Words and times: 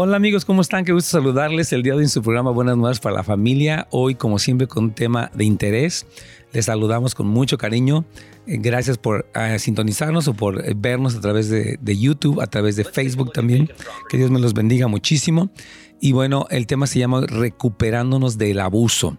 Hola 0.00 0.16
amigos, 0.16 0.44
¿cómo 0.44 0.60
están? 0.62 0.84
Qué 0.84 0.92
gusto 0.92 1.10
saludarles 1.10 1.72
el 1.72 1.82
día 1.82 1.92
de 1.92 1.98
hoy 1.98 2.04
en 2.04 2.08
su 2.08 2.22
programa 2.22 2.52
Buenas 2.52 2.76
Nuevas 2.76 3.00
para 3.00 3.16
la 3.16 3.24
Familia. 3.24 3.88
Hoy, 3.90 4.14
como 4.14 4.38
siempre, 4.38 4.68
con 4.68 4.84
un 4.84 4.90
tema 4.92 5.28
de 5.34 5.44
interés. 5.44 6.06
Les 6.52 6.66
saludamos 6.66 7.16
con 7.16 7.26
mucho 7.26 7.58
cariño. 7.58 8.04
Eh, 8.46 8.58
gracias 8.60 8.96
por 8.96 9.28
eh, 9.34 9.58
sintonizarnos 9.58 10.28
o 10.28 10.34
por 10.34 10.64
eh, 10.64 10.74
vernos 10.76 11.16
a 11.16 11.20
través 11.20 11.48
de, 11.48 11.80
de, 11.82 11.98
YouTube, 11.98 12.40
a 12.40 12.46
través 12.46 12.76
de 12.76 12.84
Facebook 12.84 13.32
también. 13.32 13.72
Que 14.08 14.18
Dios 14.18 14.30
me 14.30 14.38
los 14.38 14.54
bendiga 14.54 14.86
muchísimo. 14.86 15.50
Y 16.00 16.12
bueno, 16.12 16.46
el 16.50 16.68
tema 16.68 16.86
se 16.86 17.00
llama 17.00 17.22
Recuperándonos 17.26 18.38
del 18.38 18.60
abuso. 18.60 19.18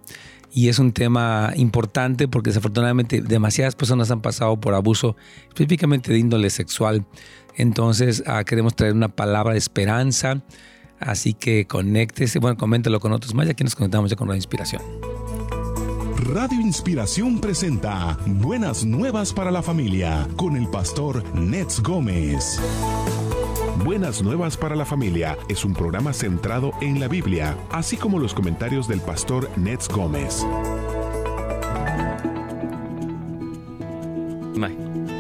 Y 0.54 0.70
es 0.70 0.80
un 0.80 0.94
tema 0.94 1.52
importante 1.58 2.30
porque 2.30 2.52
desafortunadamente 2.52 3.22
demasiadas 3.22 3.76
personas 3.76 4.10
han 4.12 4.22
pasado 4.22 4.58
por 4.60 4.74
abuso, 4.74 5.18
específicamente 5.50 6.14
de 6.14 6.20
índole 6.20 6.50
sexual. 6.50 7.06
Entonces 7.56 8.24
ah, 8.26 8.44
queremos 8.44 8.76
traer 8.76 8.94
una 8.94 9.10
palabra 9.10 9.54
de 9.54 9.60
esperanza. 9.60 10.42
Así 11.00 11.34
que 11.34 11.66
conéctese, 11.66 12.40
bueno, 12.40 12.58
coméntelo 12.58 13.00
con 13.00 13.14
otros 13.14 13.34
más 13.34 13.48
y 13.48 13.52
aquí 13.52 13.64
nos 13.64 13.76
conectamos 13.76 14.10
ya 14.10 14.18
con 14.18 14.28
Radio 14.28 14.38
Inspiración. 14.38 14.82
Radio 16.34 16.60
Inspiración 16.60 17.40
presenta 17.40 18.18
Buenas 18.26 18.86
Nuevas 18.86 19.34
para 19.34 19.50
la 19.50 19.64
Familia 19.64 20.28
con 20.36 20.58
el 20.58 20.68
pastor 20.68 21.24
Nets 21.34 21.82
Gómez. 21.82 22.60
Buenas 23.84 24.22
Nuevas 24.22 24.58
para 24.58 24.76
la 24.76 24.86
Familia 24.86 25.38
es 25.48 25.64
un 25.64 25.74
programa 25.74 26.12
centrado 26.12 26.74
en 26.82 27.00
la 27.00 27.08
Biblia, 27.08 27.58
así 27.72 27.96
como 27.96 28.20
los 28.20 28.34
comentarios 28.34 28.88
del 28.88 29.00
pastor 29.00 29.50
Nets 29.58 29.88
Gómez. 29.88 30.46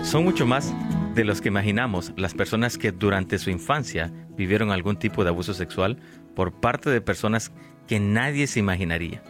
Son 0.10 0.24
mucho 0.24 0.48
más 0.48 0.74
de 1.14 1.24
los 1.24 1.40
que 1.40 1.50
imaginamos 1.50 2.14
las 2.18 2.34
personas 2.34 2.80
que 2.80 2.92
durante 2.92 3.38
su 3.38 3.52
infancia 3.52 4.12
vivieron 4.32 4.72
algún 4.72 4.98
tipo 4.98 5.24
de 5.24 5.30
abuso 5.30 5.54
sexual 5.54 6.00
por 6.36 6.60
parte 6.60 6.90
de 6.90 7.00
personas 7.00 7.52
que 7.88 8.00
nadie 8.00 8.48
se 8.48 8.60
imaginaría. 8.60 9.22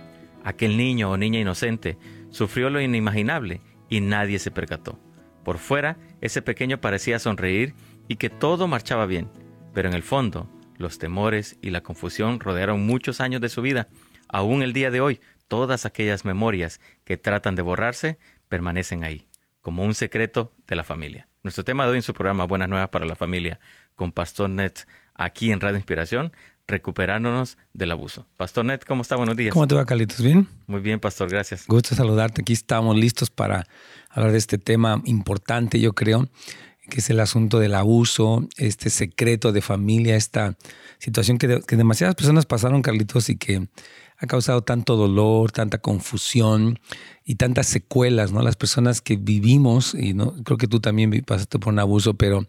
Aquel 0.46 0.78
niño 0.78 1.12
o 1.12 1.18
niña 1.18 1.38
inocente 1.38 1.98
sufrió 2.30 2.70
lo 2.70 2.80
inimaginable 2.80 3.60
y 3.90 4.00
nadie 4.00 4.40
se 4.40 4.52
percató. 4.52 4.98
Por 5.44 5.58
fuera, 5.58 5.98
ese 6.22 6.42
pequeño 6.42 6.80
parecía 6.80 7.20
sonreír 7.20 7.76
y 8.08 8.16
que 8.16 8.30
todo 8.30 8.70
marchaba 8.70 9.06
bien, 9.06 9.30
pero 9.74 9.90
en 9.90 9.96
el 9.96 10.04
fondo, 10.04 10.50
los 10.78 10.98
temores 10.98 11.58
y 11.62 11.72
la 11.72 11.82
confusión 11.82 12.40
rodearon 12.40 12.86
muchos 12.86 13.20
años 13.20 13.42
de 13.42 13.50
su 13.50 13.62
vida. 13.62 13.90
Aún 14.30 14.64
el 14.64 14.72
día 14.72 14.92
de 14.92 15.02
hoy, 15.02 15.20
todas 15.50 15.86
aquellas 15.86 16.24
memorias 16.24 16.80
que 17.04 17.18
tratan 17.18 17.56
de 17.56 17.64
borrarse 17.64 18.18
permanecen 18.48 19.04
ahí, 19.04 19.29
como 19.70 19.84
un 19.84 19.94
secreto 19.94 20.52
de 20.68 20.76
la 20.76 20.84
familia. 20.84 21.28
Nuestro 21.44 21.64
tema 21.64 21.86
de 21.86 21.92
hoy 21.92 21.98
en 21.98 22.02
su 22.02 22.16
programa 22.16 22.46
Buenas 22.46 22.68
Nuevas 22.70 22.90
para 22.90 23.06
la 23.06 23.16
Familia 23.16 23.60
con 23.94 24.12
Pastor 24.12 24.50
Net 24.50 24.88
aquí 25.14 25.52
en 25.52 25.60
Radio 25.60 25.78
Inspiración, 25.78 26.34
recuperándonos 26.66 27.60
del 27.74 27.92
abuso. 27.92 28.26
Pastor 28.36 28.66
Net, 28.66 28.84
¿cómo 28.84 29.04
está? 29.04 29.16
Buenos 29.16 29.38
días. 29.38 29.54
¿Cómo 29.54 29.68
te 29.68 29.76
va, 29.76 29.86
Carlitos? 29.86 30.24
¿Bien? 30.24 30.48
Muy 30.66 30.82
bien, 30.82 31.00
Pastor, 31.00 31.30
gracias. 31.30 31.68
Gusto 31.68 31.94
saludarte. 31.94 32.42
Aquí 32.42 32.54
estamos 32.54 32.98
listos 32.98 33.30
para 33.30 33.68
hablar 34.10 34.32
de 34.32 34.40
este 34.40 34.58
tema 34.58 35.04
importante, 35.06 35.80
yo 35.80 35.94
creo, 35.94 36.28
que 36.90 37.02
es 37.02 37.12
el 37.12 37.20
asunto 37.20 37.60
del 37.60 37.76
abuso, 37.76 38.48
este 38.58 38.90
secreto 38.90 39.52
de 39.52 39.62
familia, 39.62 40.16
esta 40.16 40.58
situación 40.98 41.38
que, 41.38 41.62
que 41.62 41.76
demasiadas 41.76 42.16
personas 42.16 42.48
pasaron, 42.48 42.82
Carlitos, 42.82 43.30
y 43.30 43.38
que 43.38 43.68
ha 44.20 44.28
causado 44.28 44.62
tanto 44.62 44.98
dolor, 44.98 45.52
tanta 45.52 45.78
confusión 45.78 46.80
y 47.24 47.36
tantas 47.36 47.68
secuelas, 47.68 48.32
¿no? 48.32 48.42
Las 48.42 48.58
personas 48.58 49.02
que 49.02 49.16
vivimos, 49.16 49.96
y 49.96 50.14
no 50.14 50.34
creo 50.44 50.58
que 50.58 50.68
tú 50.68 50.82
también 50.82 51.24
pasaste 51.26 51.58
por 51.58 51.72
un 51.72 51.80
abuso, 51.80 52.16
pero 52.16 52.46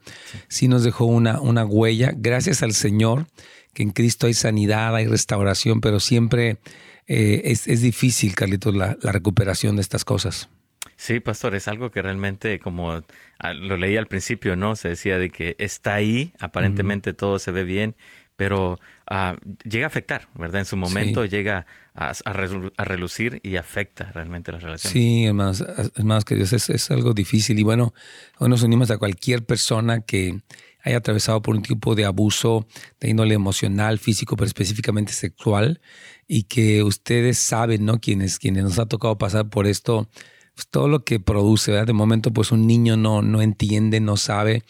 sí, 0.49 0.67
nos 0.67 0.83
dejó 0.83 1.05
una, 1.05 1.41
una 1.41 1.65
huella. 1.65 2.13
Gracias 2.17 2.63
al 2.65 2.73
Señor, 2.73 3.27
que 3.73 3.85
en 3.85 3.91
Cristo 3.91 4.27
hay 4.27 4.35
sanidad, 4.35 4.97
hay 4.97 5.07
restauración, 5.07 5.81
pero 5.81 6.01
siempre 6.01 6.59
eh, 7.07 7.43
es, 7.45 7.83
difícil, 7.83 8.35
Carlitos, 8.35 8.75
la, 8.75 8.97
la 9.01 9.13
recuperación 9.13 9.77
de 9.77 9.83
estas 9.83 10.05
cosas. 10.05 10.49
Sí, 10.97 11.21
pastor, 11.21 11.55
es 11.55 11.69
algo 11.69 11.91
que 11.91 12.03
realmente, 12.03 12.59
como 12.59 13.03
ah, 13.39 13.55
lo 13.55 13.77
leí 13.77 13.97
al 13.97 14.07
principio, 14.07 14.57
¿no? 14.57 14.77
Se 14.77 14.89
decía 14.89 15.19
de 15.19 15.31
que 15.31 15.57
está 15.59 15.95
ahí, 15.95 16.33
aparentemente 16.41 17.15
todo 17.15 17.39
se 17.39 17.53
ve 17.53 17.65
bien, 17.65 17.95
pero 18.37 18.79
uh, 19.11 19.37
llega 19.69 19.87
a 19.87 19.89
afectar, 19.89 20.29
¿verdad? 20.35 20.61
En 20.61 20.67
su 20.67 20.77
momento 20.77 21.23
sí. 21.25 21.29
llega 21.29 21.67
a, 21.95 22.11
a, 22.11 22.13
a, 22.25 22.85
relucir 22.85 23.41
y 23.43 23.57
afecta 23.57 24.11
realmente 24.13 24.53
las 24.53 24.63
relaciones. 24.63 24.93
Sí, 24.93 25.25
hermanos, 25.25 25.65
hermanos 25.97 26.25
queridos, 26.25 26.53
es, 26.53 26.71
es 26.71 26.91
algo 26.91 27.13
difícil 27.13 27.59
y 27.59 27.63
bueno, 27.63 27.93
hoy 28.39 28.49
nos 28.49 28.63
unimos 28.63 28.91
a 28.91 28.99
cualquier 28.99 29.45
persona 29.45 30.01
que 30.01 30.41
haya 30.83 30.99
atravesado 30.99 31.43
por 31.43 31.57
un 31.57 31.63
tipo 31.63 31.95
de 31.95 32.05
abuso 32.05 32.67
de 33.01 33.11
índole 33.11 33.35
emocional, 33.35 33.99
físico, 33.99 34.37
pero 34.37 34.47
específicamente 34.47 35.13
sexual, 35.13 35.81
y 36.27 36.45
que 36.45 36.83
ustedes 36.83 37.39
saben, 37.39 37.85
¿no? 37.85 38.01
Quienes, 38.01 38.39
quienes 38.39 38.65
nos 38.65 38.79
ha 38.79 38.87
tocado 38.87 39.19
pasar 39.19 39.51
por 39.51 39.67
esto, 39.67 40.09
pues 40.55 40.69
todo 40.69 40.89
lo 40.89 41.05
que 41.05 41.21
produce, 41.21 41.71
¿verdad? 41.71 41.89
De 41.89 41.93
momento, 41.93 42.33
pues 42.33 42.53
un 42.53 42.67
niño 42.67 42.97
no, 42.97 43.23
no 43.23 43.43
entiende, 43.43 44.01
no 44.01 44.17
sabe, 44.17 44.63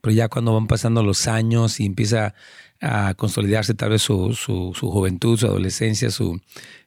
pero 0.00 0.14
ya 0.14 0.28
cuando 0.28 0.54
van 0.54 0.66
pasando 0.66 1.02
los 1.02 1.26
años 1.26 1.80
y 1.80 1.86
empieza 1.86 2.34
a 2.80 3.14
consolidarse 3.14 3.74
tal 3.74 3.90
vez 3.90 4.02
su, 4.02 4.34
su, 4.34 4.72
juventud, 4.72 5.38
su 5.38 5.46
adolescencia, 5.46 6.10
su, 6.10 6.40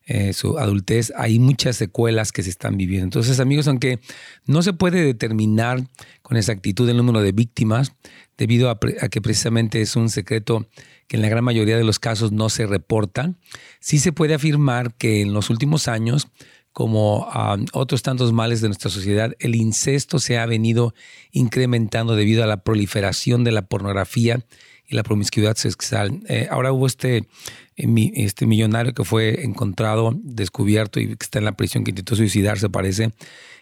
eh, 0.06 0.34
su 0.34 0.57
adultez, 0.57 1.12
hay 1.18 1.40
muchas 1.40 1.75
secuelas 1.75 2.31
que 2.31 2.44
se 2.44 2.50
están 2.50 2.78
viviendo. 2.78 3.06
Entonces, 3.06 3.40
amigos, 3.40 3.68
aunque 3.68 4.00
no 4.46 4.62
se 4.62 4.74
puede 4.74 5.03
determinar 5.03 5.84
con 6.22 6.38
exactitud 6.38 6.90
el 6.90 6.97
número 6.97 7.22
de 7.22 7.34
víctimas, 7.34 7.94
debido 8.38 8.69
a, 8.69 8.79
a, 9.02 9.09
que 9.09 9.22
precisamente 9.22 9.81
es 9.81 9.96
un 9.96 10.09
secreto 10.09 10.68
que 11.07 11.18
en 11.18 11.22
la 11.22 11.29
gran 11.29 11.44
mayoría 11.44 11.78
de 11.78 11.84
los 11.84 12.00
casos 12.00 12.31
no 12.31 12.50
se 12.50 12.66
reporta, 12.66 13.34
sí 13.79 14.00
se 14.00 14.13
puede 14.13 14.34
afirmar 14.34 14.94
que 14.96 15.22
en 15.22 15.34
los 15.34 15.50
últimos 15.50 15.88
años, 15.88 16.29
como 16.72 17.28
um, 17.28 17.66
otros 17.73 18.02
tantos 18.02 18.31
males 18.31 18.62
de 18.62 18.69
nuestra 18.69 18.90
sociedad, 18.90 19.35
el 19.40 19.56
incesto 19.56 20.19
se 20.19 20.38
ha 20.38 20.46
venido 20.46 20.94
incrementando 21.31 22.16
debido 22.16 22.44
a 22.44 22.47
la 22.47 22.63
proliferación 22.63 23.44
de 23.44 23.52
la 23.52 23.63
pornografía 23.63 24.44
y 24.91 24.96
la 24.96 25.03
promiscuidad 25.03 25.56
sexual. 25.56 26.22
Eh, 26.28 26.47
ahora 26.52 26.72
hubo 26.74 26.85
este, 26.85 27.28
este 27.75 28.46
millonario 28.46 28.94
que 28.94 29.06
fue 29.06 29.44
encontrado, 29.44 30.13
descubierto 30.22 31.00
y 31.00 31.07
que 31.07 31.24
está 31.24 31.40
en 31.40 31.46
la 31.46 31.53
prisión, 31.53 31.84
que 31.84 31.91
intentó 31.91 32.16
suicidarse, 32.16 32.69
parece, 32.69 33.13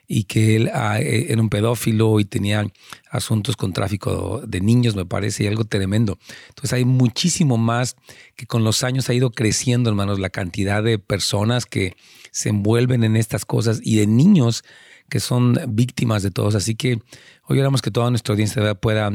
y 0.08 0.24
que 0.24 0.56
él 0.56 0.72
ah, 0.74 1.00
eh, 1.00 1.28
era 1.30 1.40
un 1.40 1.50
pedófilo 1.50 2.20
y 2.20 2.26
tenía 2.26 2.66
asuntos 3.12 3.56
con 3.56 3.74
tráfico 3.74 4.42
de 4.46 4.60
niños, 4.60 4.96
me 4.96 5.06
parece, 5.06 5.44
y 5.44 5.48
algo 5.48 5.66
tremendo. 5.66 6.18
Entonces 6.50 6.74
hay 6.74 6.84
muchísimo 6.84 7.58
más 7.58 7.96
que 8.36 8.48
con 8.48 8.64
los 8.64 8.84
años 8.84 9.08
ha 9.10 9.14
ido 9.14 9.30
creciendo, 9.30 9.92
hermanos, 9.92 10.20
la 10.20 10.32
cantidad 10.32 10.82
de 10.84 10.98
personas 10.98 11.68
que 11.68 11.96
se 12.32 12.50
envuelven 12.50 13.04
en 13.04 13.16
estas 13.16 13.46
cosas 13.46 13.82
y 13.84 13.98
de 13.98 14.08
niños 14.08 14.64
que 15.10 15.20
son 15.20 15.60
víctimas 15.70 16.24
de 16.24 16.32
todos. 16.32 16.56
Así 16.56 16.74
que 16.74 17.00
hoy 17.48 17.60
oramos 17.60 17.82
que 17.82 17.92
toda 17.92 18.10
nuestra 18.10 18.34
audiencia 18.34 18.76
pueda 18.76 19.12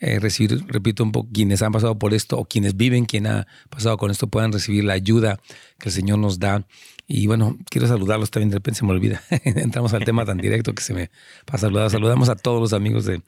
eh, 0.00 0.20
recibir, 0.20 0.64
repito 0.68 1.02
un 1.02 1.10
poco, 1.10 1.28
quienes 1.32 1.60
han 1.62 1.72
pasado 1.72 1.98
por 1.98 2.14
esto 2.14 2.38
o 2.38 2.44
quienes 2.44 2.76
viven, 2.76 3.04
quien 3.04 3.26
ha 3.26 3.48
pasado 3.68 3.96
con 3.96 4.10
esto, 4.10 4.28
puedan 4.28 4.52
recibir 4.52 4.84
la 4.84 4.92
ayuda 4.92 5.40
que 5.78 5.88
el 5.88 5.92
Señor 5.92 6.18
nos 6.18 6.38
da. 6.38 6.66
Y 7.06 7.26
bueno, 7.26 7.58
quiero 7.70 7.88
saludarlos 7.88 8.30
también, 8.30 8.50
de 8.50 8.56
repente 8.56 8.78
se 8.78 8.84
me 8.84 8.92
olvida. 8.92 9.22
Entramos 9.44 9.94
al 9.94 10.04
tema 10.04 10.24
tan 10.24 10.38
directo 10.38 10.74
que 10.74 10.82
se 10.82 10.94
me 10.94 11.10
pasa 11.46 11.66
saludar. 11.66 11.90
Saludamos 11.90 12.28
a 12.28 12.36
todos 12.36 12.60
los 12.60 12.72
amigos 12.72 13.06
de, 13.06 13.22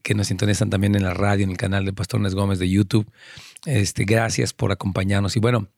que 0.00 0.14
nos 0.14 0.28
sintonizan 0.28 0.70
también 0.70 0.94
en 0.94 1.04
la 1.04 1.14
radio, 1.14 1.44
en 1.44 1.50
el 1.50 1.56
canal 1.56 1.84
de 1.84 1.92
Pastor 1.92 2.20
Nes 2.20 2.34
Gómez 2.34 2.58
de 2.58 2.68
YouTube. 2.68 3.06
Este, 3.66 4.04
gracias 4.04 4.52
por 4.52 4.72
acompañarnos. 4.72 5.36
Y 5.36 5.40
bueno, 5.40 5.68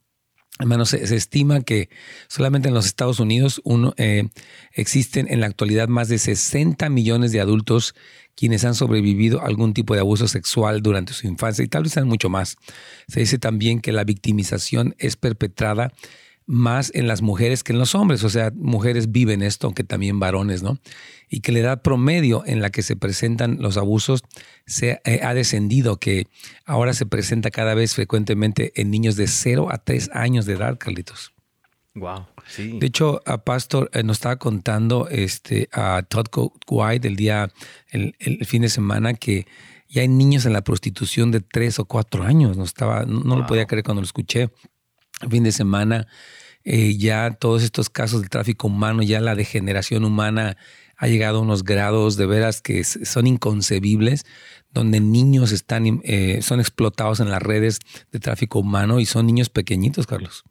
Hermanos, 0.60 0.90
se, 0.90 1.04
se, 1.08 1.16
estima 1.16 1.62
que 1.62 1.88
solamente 2.28 2.68
en 2.68 2.74
los 2.74 2.86
Estados 2.86 3.18
Unidos 3.18 3.60
uno, 3.64 3.92
eh, 3.96 4.28
existen 4.70 5.26
en 5.28 5.40
la 5.40 5.46
actualidad 5.46 5.88
más 5.88 6.08
de 6.08 6.18
60 6.18 6.88
millones 6.90 7.32
de 7.32 7.40
adultos 7.40 7.96
quienes 8.36 8.64
han 8.64 8.74
sobrevivido 8.74 9.40
a 9.40 9.46
algún 9.46 9.74
tipo 9.74 9.94
de 9.94 10.00
abuso 10.00 10.28
sexual 10.28 10.82
durante 10.82 11.12
su 11.12 11.26
infancia 11.26 11.64
y 11.64 11.68
tal 11.68 11.84
vez 11.84 11.92
sean 11.92 12.08
mucho 12.08 12.28
más. 12.28 12.56
Se 13.08 13.20
dice 13.20 13.38
también 13.38 13.80
que 13.80 13.92
la 13.92 14.04
victimización 14.04 14.94
es 14.98 15.16
perpetrada 15.16 15.92
más 16.46 16.92
en 16.94 17.06
las 17.06 17.22
mujeres 17.22 17.64
que 17.64 17.72
en 17.72 17.78
los 17.78 17.94
hombres, 17.94 18.22
o 18.22 18.28
sea, 18.28 18.52
mujeres 18.54 19.10
viven 19.10 19.42
esto, 19.42 19.66
aunque 19.66 19.84
también 19.84 20.20
varones, 20.20 20.62
¿no? 20.62 20.78
Y 21.28 21.40
que 21.40 21.52
la 21.52 21.60
edad 21.60 21.82
promedio 21.82 22.42
en 22.46 22.60
la 22.60 22.70
que 22.70 22.82
se 22.82 22.96
presentan 22.96 23.58
los 23.60 23.76
abusos 23.76 24.22
se 24.66 25.00
eh, 25.04 25.20
ha 25.22 25.32
descendido, 25.32 25.98
que 25.98 26.26
ahora 26.66 26.92
se 26.92 27.06
presenta 27.06 27.50
cada 27.50 27.74
vez 27.74 27.94
frecuentemente 27.94 28.72
en 28.76 28.90
niños 28.90 29.16
de 29.16 29.26
0 29.26 29.68
a 29.70 29.78
3 29.78 30.10
años 30.12 30.44
de 30.44 30.54
edad, 30.54 30.76
Carlitos. 30.78 31.33
Wow, 31.94 32.26
sí. 32.46 32.78
De 32.78 32.86
hecho, 32.86 33.22
a 33.24 33.44
Pastor 33.44 33.88
eh, 33.92 34.02
nos 34.02 34.16
estaba 34.16 34.36
contando 34.36 35.08
este, 35.08 35.68
a 35.72 36.02
Todd 36.02 36.26
White 36.68 37.06
el 37.06 37.16
día, 37.16 37.52
el, 37.88 38.16
el, 38.18 38.44
fin 38.46 38.62
de 38.62 38.68
semana, 38.68 39.14
que 39.14 39.46
ya 39.88 40.02
hay 40.02 40.08
niños 40.08 40.44
en 40.44 40.52
la 40.52 40.64
prostitución 40.64 41.30
de 41.30 41.40
3 41.40 41.78
o 41.78 41.84
4 41.84 42.24
años. 42.24 42.56
No, 42.56 42.64
estaba, 42.64 43.04
no, 43.04 43.20
no 43.20 43.30
wow. 43.30 43.38
lo 43.38 43.46
podía 43.46 43.66
creer 43.66 43.84
cuando 43.84 44.00
lo 44.00 44.06
escuché 44.06 44.50
fin 45.30 45.44
de 45.44 45.52
semana, 45.52 46.06
eh, 46.64 46.96
ya 46.96 47.30
todos 47.32 47.62
estos 47.62 47.90
casos 47.90 48.22
de 48.22 48.28
tráfico 48.28 48.68
humano, 48.68 49.02
ya 49.02 49.20
la 49.20 49.34
degeneración 49.34 50.04
humana 50.04 50.56
ha 50.96 51.08
llegado 51.08 51.38
a 51.38 51.42
unos 51.42 51.64
grados 51.64 52.16
de 52.16 52.26
veras 52.26 52.62
que 52.62 52.84
son 52.84 53.26
inconcebibles, 53.26 54.24
donde 54.70 55.00
niños 55.00 55.52
están, 55.52 56.00
eh, 56.04 56.40
son 56.42 56.60
explotados 56.60 57.20
en 57.20 57.30
las 57.30 57.42
redes 57.42 57.80
de 58.12 58.20
tráfico 58.20 58.60
humano 58.60 59.00
y 59.00 59.06
son 59.06 59.26
niños 59.26 59.48
pequeñitos, 59.48 60.06
Carlos. 60.06 60.44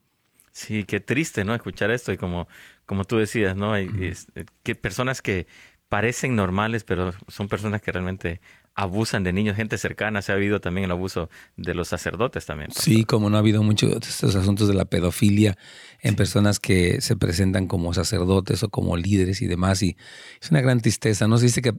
Sí, 0.54 0.84
qué 0.84 1.00
triste, 1.00 1.44
¿no? 1.44 1.56
Escuchar 1.56 1.90
esto 1.90 2.14
y 2.14 2.18
como, 2.18 2.48
como 2.86 3.06
tú 3.06 3.18
decías, 3.18 3.56
¿no? 3.56 3.74
Hay 3.74 3.90
eh, 4.00 4.46
que 4.62 4.76
personas 4.76 5.22
que 5.24 5.48
parecen 5.90 6.36
normales, 6.36 6.84
pero 6.84 7.12
son 7.28 7.48
personas 7.48 7.82
que 7.82 7.92
realmente 7.92 8.40
abusan 8.76 9.24
de 9.24 9.34
niños, 9.34 9.56
gente 9.56 9.80
cercana. 9.80 10.22
Se 10.22 10.32
ha 10.32 10.36
habido 10.36 10.60
también 10.62 10.86
el 10.86 10.92
abuso 10.92 11.30
de 11.58 11.74
los 11.74 11.88
sacerdotes 11.88 12.46
también. 12.46 12.72
Sí, 12.72 13.04
como 13.04 13.30
no 13.30 13.38
ha 13.38 13.40
habido 13.40 13.64
muchos 13.64 13.92
estos 14.08 14.36
asuntos 14.36 14.68
de 14.68 14.76
la 14.76 14.86
pedofilia 14.86 15.58
en 16.02 16.16
personas 16.16 16.60
que 16.60 17.02
se 17.02 17.16
presentan 17.16 17.68
como 17.68 17.94
sacerdotes 17.94 18.62
o 18.62 18.70
como 18.70 18.96
líderes 18.96 19.42
y 19.42 19.48
demás. 19.48 19.82
Y 19.82 19.98
es 20.42 20.52
una 20.52 20.62
gran 20.62 20.82
tristeza. 20.82 21.28
Nos 21.28 21.42
dice 21.42 21.64
que 21.64 21.74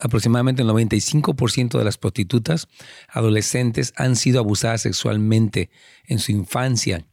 aproximadamente 0.00 0.62
el 0.62 0.68
95% 0.68 1.78
de 1.78 1.84
las 1.84 1.96
prostitutas 1.96 2.68
adolescentes 3.08 3.92
han 3.96 4.16
sido 4.16 4.40
abusadas 4.40 4.82
sexualmente 4.82 5.70
en 6.06 6.18
su 6.18 6.32
infancia. 6.32 7.04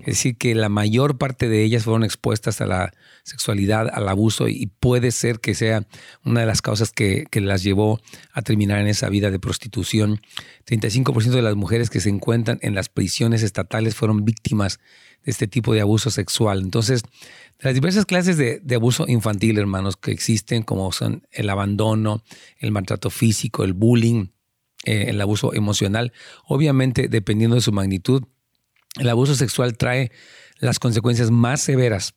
Es 0.00 0.06
decir, 0.06 0.36
que 0.36 0.54
la 0.54 0.68
mayor 0.68 1.18
parte 1.18 1.48
de 1.48 1.64
ellas 1.64 1.84
fueron 1.84 2.04
expuestas 2.04 2.60
a 2.60 2.66
la 2.66 2.92
sexualidad, 3.24 3.90
al 3.92 4.08
abuso, 4.08 4.48
y 4.48 4.66
puede 4.66 5.10
ser 5.10 5.40
que 5.40 5.54
sea 5.54 5.86
una 6.24 6.40
de 6.40 6.46
las 6.46 6.62
causas 6.62 6.92
que, 6.92 7.26
las 7.32 7.62
llevó 7.62 8.00
a 8.32 8.42
terminar 8.42 8.80
en 8.80 8.86
esa 8.86 9.08
vida 9.08 9.30
de 9.30 9.38
prostitución. 9.38 10.20
35% 10.66 11.30
de 11.30 11.42
las 11.42 11.56
mujeres 11.56 11.90
que 11.90 12.00
se 12.00 12.10
encuentran 12.10 12.58
en 12.62 12.74
las 12.74 12.88
prisiones 12.88 13.42
estatales 13.42 13.94
fueron 13.94 14.24
víctimas 14.24 14.78
de 15.24 15.30
este 15.30 15.48
tipo 15.48 15.74
de 15.74 15.80
abuso 15.80 16.10
sexual. 16.10 16.60
Entonces, 16.60 17.02
las 17.60 17.74
diversas 17.74 18.06
clases 18.06 18.36
de, 18.36 18.74
abuso 18.74 19.04
infantil, 19.08 19.58
hermanos, 19.58 19.96
que 19.96 20.12
existen, 20.12 20.62
como 20.62 20.92
son 20.92 21.26
el 21.32 21.50
abandono, 21.50 22.22
el 22.58 22.70
maltrato 22.70 23.10
físico, 23.10 23.64
el 23.64 23.72
bullying, 23.72 24.28
eh, 24.84 25.06
el 25.08 25.20
abuso 25.20 25.52
emocional, 25.54 26.12
obviamente, 26.46 27.08
dependiendo 27.08 27.56
de 27.56 27.62
su 27.62 27.72
magnitud, 27.72 28.22
el 28.98 29.08
abuso 29.08 29.34
sexual 29.34 29.76
trae 29.76 30.10
las 30.58 30.78
consecuencias 30.78 31.30
más 31.30 31.60
severas 31.60 32.14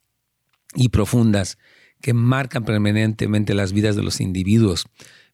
y 0.76 0.90
profundas 0.90 1.58
que 2.02 2.14
marcan 2.14 2.66
permanentemente 2.66 3.54
las 3.54 3.74
vidas 3.74 3.96
de 3.96 4.04
los 4.04 4.20
individuos. 4.20 4.86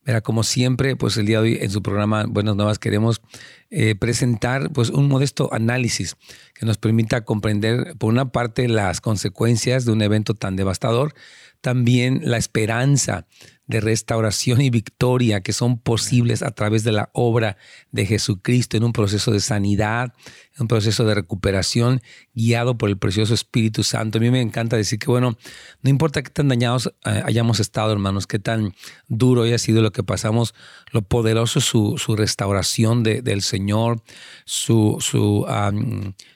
Verá, 0.05 0.21
como 0.21 0.43
siempre, 0.43 0.95
pues 0.95 1.17
el 1.17 1.25
día 1.25 1.41
de 1.41 1.49
hoy 1.49 1.57
en 1.59 1.69
su 1.69 1.81
programa 1.81 2.25
Buenas 2.27 2.55
Nuevas 2.55 2.79
queremos 2.79 3.21
eh, 3.69 3.95
presentar 3.95 4.71
pues 4.71 4.89
un 4.89 5.09
modesto 5.09 5.53
análisis 5.53 6.15
que 6.53 6.65
nos 6.65 6.77
permita 6.77 7.25
comprender, 7.25 7.95
por 7.97 8.13
una 8.13 8.31
parte, 8.31 8.69
las 8.69 9.01
consecuencias 9.01 9.83
de 9.83 9.91
un 9.91 10.01
evento 10.01 10.33
tan 10.33 10.55
devastador, 10.55 11.13
también 11.59 12.21
la 12.23 12.37
esperanza 12.37 13.27
de 13.67 13.81
restauración 13.81 14.61
y 14.61 14.69
victoria 14.69 15.41
que 15.41 15.53
son 15.53 15.77
posibles 15.77 16.41
a 16.41 16.51
través 16.51 16.83
de 16.83 16.93
la 16.93 17.09
obra 17.13 17.57
de 17.91 18.05
Jesucristo 18.05 18.77
en 18.77 18.83
un 18.83 18.93
proceso 18.93 19.31
de 19.31 19.41
sanidad, 19.41 20.13
en 20.55 20.63
un 20.63 20.67
proceso 20.69 21.03
de 21.03 21.13
recuperación 21.13 22.01
guiado 22.33 22.77
por 22.77 22.89
el 22.89 22.97
precioso 22.97 23.33
Espíritu 23.33 23.83
Santo. 23.83 24.17
A 24.17 24.21
mí 24.21 24.31
me 24.31 24.41
encanta 24.41 24.77
decir 24.77 24.99
que, 24.99 25.07
bueno, 25.07 25.37
no 25.81 25.89
importa 25.89 26.23
qué 26.23 26.29
tan 26.29 26.47
dañados 26.47 26.93
eh, 27.05 27.21
hayamos 27.25 27.59
estado, 27.59 27.91
hermanos, 27.91 28.25
qué 28.25 28.39
tan 28.39 28.73
duro 29.09 29.43
haya 29.43 29.57
sido 29.57 29.81
lo 29.81 29.91
que 29.91 30.03
pasamos, 30.03 30.55
lo 30.91 31.01
poderoso 31.01 31.59
su, 31.59 31.97
su 31.97 32.15
restauración 32.15 33.03
del 33.03 33.41
Señor, 33.41 34.01
su, 34.45 34.97
su, 35.01 35.45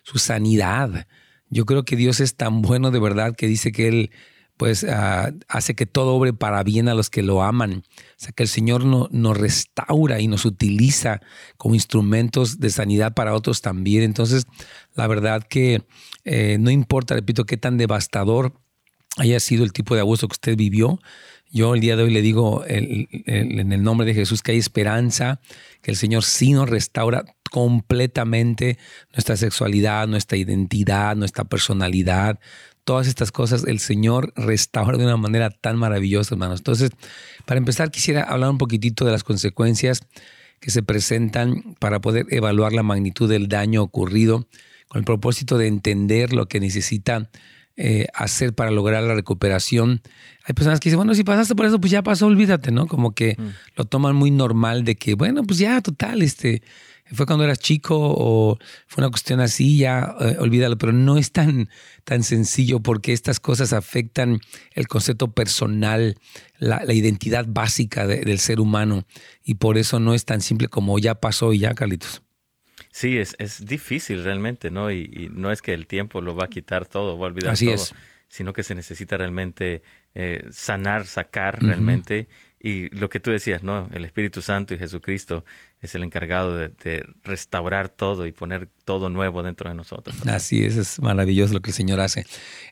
su 0.04 0.18
sanidad. 0.19 1.07
Yo 1.50 1.66
creo 1.66 1.83
que 1.83 1.95
Dios 1.95 2.19
es 2.19 2.36
tan 2.36 2.62
bueno 2.62 2.92
de 2.92 3.00
verdad 3.00 3.36
que 3.36 3.48
dice 3.48 3.72
que 3.72 3.88
Él 3.88 4.12
pues 4.61 4.83
ah, 4.83 5.33
hace 5.47 5.73
que 5.73 5.87
todo 5.87 6.13
obre 6.13 6.33
para 6.33 6.61
bien 6.61 6.87
a 6.87 6.93
los 6.93 7.09
que 7.09 7.23
lo 7.23 7.41
aman. 7.41 7.81
O 7.83 8.13
sea, 8.17 8.31
que 8.31 8.43
el 8.43 8.47
Señor 8.47 8.85
no, 8.85 9.09
nos 9.11 9.35
restaura 9.35 10.19
y 10.19 10.27
nos 10.27 10.45
utiliza 10.45 11.19
como 11.57 11.73
instrumentos 11.73 12.59
de 12.59 12.69
sanidad 12.69 13.15
para 13.15 13.33
otros 13.33 13.61
también. 13.63 14.03
Entonces, 14.03 14.45
la 14.93 15.07
verdad 15.07 15.41
que 15.41 15.81
eh, 16.25 16.57
no 16.59 16.69
importa, 16.69 17.15
repito, 17.15 17.45
qué 17.45 17.57
tan 17.57 17.79
devastador 17.79 18.53
haya 19.17 19.39
sido 19.39 19.63
el 19.63 19.73
tipo 19.73 19.95
de 19.95 20.01
abuso 20.01 20.27
que 20.27 20.33
usted 20.33 20.55
vivió. 20.55 20.99
Yo 21.49 21.73
el 21.73 21.81
día 21.81 21.95
de 21.95 22.03
hoy 22.03 22.11
le 22.11 22.21
digo 22.21 22.63
en 22.67 23.71
el 23.73 23.81
nombre 23.81 24.05
de 24.05 24.13
Jesús 24.13 24.43
que 24.43 24.51
hay 24.51 24.59
esperanza, 24.59 25.41
que 25.81 25.89
el 25.89 25.97
Señor 25.97 26.23
sí 26.23 26.53
nos 26.53 26.69
restaura 26.69 27.25
completamente 27.51 28.77
nuestra 29.11 29.35
sexualidad, 29.35 30.07
nuestra 30.07 30.37
identidad, 30.37 31.17
nuestra 31.17 31.43
personalidad, 31.43 32.39
todas 32.83 33.07
estas 33.07 33.31
cosas 33.31 33.63
el 33.66 33.80
Señor 33.80 34.33
restaura 34.36 34.98
de 34.98 35.06
una 35.06 35.18
manera 35.18 35.50
tan 35.50 35.78
maravillosa, 35.78 36.36
hermanos. 36.36 36.60
Entonces, 36.60 36.92
para 37.45 37.57
empezar, 37.57 37.92
quisiera 37.92 38.24
hablar 38.24 38.50
un 38.50 38.57
poquitito 38.57 39.06
de 39.06 39.12
las 39.12 39.24
consecuencias 39.24 40.01
que 40.60 40.72
se 40.72 40.83
presentan 40.83 41.75
para 41.80 42.01
poder 42.01 42.28
evaluar 42.30 42.74
la 42.74 42.83
magnitud 42.83 43.30
del 43.30 43.48
daño 43.48 43.81
ocurrido 43.81 44.48
con 44.88 45.00
el 45.00 45.06
propósito 45.06 45.57
de 45.57 45.68
entender 45.68 46.33
lo 46.33 46.48
que 46.48 46.60
necesita 46.60 47.30
eh, 47.78 48.07
hacer 48.13 48.54
para 48.54 48.69
lograr 48.69 49.01
la 49.04 49.16
recuperación. 49.16 50.01
Hay 50.44 50.54
personas 50.54 50.80
que 50.80 50.89
dicen, 50.89 50.98
bueno, 50.98 51.16
si 51.16 51.24
pasaste 51.24 51.56
por 51.56 51.66
eso, 51.66 51.80
pues 51.80 51.92
ya 51.92 52.04
pasó, 52.04 52.28
olvídate, 52.28 52.72
¿no? 52.72 52.86
Como 52.88 53.16
que 53.16 53.36
mm. 53.38 53.48
lo 53.78 53.86
toman 53.86 54.16
muy 54.16 54.30
normal 54.30 54.83
de 54.83 54.95
que, 54.95 55.16
bueno, 55.16 55.44
pues 55.44 55.57
ya, 55.60 55.81
total, 55.81 56.22
este, 56.22 56.62
fue 57.15 57.25
cuando 57.25 57.43
eras 57.43 57.59
chico 57.59 57.97
o 57.99 58.57
fue 58.87 59.03
una 59.03 59.09
cuestión 59.09 59.39
así, 59.39 59.77
ya 59.77 60.15
eh, 60.19 60.37
olvídalo, 60.39 60.77
pero 60.77 60.93
no 60.93 61.17
es 61.17 61.31
tan, 61.31 61.69
tan 62.03 62.23
sencillo 62.23 62.79
porque 62.79 63.13
estas 63.13 63.39
cosas 63.39 63.73
afectan 63.73 64.39
el 64.73 64.87
concepto 64.87 65.31
personal, 65.31 66.15
la, 66.57 66.81
identidad 66.93 67.45
básica 67.47 68.07
del 68.07 68.39
ser 68.39 68.59
humano 68.59 69.05
y 69.43 69.55
por 69.55 69.77
eso 69.77 69.99
no 69.99 70.13
es 70.13 70.25
tan 70.25 70.41
simple 70.41 70.67
como 70.67 70.99
ya 70.99 71.15
pasó 71.15 71.53
y 71.53 71.59
ya, 71.59 71.73
Carlitos. 71.73 72.21
Sí, 72.91 73.17
es, 73.17 73.35
es 73.39 73.65
difícil 73.65 74.23
realmente, 74.23 74.69
¿no? 74.69 74.91
Y, 74.91 75.29
no 75.33 75.51
es 75.51 75.61
que 75.61 75.73
el 75.73 75.87
tiempo 75.87 76.21
lo 76.21 76.35
va 76.35 76.45
a 76.45 76.49
quitar 76.49 76.85
todo, 76.85 77.17
va 77.17 77.27
a 77.27 77.29
olvidar 77.29 77.53
Así 77.53 77.65
todo, 77.65 77.75
es. 77.75 77.93
sino 78.27 78.53
que 78.53 78.63
se 78.63 78.75
necesita 78.75 79.17
realmente 79.17 79.81
eh, 80.13 80.45
sanar, 80.51 81.05
sacar 81.05 81.63
realmente 81.63 82.27
y 82.63 82.89
lo 82.95 83.09
que 83.09 83.19
tú 83.19 83.31
decías, 83.31 83.63
¿no? 83.63 83.89
El 83.91 84.05
Espíritu 84.05 84.41
Santo 84.41 84.73
y 84.73 84.77
Jesucristo 84.77 85.43
es 85.81 85.95
el 85.95 86.03
encargado 86.03 86.57
de, 86.57 87.05
restaurar 87.23 87.89
todo 87.89 88.27
y 88.27 88.31
poner 88.31 88.69
todo 88.85 89.09
nuevo 89.09 89.41
dentro 89.41 89.69
de 89.69 89.75
nosotros. 89.75 90.15
Así 90.27 90.63
es, 90.63 90.77
es 90.77 90.99
maravilloso 90.99 91.53
lo 91.53 91.61
que 91.61 91.71
el 91.71 91.75
Señor 91.75 91.99
hace. 91.99 92.25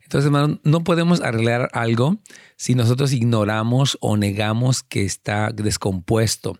Entonces, 0.03 0.27
hermano, 0.27 0.59
no 0.63 0.83
podemos 0.83 1.21
arreglar 1.21 1.69
algo 1.73 2.17
si 2.55 2.75
nosotros 2.75 3.13
ignoramos 3.13 3.97
o 4.01 4.15
negamos 4.15 4.83
que 4.83 5.05
está 5.05 5.51
descompuesto. 5.51 6.59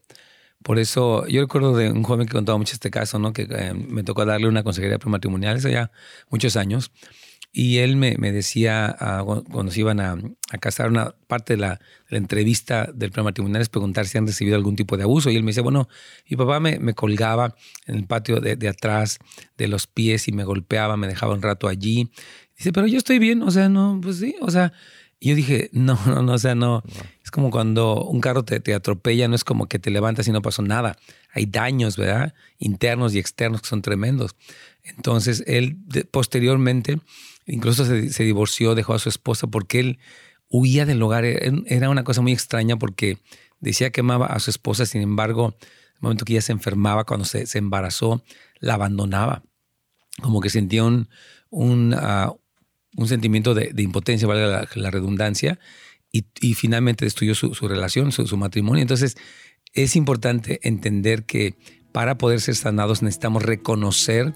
Por 0.64 0.80
eso, 0.80 1.26
yo 1.28 1.42
recuerdo 1.42 1.76
de 1.76 1.92
un 1.92 2.04
joven 2.04 2.28
que 2.28 2.34
contaba 2.34 2.58
mucho 2.58 2.74
este 2.74 2.92
caso, 2.92 3.20
¿no? 3.20 3.32
Que 3.32 3.48
eh, 3.50 3.74
me 3.74 4.04
tocó 4.04 4.26
darle 4.26 4.48
una 4.48 4.64
consejería 4.64 4.98
prematrimonial 4.98 5.58
hace 5.58 5.72
ya 5.72 5.92
muchos 6.30 6.58
años. 6.58 6.92
Y 7.52 7.78
él 7.78 7.96
me, 7.96 8.16
me 8.18 8.32
decía, 8.32 8.96
ah, 9.00 9.24
cuando 9.52 9.72
se 9.72 9.80
iban 9.80 10.00
a, 10.00 10.16
a, 10.52 10.58
casar, 10.60 10.90
una 10.90 11.16
parte 11.28 11.56
de 11.56 11.62
la, 11.62 11.80
entrevista 12.10 12.90
del 12.94 13.12
prematrimonial 13.12 13.62
es 13.62 13.70
preguntar 13.70 14.08
si 14.08 14.18
han 14.18 14.28
recibido 14.28 14.56
algún 14.56 14.76
tipo 14.76 14.98
de 14.98 15.04
abuso. 15.04 15.32
Y 15.32 15.36
él 15.36 15.44
me 15.44 15.50
decía, 15.50 15.64
bueno, 15.64 15.90
mi 16.30 16.38
papá 16.38 16.60
me, 16.60 16.80
me 16.80 16.94
colgaba 16.94 17.56
en 17.88 17.96
el 17.96 18.06
patio 18.06 18.40
de, 18.40 18.56
de, 18.56 18.68
atrás 18.68 19.18
de 19.58 19.68
los 19.68 19.88
pies 19.88 20.28
y 20.28 20.32
me 20.32 20.44
golpeaba, 20.44 20.96
me 20.96 21.08
dejaba 21.08 21.34
un 21.34 21.42
rato 21.42 21.68
allí. 21.68 22.12
Dice, 22.56 22.72
pero 22.72 22.86
yo 22.86 22.98
estoy 22.98 23.18
bien, 23.18 23.42
o 23.42 23.50
sea, 23.50 23.68
no, 23.68 24.00
pues 24.02 24.18
sí, 24.18 24.36
o 24.42 24.52
sea. 24.52 24.72
Y 25.20 25.30
yo 25.30 25.36
dije, 25.36 25.70
no, 25.74 26.00
no, 26.06 26.22
no, 26.22 26.34
o 26.34 26.38
sea, 26.38 26.54
no. 26.54 26.84
Es 27.24 27.32
como 27.32 27.50
cuando 27.50 28.04
un 28.04 28.22
carro 28.22 28.44
te, 28.44 28.60
te 28.60 28.76
atropella, 28.76 29.28
no 29.28 29.36
es 29.36 29.44
como 29.44 29.68
que 29.68 29.80
te 29.80 29.90
levantas 29.90 30.28
y 30.28 30.32
no 30.32 30.42
pasó 30.42 30.62
nada. 30.62 30.98
Hay 31.34 31.46
daños, 31.48 31.98
¿verdad? 31.98 32.34
Internos 32.60 33.16
y 33.16 33.20
externos 33.20 33.62
que 33.62 33.68
son 33.68 33.82
tremendos. 33.82 34.36
Entonces, 34.84 35.44
él 35.48 35.78
posteriormente 36.12 37.00
Incluso 37.50 37.86
se, 37.86 38.24
divorció, 38.24 38.76
dejó 38.76 38.94
a 38.94 39.00
su 39.00 39.10
esposa 39.10 39.48
porque 39.48 39.80
él 39.80 40.00
huía 40.50 40.86
del 40.86 41.02
hogar. 41.02 41.26
Era 41.26 41.90
una 41.90 42.04
cosa 42.04 42.22
muy 42.22 42.32
extraña 42.32 42.78
porque 42.78 43.18
decía 43.60 43.90
que 43.90 44.02
amaba 44.02 44.28
a 44.28 44.40
su 44.40 44.52
esposa, 44.52 44.86
sin 44.86 45.02
embargo, 45.02 45.56
el 45.96 46.02
momento 46.02 46.26
que 46.26 46.34
ella 46.34 46.42
se 46.42 46.52
enfermaba, 46.52 47.06
cuando 47.06 47.26
se, 47.26 47.46
embarazó, 47.58 48.24
la 48.60 48.76
abandonaba. 48.76 49.44
Como 50.22 50.42
que 50.42 50.50
sentía 50.50 50.84
un, 50.84 51.10
un, 51.50 51.96
ah, 51.98 52.34
sentimiento 53.06 53.54
de, 53.54 53.74
impotencia, 53.82 54.28
vale 54.28 54.68
la, 54.76 54.92
redundancia, 54.92 55.60
y, 56.12 56.54
finalmente 56.54 57.06
destruyó 57.06 57.36
su, 57.36 57.68
relación, 57.68 58.12
su, 58.12 58.38
matrimonio. 58.38 58.82
Entonces, 58.82 59.18
es 59.74 59.96
importante 59.96 60.60
entender 60.64 61.26
que 61.26 61.56
para 61.92 62.18
poder 62.18 62.42
ser 62.42 62.56
sanados 62.56 63.02
necesitamos 63.02 63.44
reconocer 63.44 64.34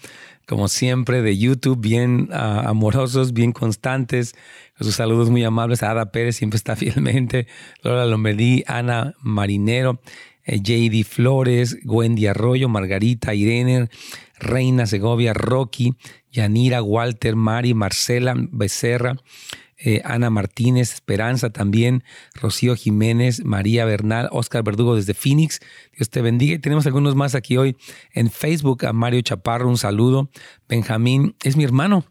como 0.48 0.68
siempre, 0.68 1.20
de 1.20 1.36
YouTube, 1.36 1.78
bien 1.78 2.30
ah, 2.32 2.64
amorosos, 2.66 3.34
bien 3.34 3.52
constantes. 3.52 4.34
Sus 4.80 4.94
saludos 4.94 5.28
muy 5.28 5.44
amables. 5.44 5.82
Ada 5.82 6.10
Pérez 6.10 6.36
siempre 6.36 6.56
está 6.56 6.74
fielmente. 6.76 7.46
Lola 7.82 8.06
Lombardí, 8.06 8.64
Ana 8.66 9.14
Marinero, 9.20 10.00
eh, 10.44 10.60
JD 10.60 11.04
Flores, 11.04 11.76
Wendy 11.84 12.26
Arroyo, 12.28 12.70
Margarita 12.70 13.34
Irene, 13.34 13.90
Reina 14.38 14.86
Segovia, 14.86 15.34
Rocky, 15.34 15.92
Yanira, 16.32 16.82
Walter, 16.82 17.36
Mari, 17.36 17.74
Marcela 17.74 18.34
Becerra, 18.36 19.16
eh, 19.78 20.02
Ana 20.04 20.28
Martínez, 20.30 20.92
Esperanza 20.92 21.50
también, 21.50 22.02
Rocío 22.35 22.75
Jiménez, 22.75 23.44
María 23.44 23.85
Bernal, 23.85 24.28
Oscar 24.32 24.64
Verdugo 24.64 24.97
desde 24.97 25.14
Phoenix. 25.14 25.61
Dios 25.97 26.11
te 26.11 26.20
bendiga. 26.20 26.54
Y 26.54 26.58
tenemos 26.58 26.87
algunos 26.87 27.14
más 27.14 27.35
aquí 27.35 27.56
hoy 27.56 27.76
en 28.12 28.30
Facebook. 28.30 28.85
A 28.87 28.92
Mario 28.92 29.20
Chaparro, 29.20 29.68
un 29.68 29.78
saludo. 29.78 30.30
Benjamín, 30.68 31.37
es 31.44 31.56
mi 31.56 31.64
hermano. 31.64 32.04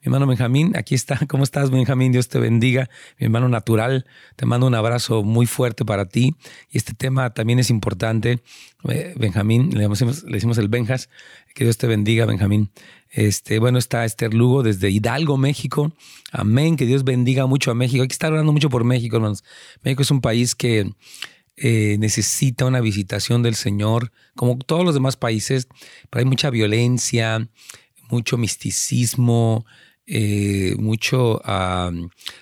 Mi 0.00 0.06
hermano 0.06 0.26
Benjamín, 0.26 0.76
aquí 0.76 0.96
está. 0.96 1.16
¿Cómo 1.28 1.44
estás, 1.44 1.70
Benjamín? 1.70 2.10
Dios 2.10 2.28
te 2.28 2.40
bendiga. 2.40 2.90
Mi 3.18 3.26
hermano 3.26 3.48
natural, 3.48 4.04
te 4.34 4.46
mando 4.46 4.66
un 4.66 4.74
abrazo 4.74 5.22
muy 5.22 5.46
fuerte 5.46 5.84
para 5.84 6.06
ti. 6.06 6.34
Y 6.70 6.78
este 6.78 6.92
tema 6.92 7.30
también 7.30 7.60
es 7.60 7.70
importante. 7.70 8.42
Eh, 8.88 9.14
Benjamín, 9.16 9.70
le 9.78 9.86
decimos, 9.86 10.24
le 10.24 10.32
decimos 10.32 10.58
el 10.58 10.66
Benjas. 10.68 11.08
Que 11.54 11.62
Dios 11.64 11.78
te 11.78 11.86
bendiga, 11.86 12.26
Benjamín. 12.26 12.70
Este, 13.12 13.58
bueno, 13.58 13.78
está 13.78 14.06
Esther 14.06 14.32
Lugo 14.32 14.62
desde 14.62 14.90
Hidalgo, 14.90 15.36
México. 15.36 15.92
Amén. 16.32 16.76
Que 16.76 16.86
Dios 16.86 17.04
bendiga 17.04 17.46
mucho 17.46 17.70
a 17.70 17.74
México. 17.74 18.02
Hay 18.02 18.08
que 18.08 18.14
estar 18.14 18.32
orando 18.32 18.52
mucho 18.52 18.70
por 18.70 18.84
México, 18.84 19.16
hermanos. 19.16 19.44
México 19.82 20.02
es 20.02 20.10
un 20.10 20.22
país 20.22 20.54
que 20.54 20.90
eh, 21.56 21.96
necesita 21.98 22.64
una 22.64 22.80
visitación 22.80 23.42
del 23.42 23.54
Señor, 23.54 24.12
como 24.34 24.56
todos 24.58 24.84
los 24.84 24.94
demás 24.94 25.16
países, 25.16 25.68
pero 26.08 26.20
hay 26.20 26.24
mucha 26.24 26.48
violencia, 26.48 27.46
mucho 28.08 28.38
misticismo, 28.38 29.66
eh, 30.06 30.74
mucho 30.78 31.40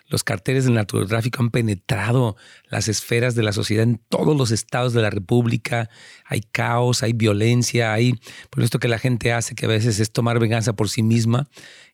los 0.08 0.24
carteles 0.24 0.64
del 0.64 0.74
narcotráfico 0.74 1.42
han 1.42 1.50
penetrado 1.50 2.36
las 2.70 2.88
esferas 2.88 3.34
de 3.34 3.42
la 3.42 3.52
sociedad 3.52 3.82
en 3.82 4.00
todos 4.08 4.36
los 4.36 4.52
estados 4.52 4.92
de 4.92 5.02
la 5.02 5.10
República. 5.10 5.90
Hay 6.24 6.40
caos, 6.40 7.02
hay 7.02 7.12
violencia, 7.12 7.92
hay 7.92 8.18
por 8.48 8.62
esto 8.62 8.78
que 8.78 8.88
la 8.88 8.98
gente 8.98 9.32
hace, 9.32 9.54
que 9.54 9.66
a 9.66 9.68
veces 9.68 10.00
es 10.00 10.12
tomar 10.12 10.38
venganza 10.38 10.72
por 10.72 10.88
sí 10.88 11.02
misma 11.02 11.48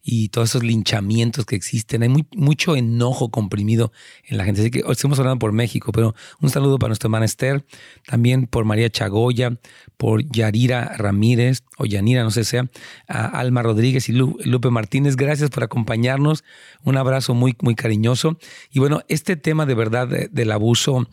y 0.09 0.29
todos 0.29 0.51
esos 0.51 0.63
linchamientos 0.63 1.47
que 1.47 1.57
existen. 1.57 2.05
Hay 2.05 2.27
mucho 2.37 2.77
enojo 2.77 3.31
comprimido 3.31 3.91
en 4.25 4.39
la 4.39 4.45
gente. 4.45 4.61
Así 4.61 4.71
que 4.71 4.85
hoy 4.85 4.93
estamos 4.93 5.19
hablando 5.19 5.41
por 5.41 5.51
México, 5.51 5.91
pero 5.91 6.15
un 6.41 6.51
saludo 6.51 6.79
para 6.79 6.91
nuestra 6.91 7.09
hermana 7.09 7.25
Esther, 7.25 7.65
también 8.07 8.47
por 8.47 8.65
María 8.65 8.89
Chagoya, 8.89 9.59
por 9.97 10.23
Yarira 10.31 10.95
Ramírez, 10.97 11.65
o 11.77 11.87
Yanira, 11.87 12.23
no 12.23 12.31
sé 12.31 12.45
sea, 12.45 12.71
Alma 13.09 13.63
Rodríguez 13.63 14.09
y 14.09 14.13
Lupe 14.13 14.71
Martínez. 14.71 15.17
Gracias 15.17 15.51
por 15.51 15.65
acompañarnos. 15.65 16.45
Un 16.85 16.97
abrazo 16.97 17.35
muy, 17.35 17.57
muy 17.61 17.75
cariñoso. 17.75 18.39
Y 18.71 18.79
bueno, 18.79 19.01
este 19.09 19.37
tema 19.37 19.67
de 19.67 19.75
verdad 19.75 20.07
del 20.07 20.53
abuso 20.67 21.09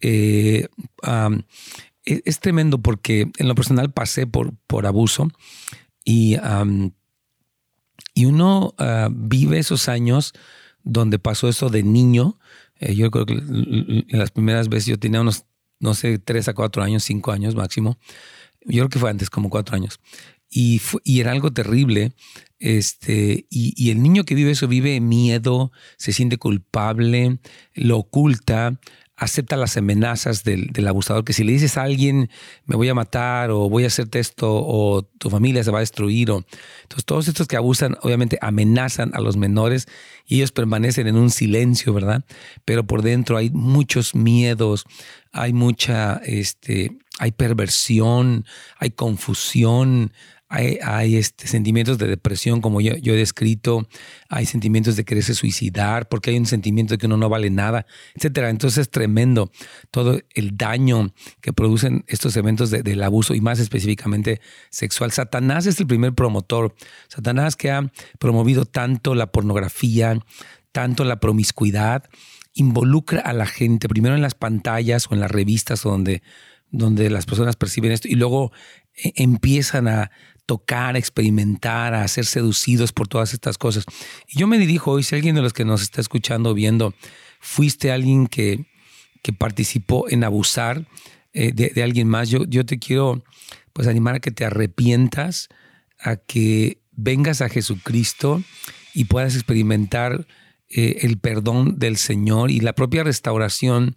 eh, 0.00 0.68
e, 2.04 2.22
es, 2.24 2.40
tremendo 2.40 2.78
porque 2.78 3.30
en 3.38 3.48
lo 3.48 3.54
personal 3.54 3.90
pasé 3.92 4.26
por, 4.26 4.52
por 4.66 4.86
abuso 4.86 5.28
y 6.04 6.36
y 8.14 8.26
uno 8.26 8.74
ah, 8.78 9.08
vive 9.10 9.58
esos 9.58 9.88
años 9.88 10.34
donde 10.82 11.18
pasó 11.18 11.48
eso 11.48 11.70
de 11.70 11.82
niño. 11.82 12.38
Eh, 12.78 12.94
yo 12.94 13.10
creo 13.10 13.26
que 13.26 14.04
las 14.08 14.30
primeras 14.30 14.68
veces 14.68 14.86
yo 14.86 14.98
tenía 14.98 15.20
unos, 15.20 15.44
no 15.80 15.94
sé, 15.94 16.18
tres 16.18 16.48
a 16.48 16.54
cuatro 16.54 16.82
años, 16.82 17.04
cinco 17.04 17.32
años 17.32 17.54
máximo. 17.54 17.98
Yo 18.64 18.82
creo 18.82 18.88
que 18.88 18.98
fue 18.98 19.10
antes, 19.10 19.30
como 19.30 19.50
cuatro 19.50 19.76
años. 19.76 20.00
Y, 20.50 20.80
y 21.04 21.20
era 21.20 21.32
algo 21.32 21.52
terrible. 21.52 22.12
Este, 22.62 23.46
y, 23.50 23.90
el 23.90 24.00
niño 24.00 24.22
que 24.22 24.36
vive 24.36 24.52
eso 24.52 24.68
vive 24.68 25.00
miedo, 25.00 25.72
se 25.96 26.12
siente 26.12 26.38
culpable, 26.38 27.38
lo 27.74 27.98
oculta, 27.98 28.78
acepta 29.16 29.56
las 29.56 29.76
amenazas 29.76 30.44
del, 30.44 30.86
abusador, 30.86 31.24
que 31.24 31.32
si 31.32 31.42
le 31.42 31.50
dices 31.50 31.76
a 31.76 31.82
alguien, 31.82 32.30
me 32.66 32.76
voy 32.76 32.88
a 32.88 32.94
matar 32.94 33.50
o 33.50 33.68
voy 33.68 33.82
a 33.82 33.88
hacerte 33.88 34.20
esto 34.20 34.48
o 34.48 35.02
tu 35.02 35.28
familia 35.28 35.64
se 35.64 35.72
va 35.72 35.78
a 35.78 35.80
destruir. 35.80 36.30
O... 36.30 36.44
Entonces 36.82 37.04
todos 37.04 37.26
estos 37.26 37.48
que 37.48 37.56
abusan 37.56 37.96
obviamente 38.02 38.38
amenazan 38.40 39.10
a 39.12 39.20
los 39.20 39.36
menores 39.36 39.88
y 40.24 40.36
ellos 40.36 40.52
permanecen 40.52 41.08
en 41.08 41.16
un 41.16 41.30
silencio, 41.30 41.92
¿verdad? 41.92 42.24
Pero 42.64 42.86
por 42.86 43.02
dentro 43.02 43.36
hay 43.36 43.50
muchos 43.50 44.14
miedos, 44.14 44.84
hay 45.32 45.52
mucha, 45.52 46.20
este, 46.24 46.96
hay 47.18 47.32
perversión, 47.32 48.44
hay 48.78 48.90
confusión, 48.90 50.12
hay, 50.54 51.16
este, 51.16 51.46
sentimientos 51.46 51.96
de 51.96 52.06
depresión, 52.06 52.60
como 52.60 52.82
yo, 52.82 52.92
he 52.92 53.16
descrito, 53.16 53.88
hay 54.28 54.44
sentimientos 54.44 54.96
de 54.96 55.04
quererse 55.04 55.34
suicidar, 55.34 56.10
porque 56.10 56.30
hay 56.30 56.36
un 56.36 56.44
sentimiento 56.44 56.92
de 56.92 56.98
que 56.98 57.06
uno 57.06 57.16
no 57.16 57.30
vale 57.30 57.48
nada, 57.48 57.86
etcétera. 58.14 58.50
Entonces 58.50 58.82
es 58.82 58.90
tremendo 58.90 59.50
todo 59.90 60.20
el 60.34 60.58
daño 60.58 61.14
que 61.40 61.54
producen 61.54 62.04
estos 62.06 62.36
eventos 62.36 62.70
del 62.70 63.02
abuso 63.02 63.34
y 63.34 63.40
más 63.40 63.60
específicamente 63.60 64.42
sexual. 64.68 65.10
Satanás 65.10 65.64
es 65.64 65.80
el 65.80 65.86
primer 65.86 66.12
promotor. 66.12 66.74
Satanás 67.08 67.56
que 67.56 67.70
ha 67.70 67.90
promovido 68.18 68.66
tanto 68.66 69.14
la 69.14 69.32
pornografía, 69.32 70.18
tanto 70.70 71.04
la 71.04 71.18
promiscuidad, 71.18 72.04
involucra 72.52 73.22
a 73.22 73.32
la 73.32 73.46
gente, 73.46 73.88
primero 73.88 74.14
en 74.14 74.22
las 74.22 74.34
pantallas 74.34 75.06
o 75.08 75.14
en 75.14 75.20
las 75.20 75.30
revistas 75.30 75.82
donde, 75.82 76.22
donde 76.70 77.08
las 77.08 77.24
personas 77.24 77.56
perciben 77.56 77.90
esto 77.90 78.08
y 78.08 78.16
luego 78.16 78.52
eh, 78.94 79.12
empiezan 79.16 79.88
a, 79.88 80.10
tocar, 80.46 80.96
a 80.96 80.98
experimentar, 80.98 81.94
a 81.94 82.06
ser 82.08 82.26
seducidos 82.26 82.92
por 82.92 83.08
todas 83.08 83.32
estas 83.32 83.58
cosas. 83.58 83.84
Y 84.28 84.38
yo 84.38 84.46
me 84.46 84.58
dirijo 84.58 84.92
hoy, 84.92 85.02
si 85.02 85.14
alguien 85.14 85.34
de 85.34 85.42
los 85.42 85.52
que 85.52 85.64
nos 85.64 85.82
está 85.82 86.00
escuchando 86.00 86.50
o 86.50 86.54
viendo, 86.54 86.94
fuiste 87.40 87.92
alguien 87.92 88.26
que, 88.26 88.66
que 89.22 89.32
participó 89.32 90.08
en 90.08 90.24
abusar 90.24 90.86
eh, 91.32 91.52
de, 91.52 91.82
alguien 91.82 92.08
más, 92.08 92.28
yo, 92.28 92.44
yo 92.44 92.66
te 92.66 92.78
quiero 92.78 93.24
pues 93.72 93.88
animar 93.88 94.16
a 94.16 94.20
que 94.20 94.30
te 94.30 94.44
arrepientas, 94.44 95.48
a 95.98 96.16
que 96.16 96.82
vengas 96.92 97.40
a 97.40 97.48
Jesucristo 97.48 98.42
y 98.92 99.06
puedas 99.06 99.34
experimentar 99.34 100.26
eh, 100.68 100.98
el 101.02 101.18
perdón 101.18 101.78
del 101.78 101.96
Señor 101.96 102.50
y 102.50 102.60
la 102.60 102.74
propia 102.74 103.02
restauración. 103.02 103.94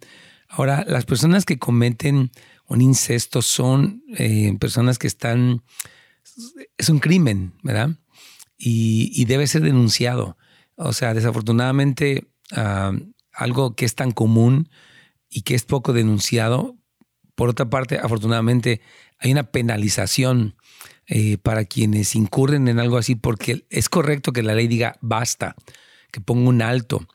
Ahora, 0.48 0.84
las 0.88 1.04
personas 1.04 1.44
que 1.44 1.58
cometen 1.58 2.30
un 2.68 2.80
incesto 2.80 3.42
son 3.42 4.02
eh, 4.16 4.56
personas 4.58 4.98
que 4.98 5.06
están 5.06 5.62
es 6.76 6.88
un 6.88 6.98
crimen, 6.98 7.54
¿verdad? 7.62 7.90
Y, 8.58 9.24
debe 9.26 9.46
ser 9.46 9.62
denunciado. 9.62 10.36
O 10.76 10.92
sea, 10.92 11.14
desafortunadamente, 11.14 12.26
ah, 12.52 12.92
algo 13.32 13.74
que 13.74 13.84
es 13.84 13.94
tan 13.94 14.12
común 14.12 14.68
y 15.28 15.42
que 15.42 15.54
es 15.54 15.64
poco 15.64 15.92
denunciado, 15.92 16.76
por 17.34 17.50
otra 17.50 17.68
parte, 17.68 17.98
afortunadamente, 17.98 18.80
hay 19.18 19.32
una 19.32 19.44
penalización 19.44 20.56
eh, 21.06 21.38
para 21.38 21.64
quienes 21.64 22.14
incurren 22.14 22.68
en 22.68 22.80
algo 22.80 22.96
así, 22.96 23.14
porque 23.14 23.66
es 23.70 23.88
correcto 23.88 24.32
que 24.32 24.42
la 24.42 24.54
ley 24.54 24.66
diga 24.66 24.96
basta, 25.00 25.54
que 26.10 26.20
ponga 26.20 26.48
un 26.48 26.62
alto 26.62 27.06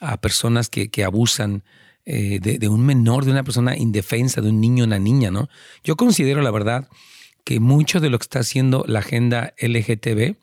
a 0.00 0.20
personas 0.20 0.68
que, 0.68 0.90
abusan 1.04 1.64
eh, 2.04 2.40
de, 2.40 2.58
de, 2.58 2.68
un 2.68 2.84
menor, 2.84 3.24
de 3.24 3.30
una 3.30 3.44
persona 3.44 3.76
indefensa, 3.76 4.40
de 4.40 4.50
un 4.50 4.60
niño, 4.60 4.84
una 4.84 4.98
niña, 4.98 5.30
¿no? 5.30 5.48
Yo 5.84 5.96
considero, 5.96 6.42
la 6.42 6.50
verdad, 6.50 6.88
que 7.48 7.60
mucho 7.60 7.98
de 7.98 8.10
lo 8.10 8.18
que 8.18 8.24
está 8.24 8.40
haciendo 8.40 8.84
la 8.86 8.98
agenda 8.98 9.54
LGTB 9.58 10.36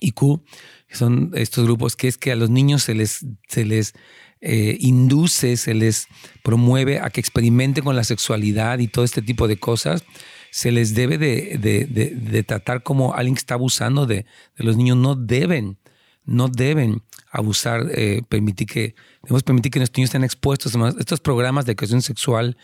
y 0.00 0.10
Q, 0.10 0.42
son 0.90 1.30
estos 1.34 1.64
grupos, 1.64 1.94
que 1.94 2.08
es 2.08 2.18
que 2.18 2.32
a 2.32 2.34
los 2.34 2.50
niños 2.50 2.82
se 2.82 2.96
les, 2.96 3.24
se 3.46 3.64
les 3.64 3.94
eh, 4.40 4.76
induce, 4.80 5.56
se 5.56 5.72
les 5.72 6.08
promueve 6.42 6.98
a 6.98 7.10
que 7.10 7.20
experimenten 7.20 7.84
con 7.84 7.94
la 7.94 8.02
sexualidad 8.02 8.80
y 8.80 8.88
todo 8.88 9.04
este 9.04 9.22
tipo 9.22 9.46
de 9.46 9.58
cosas, 9.58 10.02
se 10.50 10.72
les 10.72 10.96
debe 10.96 11.16
de, 11.16 12.44
tratar 12.44 12.82
como 12.82 13.14
alguien 13.14 13.36
que 13.36 13.40
está 13.42 13.54
abusando 13.54 14.04
de, 14.04 14.26
los 14.56 14.76
niños. 14.76 14.96
No 14.96 15.14
deben, 15.14 15.78
no 16.24 16.48
deben 16.48 17.02
abusar, 17.30 17.86
eh, 17.94 18.22
permitir 18.28 18.66
que, 18.66 18.96
debemos 19.22 19.44
permitir 19.44 19.70
que 19.70 19.78
nuestros 19.78 19.98
niños 19.98 20.08
estén 20.08 20.24
expuestos 20.24 20.74
estos 20.98 21.20
programas 21.20 21.66
de 21.66 21.72
educación 21.72 22.02
sexual 22.02 22.56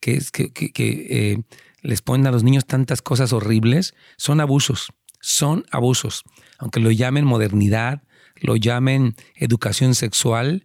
que, 0.00 0.20
que, 0.30 0.52
que 0.52 1.06
eh, 1.08 1.38
les 1.86 2.02
ponen 2.02 2.26
a 2.26 2.30
los 2.30 2.42
niños 2.42 2.66
tantas 2.66 3.02
cosas 3.02 3.32
horribles, 3.32 3.94
son 4.16 4.40
abusos, 4.40 4.92
son 5.20 5.64
abusos. 5.70 6.24
Aunque 6.58 6.80
lo 6.80 6.90
llamen 6.90 7.24
modernidad, 7.24 8.02
lo 8.36 8.56
llamen 8.56 9.14
educación 9.36 9.94
sexual, 9.94 10.64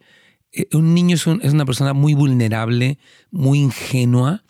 eh, 0.51 0.67
un 0.73 0.93
niño 0.93 1.15
es, 1.15 1.25
una 1.27 1.65
persona 1.65 1.93
muy 1.93 2.13
vulnerable, 2.13 2.97
muy 3.29 3.59
ingenua, 3.59 4.43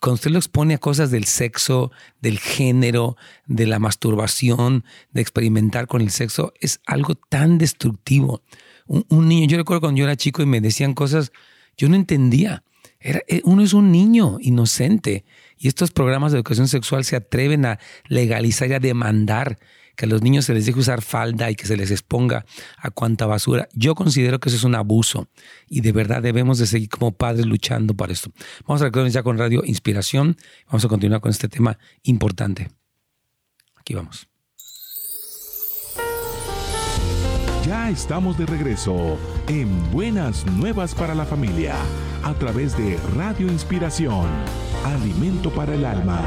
cuando 0.00 0.16
usted 0.16 0.32
lo 0.32 0.38
expone 0.38 0.74
a 0.74 0.78
cosas 0.78 1.10
del 1.10 1.24
sexo, 1.24 1.90
del 2.20 2.38
género, 2.38 3.16
de 3.46 3.66
la 3.66 3.78
masturbación, 3.78 4.84
de 5.12 5.22
experimentar 5.22 5.86
con 5.86 6.02
el 6.02 6.10
sexo, 6.10 6.52
es 6.60 6.80
algo 6.84 7.14
tan 7.14 7.56
destructivo. 7.56 8.42
Un, 8.86 9.28
niño, 9.28 9.46
yo 9.46 9.56
recuerdo 9.56 9.80
cuando 9.80 9.98
yo 9.98 10.04
era 10.04 10.16
chico 10.16 10.42
y 10.42 10.46
me 10.46 10.60
decían 10.60 10.92
cosas, 10.92 11.32
yo 11.78 11.88
no 11.88 11.96
entendía. 11.96 12.64
Eh, 13.04 13.42
uno 13.44 13.62
es 13.62 13.74
un 13.74 13.92
niño 13.92 14.38
inocente 14.40 15.26
y 15.58 15.68
estos 15.68 15.90
programas 15.90 16.32
de 16.32 16.38
educación 16.38 16.68
sexual 16.68 17.04
se 17.04 17.16
atreven 17.16 17.66
a 17.66 17.78
legalizar 18.08 18.70
y 18.70 18.72
a 18.72 18.80
demandar 18.80 19.58
que 19.94 20.06
a 20.06 20.08
los 20.08 20.22
niños 20.22 20.46
se 20.46 20.54
les 20.54 20.64
deje 20.64 20.80
usar 20.80 21.02
falda 21.02 21.50
y 21.50 21.54
que 21.54 21.66
se 21.66 21.76
les 21.76 21.90
exponga 21.90 22.46
a 22.78 22.90
cuanta 22.90 23.26
basura. 23.26 23.68
Yo 23.74 23.94
considero 23.94 24.40
que 24.40 24.48
eso 24.48 24.56
es 24.56 24.64
un 24.64 24.74
abuso 24.74 25.28
y 25.68 25.82
de 25.82 25.92
verdad 25.92 26.22
debemos 26.22 26.58
de 26.58 26.66
seguir 26.66 26.88
como 26.88 27.12
padres 27.12 27.44
luchando 27.44 27.94
para 27.94 28.12
esto. 28.12 28.30
Vamos 28.66 28.80
a 28.80 28.86
recordarnos 28.86 29.12
ya 29.12 29.22
con 29.22 29.38
Radio 29.38 29.62
Inspiración. 29.64 30.36
Vamos 30.66 30.84
a 30.86 30.88
continuar 30.88 31.20
con 31.20 31.30
este 31.30 31.48
tema 31.48 31.78
importante. 32.02 32.70
Aquí 33.76 33.94
vamos. 33.94 34.26
Ya 37.66 37.90
estamos 37.90 38.36
de 38.38 38.46
regreso 38.46 39.18
en 39.48 39.90
Buenas 39.90 40.44
Nuevas 40.46 40.94
para 40.94 41.14
la 41.14 41.24
Familia 41.24 41.76
a 42.24 42.34
través 42.34 42.76
de 42.76 42.98
Radio 43.14 43.46
Inspiración, 43.48 44.26
Alimento 44.84 45.50
para 45.50 45.74
el 45.74 45.84
Alma. 45.84 46.20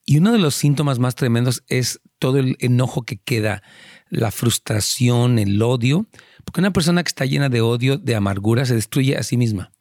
y 0.05 0.17
uno 0.17 0.31
de 0.31 0.39
los 0.39 0.55
síntomas 0.55 0.99
más 0.99 1.15
tremendos 1.15 1.63
es 1.67 1.99
todo 2.17 2.39
el 2.39 2.55
enojo 2.59 3.03
que 3.03 3.17
queda, 3.17 3.62
la 4.09 4.31
frustración, 4.31 5.38
el 5.38 5.62
odio, 5.62 6.07
porque 6.43 6.62
una 6.62 6.73
persona 6.73 7.03
que 7.03 7.09
está 7.09 7.25
llena 7.25 7.49
de 7.49 7.62
odio, 7.62 7.97
de 7.97 8.15
amargura, 8.15 8.65
se 8.65 8.73
destruye 8.73 9.17
a 9.17 9.23
sí 9.23 9.38
misma. 9.38 9.71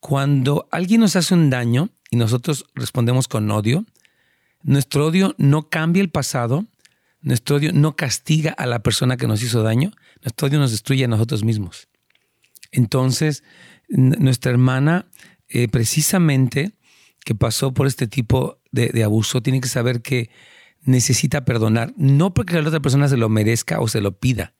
Cuando 0.00 0.68
alguien 0.70 1.00
nos 1.00 1.16
hace 1.16 1.32
un 1.32 1.48
daño 1.48 1.88
y 2.10 2.16
nosotros 2.16 2.66
respondemos 2.74 3.26
con 3.26 3.50
odio, 3.50 3.86
nuestro 4.62 5.06
odio 5.06 5.34
no 5.38 5.68
cambia 5.68 6.02
el 6.02 6.10
pasado, 6.10 6.66
nuestro 7.20 7.56
odio 7.56 7.72
no 7.72 7.96
castiga 7.96 8.52
a 8.52 8.66
la 8.66 8.82
persona 8.82 9.16
que 9.16 9.26
nos 9.26 9.42
hizo 9.42 9.62
daño, 9.62 9.92
nuestro 10.22 10.48
odio 10.48 10.58
nos 10.58 10.70
destruye 10.70 11.04
a 11.04 11.08
nosotros 11.08 11.44
mismos. 11.44 11.88
Entonces, 12.70 13.44
nuestra 13.88 14.50
hermana, 14.50 15.06
eh, 15.48 15.68
precisamente 15.68 16.74
que 17.24 17.34
pasó 17.34 17.74
por 17.74 17.86
este 17.86 18.06
tipo 18.06 18.60
de, 18.70 19.02
abuso, 19.02 19.42
tiene 19.42 19.60
que 19.60 19.68
saber 19.68 20.02
que 20.02 20.30
necesita 20.82 21.44
perdonar, 21.44 21.92
no 21.96 22.32
porque 22.32 22.54
la 22.54 22.66
otra 22.66 22.80
persona 22.80 23.08
se 23.08 23.16
lo 23.16 23.28
merezca 23.28 23.80
o 23.80 23.88
se 23.88 24.00
lo 24.00 24.18
pida, 24.18 24.54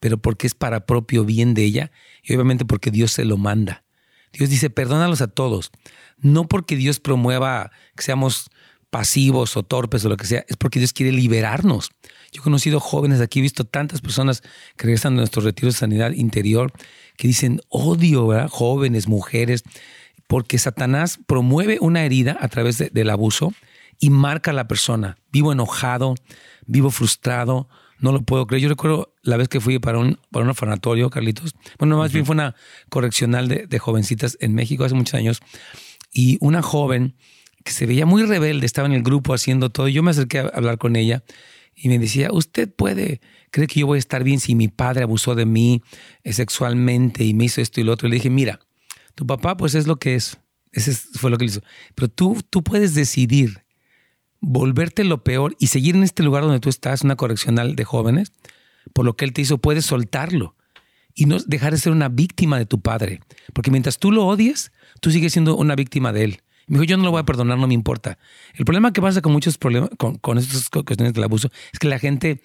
pero 0.00 0.18
porque 0.18 0.46
es 0.46 0.54
para 0.54 0.86
propio 0.86 1.24
bien 1.24 1.54
de 1.54 1.64
ella 1.64 1.90
y 2.22 2.34
obviamente 2.34 2.64
porque 2.64 2.90
Dios 2.90 3.12
se 3.12 3.24
lo 3.24 3.36
manda. 3.36 3.84
Dios 4.32 4.50
dice, 4.50 4.70
perdónalos 4.70 5.20
a 5.20 5.28
todos, 5.28 5.72
no 6.18 6.46
porque 6.46 6.76
Dios 6.76 7.00
promueva 7.00 7.70
que 7.96 8.02
seamos 8.02 8.50
pasivos 8.92 9.56
o 9.56 9.62
torpes 9.62 10.04
o 10.04 10.10
lo 10.10 10.18
que 10.18 10.26
sea, 10.26 10.44
es 10.48 10.58
porque 10.58 10.78
Dios 10.78 10.92
quiere 10.92 11.12
liberarnos. 11.12 11.92
Yo 12.30 12.42
he 12.42 12.44
conocido 12.44 12.78
jóvenes 12.78 13.22
aquí, 13.22 13.38
he 13.38 13.42
visto 13.42 13.64
tantas 13.64 14.02
personas 14.02 14.42
que 14.76 14.84
regresan 14.84 15.14
de 15.14 15.20
nuestros 15.20 15.46
retiros 15.46 15.74
de 15.74 15.80
sanidad 15.80 16.10
interior 16.10 16.70
que 17.16 17.26
dicen 17.26 17.62
odio, 17.70 18.26
¿verdad? 18.26 18.50
jóvenes, 18.50 19.08
mujeres, 19.08 19.64
porque 20.26 20.58
Satanás 20.58 21.18
promueve 21.26 21.78
una 21.80 22.04
herida 22.04 22.36
a 22.38 22.48
través 22.48 22.92
del 22.92 23.08
abuso 23.08 23.54
y 23.98 24.10
marca 24.10 24.50
a 24.50 24.54
la 24.54 24.68
persona. 24.68 25.16
Vivo 25.32 25.52
enojado, 25.52 26.14
vivo 26.66 26.90
frustrado, 26.90 27.70
no 27.98 28.12
lo 28.12 28.20
puedo 28.20 28.46
creer. 28.46 28.64
Yo 28.64 28.68
recuerdo 28.68 29.14
la 29.22 29.38
vez 29.38 29.48
que 29.48 29.58
fui 29.58 29.78
para 29.78 29.96
un, 29.96 30.18
para 30.30 30.42
un 30.42 30.50
orfanatorio, 30.50 31.08
Carlitos. 31.08 31.54
Bueno, 31.78 31.96
más 31.96 32.12
bien 32.12 32.26
fue 32.26 32.34
una 32.34 32.56
correccional 32.90 33.48
de, 33.48 33.66
de, 33.66 33.78
jovencitas 33.78 34.36
en 34.40 34.54
México 34.54 34.84
hace 34.84 34.94
muchos 34.94 35.14
años. 35.14 35.40
Y 36.12 36.36
una 36.42 36.60
joven 36.60 37.14
que 37.64 37.72
se 37.72 37.86
veía 37.86 38.06
muy 38.06 38.24
rebelde, 38.24 38.66
estaba 38.66 38.86
en 38.86 38.94
el 38.94 39.02
grupo 39.02 39.34
haciendo 39.34 39.70
todo. 39.70 39.88
Yo 39.88 40.02
me 40.02 40.10
acerqué 40.10 40.40
a 40.40 40.48
hablar 40.48 40.78
con 40.78 40.96
ella 40.96 41.22
y 41.74 41.88
me 41.88 41.98
decía, 41.98 42.30
usted 42.32 42.72
puede, 42.72 43.20
cree 43.50 43.66
que 43.66 43.80
yo 43.80 43.86
voy 43.86 43.96
a 43.96 43.98
estar 43.98 44.24
bien 44.24 44.40
si 44.40 44.54
mi 44.54 44.68
padre 44.68 45.02
abusó 45.02 45.34
de 45.34 45.46
mí 45.46 45.82
eh, 46.24 46.32
sexualmente 46.32 47.24
y 47.24 47.34
me 47.34 47.44
hizo 47.44 47.60
esto 47.60 47.80
y 47.80 47.84
lo 47.84 47.92
otro. 47.92 48.08
Y 48.08 48.10
le 48.10 48.16
dije, 48.16 48.30
mira, 48.30 48.60
tu 49.14 49.26
papá 49.26 49.56
pues 49.56 49.74
es 49.74 49.86
lo 49.86 49.96
que 49.96 50.14
es. 50.14 50.38
Ese 50.72 50.92
fue 50.94 51.30
lo 51.30 51.38
que 51.38 51.44
le 51.44 51.50
hizo. 51.50 51.62
Pero 51.94 52.08
tú, 52.08 52.42
tú 52.48 52.62
puedes 52.62 52.94
decidir 52.94 53.64
volverte 54.40 55.04
lo 55.04 55.22
peor 55.22 55.54
y 55.58 55.68
seguir 55.68 55.94
en 55.94 56.02
este 56.02 56.22
lugar 56.22 56.42
donde 56.42 56.60
tú 56.60 56.68
estás, 56.68 57.02
una 57.02 57.16
correccional 57.16 57.76
de 57.76 57.84
jóvenes, 57.84 58.32
por 58.92 59.04
lo 59.04 59.16
que 59.16 59.24
él 59.24 59.32
te 59.32 59.42
hizo, 59.42 59.58
puedes 59.58 59.86
soltarlo 59.86 60.56
y 61.14 61.26
no 61.26 61.38
dejar 61.40 61.72
de 61.72 61.78
ser 61.78 61.92
una 61.92 62.08
víctima 62.08 62.58
de 62.58 62.66
tu 62.66 62.80
padre. 62.80 63.20
Porque 63.52 63.70
mientras 63.70 63.98
tú 63.98 64.10
lo 64.10 64.26
odies, 64.26 64.72
tú 65.00 65.10
sigues 65.10 65.32
siendo 65.32 65.56
una 65.56 65.76
víctima 65.76 66.12
de 66.12 66.24
él. 66.24 66.42
Me 66.66 66.78
dijo, 66.78 66.84
yo 66.84 66.96
no 66.96 67.04
lo 67.04 67.10
voy 67.10 67.20
a 67.20 67.24
perdonar, 67.24 67.58
no 67.58 67.66
me 67.66 67.74
importa. 67.74 68.18
El 68.54 68.64
problema 68.64 68.92
que 68.92 69.00
pasa 69.00 69.20
con 69.20 69.32
muchos 69.32 69.58
problemas, 69.58 69.90
con, 69.98 70.16
con 70.16 70.38
estas 70.38 70.68
cuestiones 70.68 71.12
del 71.14 71.24
abuso, 71.24 71.50
es 71.72 71.78
que 71.78 71.88
la 71.88 71.98
gente 71.98 72.40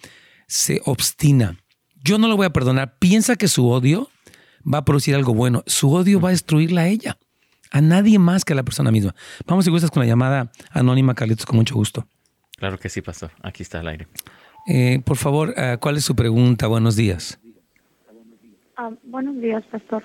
se 0.48 0.82
obstina. 0.86 1.58
Yo 2.04 2.18
no 2.18 2.28
lo 2.28 2.38
voy 2.38 2.46
a 2.46 2.52
perdonar. 2.52 2.98
Piensa 3.00 3.36
que 3.36 3.48
su 3.48 3.68
odio 3.70 4.10
va 4.72 4.80
a 4.80 4.86
producir 4.86 5.16
algo 5.16 5.34
bueno. 5.34 5.64
Su 5.68 5.94
odio 5.94 6.20
va 6.20 6.30
a 6.30 6.32
destruirla 6.32 6.82
a 6.82 6.88
ella. 6.88 7.18
A 7.72 7.82
nadie 7.82 8.18
más 8.18 8.46
que 8.46 8.54
a 8.54 8.56
la 8.56 8.64
persona 8.64 8.92
misma. 8.92 9.14
Vamos 9.46 9.66
si 9.66 9.72
gustas 9.72 9.92
con 9.92 10.02
la 10.02 10.08
llamada 10.08 10.52
anónima, 10.72 11.16
Carlitos, 11.16 11.46
con 11.46 11.58
mucho 11.58 11.76
gusto. 11.76 12.08
Claro 12.58 12.80
que 12.80 12.90
sí, 12.90 13.02
pastor. 13.02 13.32
Aquí 13.44 13.64
está 13.64 13.82
el 13.82 13.88
aire. 13.88 14.08
Eh, 14.68 15.02
por 15.06 15.18
favor, 15.18 15.54
eh, 15.58 15.78
¿cuál 15.80 15.98
es 15.98 16.06
su 16.06 16.16
pregunta? 16.16 16.68
Buenos 16.68 16.96
días. 16.96 17.40
Ah, 18.78 18.92
buenos 19.04 19.40
días, 19.42 19.64
pastor. 19.72 20.04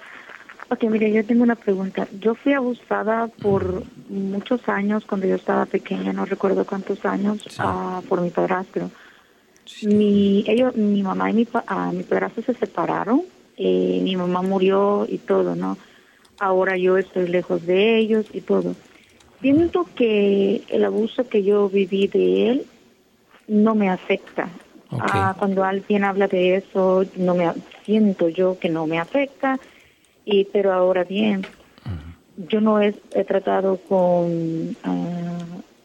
Ok, 0.72 0.84
mire, 0.84 1.12
yo 1.12 1.22
tengo 1.22 1.42
una 1.42 1.54
pregunta. 1.54 2.08
Yo 2.18 2.34
fui 2.34 2.54
abusada 2.54 3.28
por 3.42 3.82
muchos 4.08 4.66
años 4.70 5.04
cuando 5.04 5.26
yo 5.26 5.34
estaba 5.34 5.66
pequeña, 5.66 6.14
no 6.14 6.24
recuerdo 6.24 6.64
cuántos 6.64 7.04
años, 7.04 7.44
ah, 7.58 8.00
por 8.08 8.22
mi 8.22 8.30
padrastro. 8.30 8.90
Mi, 9.82 10.44
ellos, 10.48 10.74
mi 10.74 11.02
mamá 11.02 11.28
y 11.30 11.34
mi, 11.34 11.42
uh, 11.42 11.92
mi 11.92 12.04
padrastro 12.04 12.42
se 12.42 12.54
separaron, 12.54 13.20
eh, 13.58 14.00
mi 14.02 14.16
mamá 14.16 14.40
murió 14.40 15.06
y 15.06 15.18
todo, 15.18 15.54
¿no? 15.54 15.76
Ahora 16.38 16.78
yo 16.78 16.96
estoy 16.96 17.28
lejos 17.28 17.66
de 17.66 17.98
ellos 17.98 18.24
y 18.32 18.40
todo. 18.40 18.74
Siento 19.42 19.86
que 19.94 20.62
el 20.68 20.86
abuso 20.86 21.28
que 21.28 21.42
yo 21.42 21.68
viví 21.68 22.06
de 22.06 22.48
él 22.48 22.66
no 23.46 23.74
me 23.74 23.90
afecta. 23.90 24.48
Ah, 24.90 25.34
cuando 25.38 25.64
alguien 25.64 26.04
habla 26.04 26.28
de 26.28 26.56
eso, 26.56 27.04
no 27.16 27.34
me 27.34 27.52
siento 27.84 28.30
yo 28.30 28.58
que 28.58 28.70
no 28.70 28.86
me 28.86 28.98
afecta 28.98 29.60
y 30.24 30.44
pero 30.44 30.72
ahora 30.72 31.04
bien, 31.04 31.46
yo 32.36 32.60
no 32.60 32.80
he, 32.80 32.92
tratado 33.26 33.76
con 33.88 34.76
ah, 34.84 35.38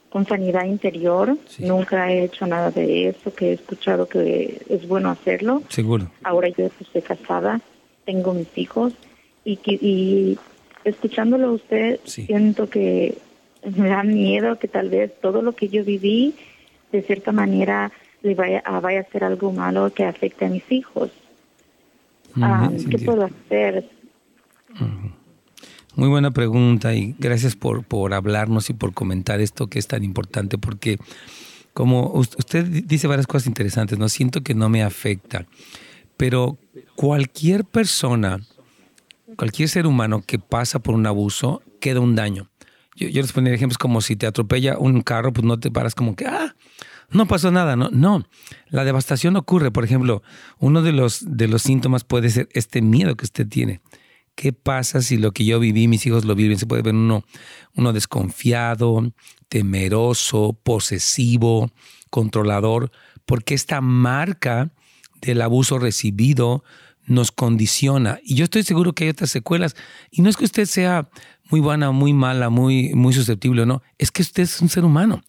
con 0.10 0.26
sanidad 0.26 0.65
interior, 0.65 1.38
nunca 1.60 2.12
he 2.12 2.23
hecho 2.23 2.47
nada 2.47 2.71
de 2.71 3.10
eso, 3.10 3.34
que 3.34 3.50
he 3.50 3.54
escuchado 3.54 4.08
que 4.08 4.62
es 4.69 4.88
bueno 4.88 5.10
hacerlo. 5.10 5.63
Seguro. 5.69 6.10
Ahora 6.23 6.47
yo 6.50 6.69
estoy 6.80 7.02
casada, 7.02 7.60
tengo 8.06 8.34
mis 8.34 8.58
hijos 8.58 8.93
y, 9.43 9.60
y 9.65 10.38
escuchándolo 10.84 11.47
a 11.47 11.52
usted 11.52 12.00
siento 12.06 12.69
que 12.69 13.17
me 13.76 13.89
da 13.89 14.04
miedo 14.04 14.58
que 14.58 14.67
tal 14.67 14.89
vez 14.89 15.12
todo 15.21 15.41
lo 15.41 15.54
que 15.54 15.67
yo 15.67 15.84
viví 15.84 16.36
de 16.91 17.02
cierta 17.02 17.32
manera 17.32 17.91
le 18.23 18.34
vaya 18.34 18.60
a, 18.65 18.80
vaya 18.80 19.02
a 19.02 19.12
ser 19.12 19.23
algo 19.23 19.52
malo 19.52 19.91
que 19.93 20.06
afecte 20.06 20.45
a 20.45 20.50
mis 20.50 20.69
hijos. 20.71 21.12
Ah, 22.41 22.69
¿Qué 22.89 22.97
puedo 23.00 23.26
hacer? 23.26 23.89
Muy 25.95 26.09
buena 26.09 26.31
pregunta 26.31 26.93
y 26.93 27.15
gracias 27.17 27.55
por, 27.55 27.83
por 27.83 28.13
hablarnos 28.13 28.69
y 28.69 28.73
por 28.73 28.93
comentar 28.93 29.41
esto 29.41 29.67
que 29.67 29.79
es 29.79 29.87
tan 29.87 30.03
importante 30.03 30.57
porque 30.57 30.99
como 31.73 32.11
usted 32.13 32.65
dice 32.85 33.05
varias 33.05 33.27
cosas 33.27 33.45
interesantes, 33.45 33.99
no 33.99 34.09
siento 34.09 34.41
que 34.41 34.55
no 34.55 34.67
me 34.67 34.81
afecta, 34.81 35.45
pero 36.17 36.57
cualquier 36.95 37.65
persona, 37.65 38.39
cualquier 39.35 39.69
ser 39.69 39.85
humano 39.85 40.23
que 40.25 40.39
pasa 40.39 40.79
por 40.79 40.95
un 40.95 41.05
abuso, 41.05 41.61
queda 41.79 41.99
un 41.99 42.15
daño. 42.15 42.49
Yo, 42.95 43.07
yo 43.09 43.21
les 43.21 43.31
ponía 43.31 43.53
ejemplos 43.53 43.77
como 43.77 44.01
si 44.01 44.15
te 44.15 44.25
atropella 44.25 44.79
un 44.79 45.01
carro, 45.01 45.31
pues 45.31 45.45
no 45.45 45.59
te 45.59 45.69
paras 45.69 45.93
como 45.93 46.15
que, 46.15 46.25
ah, 46.25 46.55
no 47.11 47.27
pasó 47.27 47.51
nada, 47.51 47.75
no, 47.75 47.89
no. 47.91 48.25
La 48.69 48.83
devastación 48.83 49.35
ocurre, 49.35 49.69
por 49.69 49.83
ejemplo, 49.83 50.23
uno 50.57 50.81
de 50.81 50.93
los, 50.93 51.37
de 51.37 51.47
los 51.47 51.61
síntomas 51.61 52.03
puede 52.03 52.29
ser 52.29 52.49
este 52.53 52.81
miedo 52.81 53.15
que 53.15 53.25
usted 53.25 53.47
tiene. 53.47 53.81
¿Qué 54.38 54.54
pasa 54.54 55.02
si 55.02 55.17
lo 55.17 55.32
que 55.32 55.45
yo 55.45 55.60
viví, 55.60 55.88
mis 55.88 56.06
hijos 56.06 56.23
lo 56.23 56.36
viven? 56.36 56.60
Se 56.60 56.67
puede 56.67 56.84
ver 56.84 56.93
uno, 56.93 57.23
uno 57.73 57.91
desconfiado, 57.91 59.12
temeroso, 59.50 60.56
posesivo, 60.62 61.71
controlador, 62.12 62.91
porque 63.26 63.56
esta 63.56 63.82
marca 63.82 64.69
del 65.21 65.41
abuso 65.41 65.80
recibido 65.80 66.63
nos 67.08 67.32
condiciona. 67.32 68.19
Y 68.23 68.36
yo 68.36 68.43
estoy 68.43 68.62
seguro 68.62 68.93
que 68.93 69.06
hay 69.06 69.10
otras 69.10 69.32
secuelas. 69.32 69.76
Y 70.12 70.21
no 70.21 70.30
es 70.30 70.38
que 70.38 70.45
usted 70.45 70.65
sea 70.65 71.10
muy 71.50 71.60
buena, 71.60 71.89
muy 71.89 72.13
mala, 72.13 72.52
muy, 72.52 72.93
muy 72.93 73.13
susceptible, 73.13 73.65
no. 73.65 73.82
Es 73.97 74.12
que 74.12 74.21
usted 74.21 74.43
es 74.43 74.62
un 74.62 74.69
ser 74.69 74.86
humano. 74.86 75.23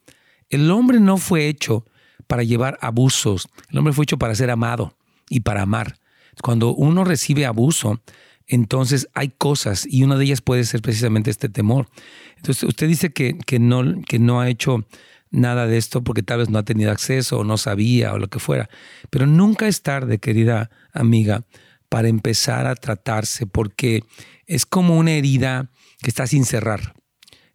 El 0.51 0.69
hombre 0.69 0.99
no 0.99 1.17
fue 1.17 1.47
hecho 1.47 1.83
para 2.27 2.43
llevar 2.43 2.77
abusos. 2.79 3.47
El 3.71 3.79
hombre 3.79 3.91
fue 3.91 4.03
hecho 4.03 4.19
para 4.19 4.35
ser 4.35 4.51
amado 4.51 4.93
y 5.29 5.39
para 5.39 5.63
amar. 5.63 5.97
Cuando 6.43 6.75
uno 6.75 7.03
recibe 7.03 7.47
abuso, 7.47 8.01
entonces 8.49 9.07
hay 9.13 9.29
cosas 9.29 9.87
y 9.89 10.03
una 10.03 10.17
de 10.17 10.25
ellas 10.25 10.41
puede 10.41 10.63
ser 10.63 10.81
precisamente 10.81 11.29
este 11.29 11.49
temor. 11.49 11.87
Entonces 12.35 12.63
usted 12.63 12.87
dice 12.87 13.11
que, 13.13 13.37
que, 13.45 13.59
no, 13.59 14.01
que 14.01 14.17
no 14.17 14.41
ha 14.41 14.49
hecho 14.49 14.85
nada 15.29 15.67
de 15.67 15.77
esto 15.77 16.03
porque 16.03 16.23
tal 16.23 16.39
vez 16.39 16.49
no 16.49 16.57
ha 16.57 16.63
tenido 16.63 16.91
acceso 16.91 17.37
o 17.37 17.43
no 17.43 17.57
sabía 17.57 18.11
o 18.11 18.17
lo 18.17 18.27
que 18.27 18.39
fuera. 18.39 18.67
Pero 19.11 19.27
nunca 19.27 19.67
es 19.67 19.83
tarde, 19.83 20.17
querida 20.17 20.71
amiga, 20.91 21.45
para 21.89 22.07
empezar 22.07 22.65
a 22.65 22.75
tratarse 22.75 23.45
porque 23.45 24.03
es 24.47 24.65
como 24.65 24.97
una 24.97 25.11
herida 25.11 25.69
que 26.01 26.09
está 26.09 26.25
sin 26.25 26.43
cerrar. 26.43 26.95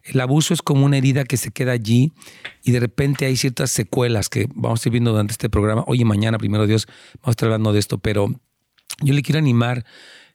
El 0.01 0.21
abuso 0.21 0.53
es 0.53 0.61
como 0.61 0.85
una 0.85 0.97
herida 0.97 1.25
que 1.25 1.35
se 1.35 1.51
queda 1.51 1.73
allí 1.73 2.13
y 2.63 2.71
de 2.71 2.79
repente 2.79 3.25
hay 3.25 3.35
ciertas 3.35 3.69
secuelas 3.71 4.29
que 4.29 4.47
vamos 4.53 4.85
a 4.85 4.87
ir 4.87 4.93
viendo 4.93 5.11
durante 5.11 5.33
este 5.33 5.49
programa. 5.49 5.83
Hoy 5.87 6.01
y 6.01 6.05
mañana, 6.05 6.37
primero 6.37 6.67
Dios, 6.67 6.87
vamos 7.15 7.27
a 7.27 7.31
estar 7.31 7.47
hablando 7.47 7.73
de 7.73 7.79
esto, 7.79 7.97
pero 7.97 8.29
yo 9.01 9.13
le 9.13 9.23
quiero 9.23 9.39
animar 9.39 9.83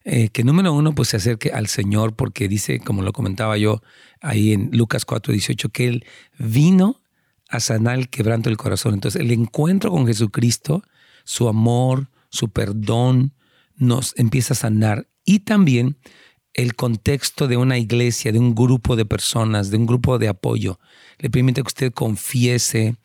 eh, 0.04 0.28
que 0.30 0.44
número 0.44 0.72
uno, 0.72 0.94
pues 0.94 1.08
se 1.08 1.18
acerque 1.18 1.50
al 1.50 1.66
Señor, 1.66 2.14
porque 2.14 2.48
dice, 2.48 2.80
como 2.80 3.02
lo 3.02 3.12
comentaba 3.12 3.56
yo 3.58 3.82
ahí 4.20 4.52
en 4.52 4.70
Lucas 4.72 5.04
4, 5.04 5.32
18, 5.32 5.68
que 5.68 5.88
Él 5.88 6.06
vino 6.38 7.00
a 7.48 7.60
sanar 7.60 7.98
el 7.98 8.08
quebranto 8.08 8.48
del 8.48 8.56
corazón. 8.56 8.94
Entonces, 8.94 9.20
el 9.20 9.30
encuentro 9.30 9.90
con 9.90 10.06
Jesucristo, 10.06 10.82
su 11.24 11.48
amor, 11.48 12.08
su 12.30 12.48
perdón, 12.50 13.34
nos 13.76 14.14
empieza 14.16 14.54
a 14.54 14.56
sanar. 14.56 15.08
Y 15.24 15.40
también 15.40 15.96
el 16.54 16.74
contexto 16.74 17.48
de 17.48 17.56
una 17.56 17.78
iglesia, 17.78 18.32
de 18.32 18.38
un 18.38 18.54
grupo 18.54 18.96
de 18.96 19.04
personas, 19.04 19.70
de 19.70 19.76
un 19.76 19.86
grupo 19.86 20.18
de 20.18 20.28
apoyo, 20.28 20.78
le 21.18 21.30
permite 21.30 21.62
que 21.62 21.68
usted 21.68 21.92
confiese, 21.92 22.96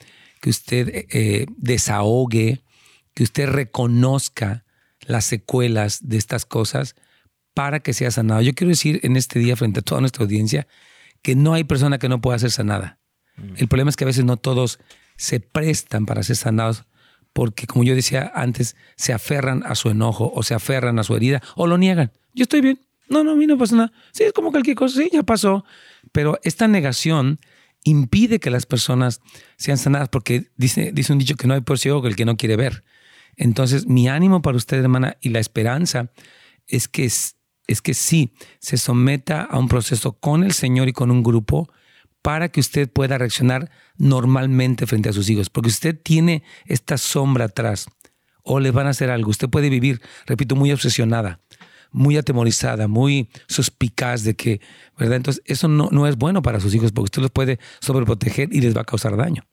que 0.42 0.50
usted 0.50 0.90
eh, 0.90 1.08
eh, 1.12 1.46
desahogue, 1.58 2.64
que 3.14 3.24
usted 3.24 3.50
reconozca 3.50 4.65
las 5.06 5.26
secuelas 5.26 6.08
de 6.08 6.18
estas 6.18 6.46
cosas 6.46 6.96
para 7.54 7.80
que 7.80 7.94
sea 7.94 8.12
sanado. 8.12 8.42
Yo 8.42 8.54
quiero 8.54 8.70
decir 8.70 9.00
en 9.04 9.16
este 9.16 9.40
día 9.40 9.56
frente 9.56 9.80
a 9.80 9.84
toda 9.84 10.02
nuestra 10.02 10.24
audiencia 10.24 10.68
que 11.22 11.36
no 11.36 11.54
hay 11.54 11.64
persona 11.64 11.98
que 11.98 12.10
no 12.10 12.22
pueda 12.22 12.38
ser 12.38 12.52
sanada. 12.52 13.00
Mm. 13.38 13.54
El 13.58 13.68
problema 13.68 13.90
es 13.90 13.96
que 13.96 14.04
a 14.04 14.08
veces 14.08 14.26
no 14.26 14.38
todos 14.38 14.80
se 15.18 15.40
prestan 15.40 16.06
para 16.06 16.24
ser 16.24 16.36
sanados 16.36 16.86
porque, 17.34 17.68
como 17.68 17.84
yo 17.84 17.96
decía 17.96 18.32
antes, 18.34 18.76
se 18.96 19.12
aferran 19.12 19.64
a 19.66 19.76
su 19.76 19.90
enojo 19.90 20.32
o 20.34 20.44
se 20.44 20.54
aferran 20.54 21.00
a 21.00 21.04
su 21.04 21.16
herida 21.16 21.42
o 21.56 21.68
lo 21.68 21.78
niegan. 21.78 22.12
Yo 22.34 22.44
estoy 22.44 22.62
bien. 22.62 22.80
No, 23.10 23.24
no, 23.24 23.32
a 23.32 23.36
mí 23.36 23.46
no 23.46 23.58
pasa 23.58 23.76
nada. 23.76 23.94
Sí, 24.12 24.24
es 24.24 24.34
como 24.34 24.52
cualquier 24.52 24.76
cosa. 24.76 25.02
Sí, 25.02 25.10
ya 25.12 25.24
pasó. 25.24 25.66
Pero 26.12 26.40
esta 26.44 26.68
negación 26.68 27.40
impide 27.84 28.40
que 28.40 28.50
las 28.50 28.66
personas 28.66 29.22
sean 29.58 29.78
sanadas 29.78 30.10
porque 30.10 30.50
dice, 30.56 30.92
dice 30.94 31.14
un 31.14 31.20
dicho 31.20 31.36
que 31.36 31.48
no 31.48 31.54
hay 31.54 31.62
por 31.62 31.78
ciego 31.78 32.02
que 32.02 32.08
el 32.08 32.16
que 32.16 32.26
no 32.26 32.38
quiere 32.38 32.56
ver. 32.56 32.84
Entonces, 33.38 33.88
mi 33.88 34.08
ánimo 34.08 34.42
para 34.42 34.58
usted, 34.58 34.80
hermana, 34.80 35.18
y 35.22 35.30
la 35.30 35.40
esperanza 35.40 36.12
es 36.68 36.88
que, 36.88 37.06
es, 37.06 37.36
que 37.84 37.94
sí, 37.94 38.34
se 38.60 38.78
someta 38.78 39.42
a 39.42 39.60
un 39.60 39.68
proceso 39.68 40.14
con 40.14 40.44
el 40.44 40.54
Señor 40.54 40.88
y 40.88 40.94
con 40.94 41.12
un 41.12 41.24
grupo 41.24 41.70
para 42.22 42.50
que 42.50 42.60
usted 42.60 42.90
pueda 42.90 43.18
reaccionar 43.18 43.70
normalmente 43.98 44.88
frente 44.88 45.10
a 45.10 45.14
sus 45.14 45.30
hijos, 45.30 45.50
porque 45.50 45.70
usted 45.70 46.00
tiene 46.02 46.44
esta 46.66 46.98
sombra 46.98 47.46
atrás 47.46 47.88
o 48.44 48.60
le 48.60 48.72
van 48.72 48.88
a 48.88 48.92
hacer 48.92 49.10
algo. 49.10 49.30
Usted 49.30 49.50
puede 49.50 49.70
vivir, 49.70 50.02
repito, 50.26 50.56
muy 50.56 50.72
obsesionada, 50.72 51.40
muy 51.92 52.18
atemorizada, 52.18 52.88
muy 52.88 53.30
suspicaz 53.48 54.24
de 54.24 54.36
que, 54.36 54.60
¿verdad? 54.98 55.18
Entonces, 55.18 55.44
eso 55.46 55.68
no, 55.68 55.90
no 55.92 56.08
es 56.08 56.18
bueno 56.18 56.42
para 56.42 56.60
sus 56.60 56.74
hijos 56.74 56.92
porque 56.92 57.06
usted 57.06 57.22
los 57.22 57.32
puede 57.32 57.60
sobreproteger 57.80 58.54
y 58.54 58.62
les 58.62 58.76
va 58.76 58.82
a 58.82 58.86
causar 58.86 59.16
daño. 59.18 59.44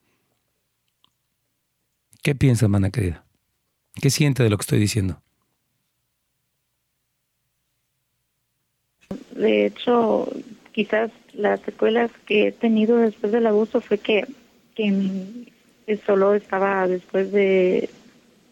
¿Qué 2.22 2.34
piensa, 2.34 2.66
hermana 2.66 2.90
querida? 2.90 3.24
¿Qué 4.00 4.10
siente 4.10 4.42
de 4.42 4.50
lo 4.50 4.56
que 4.56 4.62
estoy 4.62 4.78
diciendo? 4.78 5.20
De 9.34 9.66
hecho, 9.66 10.28
quizás 10.72 11.10
las 11.34 11.60
secuelas 11.60 12.10
que 12.26 12.48
he 12.48 12.52
tenido 12.52 12.96
después 12.96 13.32
del 13.32 13.46
abuso 13.46 13.80
fue 13.80 13.98
que, 13.98 14.26
que 14.74 15.96
solo 16.06 16.34
estaba 16.34 16.86
después 16.86 17.32
de 17.32 17.90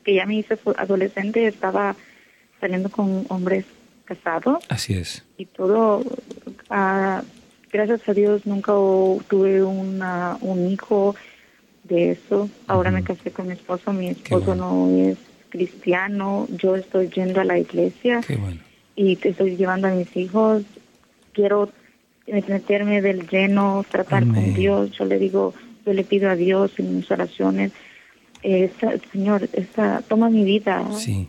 que 0.04 0.14
ya 0.14 0.26
me 0.26 0.36
hice 0.36 0.58
adolescente, 0.76 1.46
estaba 1.46 1.96
saliendo 2.60 2.90
con 2.90 3.26
hombres 3.28 3.64
casados. 4.04 4.64
Así 4.68 4.94
es. 4.94 5.24
Y 5.36 5.46
todo, 5.46 6.02
ah, 6.68 7.22
gracias 7.70 8.08
a 8.08 8.14
Dios, 8.14 8.46
nunca 8.46 8.72
tuve 9.28 9.62
una, 9.62 10.38
un 10.40 10.66
hijo 10.68 11.14
de 11.84 12.12
eso. 12.12 12.48
Ahora 12.66 12.90
me 12.90 13.02
casé 13.02 13.30
con 13.30 13.46
mi 13.46 13.54
esposo, 13.54 13.92
mi 13.92 14.08
esposo 14.08 14.54
no 14.54 14.88
es 14.96 15.18
cristiano, 15.50 16.46
yo 16.50 16.76
estoy 16.76 17.08
yendo 17.08 17.40
a 17.40 17.44
la 17.44 17.58
iglesia 17.58 18.20
y 18.96 19.16
te 19.16 19.30
estoy 19.30 19.56
llevando 19.56 19.88
a 19.88 19.90
mis 19.90 20.16
hijos. 20.16 20.62
Quiero 21.32 21.70
meterme 22.26 23.02
del 23.02 23.28
lleno, 23.28 23.84
tratar 23.90 24.26
con 24.26 24.54
Dios. 24.54 24.92
Yo 24.92 25.04
le 25.04 25.18
digo, 25.18 25.52
yo 25.84 25.92
le 25.92 26.04
pido 26.04 26.30
a 26.30 26.36
Dios 26.36 26.72
en 26.78 26.96
mis 26.96 27.10
oraciones, 27.10 27.72
eh, 28.42 28.70
Señor, 29.12 29.48
esta, 29.52 30.02
toma 30.02 30.30
mi 30.30 30.44
vida, 30.44 30.86
sí. 30.96 31.28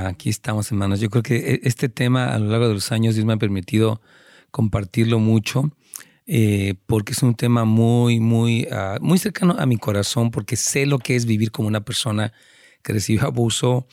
Aquí 0.08 0.32
estamos, 0.32 0.72
hermanos. 0.72 1.02
Yo 1.02 1.12
creo 1.12 1.22
que 1.22 1.36
e-, 1.36 1.60
este 1.66 1.88
tema 1.88 2.34
a 2.34 2.40
lo 2.40 2.50
largo 2.50 2.68
de 2.68 2.74
los 2.74 2.92
años 2.92 3.14
Dios 3.14 3.28
me 3.28 3.34
ha 3.34 3.38
permitido 3.38 4.02
compartirlo 4.50 5.20
mucho 5.20 5.70
eh, 6.28 6.76
porque 6.86 7.14
es 7.14 7.24
un 7.24 7.36
tema 7.36 7.66
muy, 7.66 8.20
muy, 8.20 8.68
ah, 8.72 8.98
muy 9.02 9.18
cercano 9.18 9.56
a 9.58 9.66
mi 9.66 9.78
corazón, 9.78 10.32
porque 10.32 10.56
sé 10.56 10.86
lo 10.86 11.00
que 11.00 11.16
es 11.16 11.26
vivir 11.26 11.52
como 11.52 11.68
una 11.68 11.84
persona 11.84 12.34
que 12.84 12.94
recibió 12.94 13.24
abuso 13.26 13.88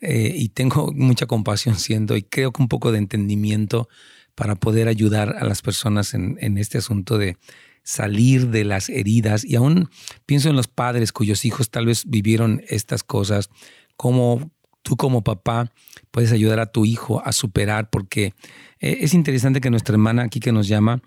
eh, 0.00 0.32
y 0.36 0.48
tengo 0.50 0.92
mucha 0.92 1.26
compasión 1.26 1.76
siendo 1.76 2.16
y 2.16 2.22
creo 2.22 2.52
que 2.52 2.62
un 2.62 2.68
poco 2.68 2.92
de 2.92 2.98
entendimiento 2.98 3.88
para 4.34 4.54
poder 4.56 4.88
ayudar 4.88 5.36
a 5.38 5.44
las 5.44 5.62
personas 5.62 6.14
en, 6.14 6.38
en 6.40 6.58
este 6.58 6.78
asunto 6.78 7.18
de 7.18 7.36
salir 7.82 8.48
de 8.48 8.64
las 8.64 8.88
heridas. 8.88 9.44
Y 9.44 9.56
aún 9.56 9.88
pienso 10.26 10.48
en 10.48 10.56
los 10.56 10.68
padres 10.68 11.12
cuyos 11.12 11.44
hijos 11.44 11.70
tal 11.70 11.86
vez 11.86 12.04
vivieron 12.06 12.62
estas 12.68 13.02
cosas, 13.02 13.50
como 13.96 14.50
tú 14.82 14.96
como 14.96 15.22
papá 15.22 15.72
puedes 16.10 16.32
ayudar 16.32 16.60
a 16.60 16.66
tu 16.66 16.84
hijo 16.84 17.22
a 17.24 17.32
superar, 17.32 17.90
porque 17.90 18.34
eh, 18.82 18.98
es 19.00 19.14
interesante 19.14 19.60
que 19.60 19.70
nuestra 19.70 19.94
hermana 19.94 20.24
aquí 20.24 20.40
que 20.40 20.52
nos 20.52 20.66
llama 20.66 21.00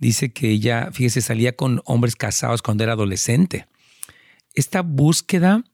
dice 0.00 0.32
que 0.32 0.50
ella, 0.50 0.90
fíjese, 0.92 1.22
salía 1.22 1.54
con 1.56 1.80
hombres 1.86 2.16
casados 2.16 2.60
cuando 2.60 2.82
era 2.82 2.94
adolescente. 2.94 3.66
Esta 4.52 4.82
búsqueda 4.82 5.64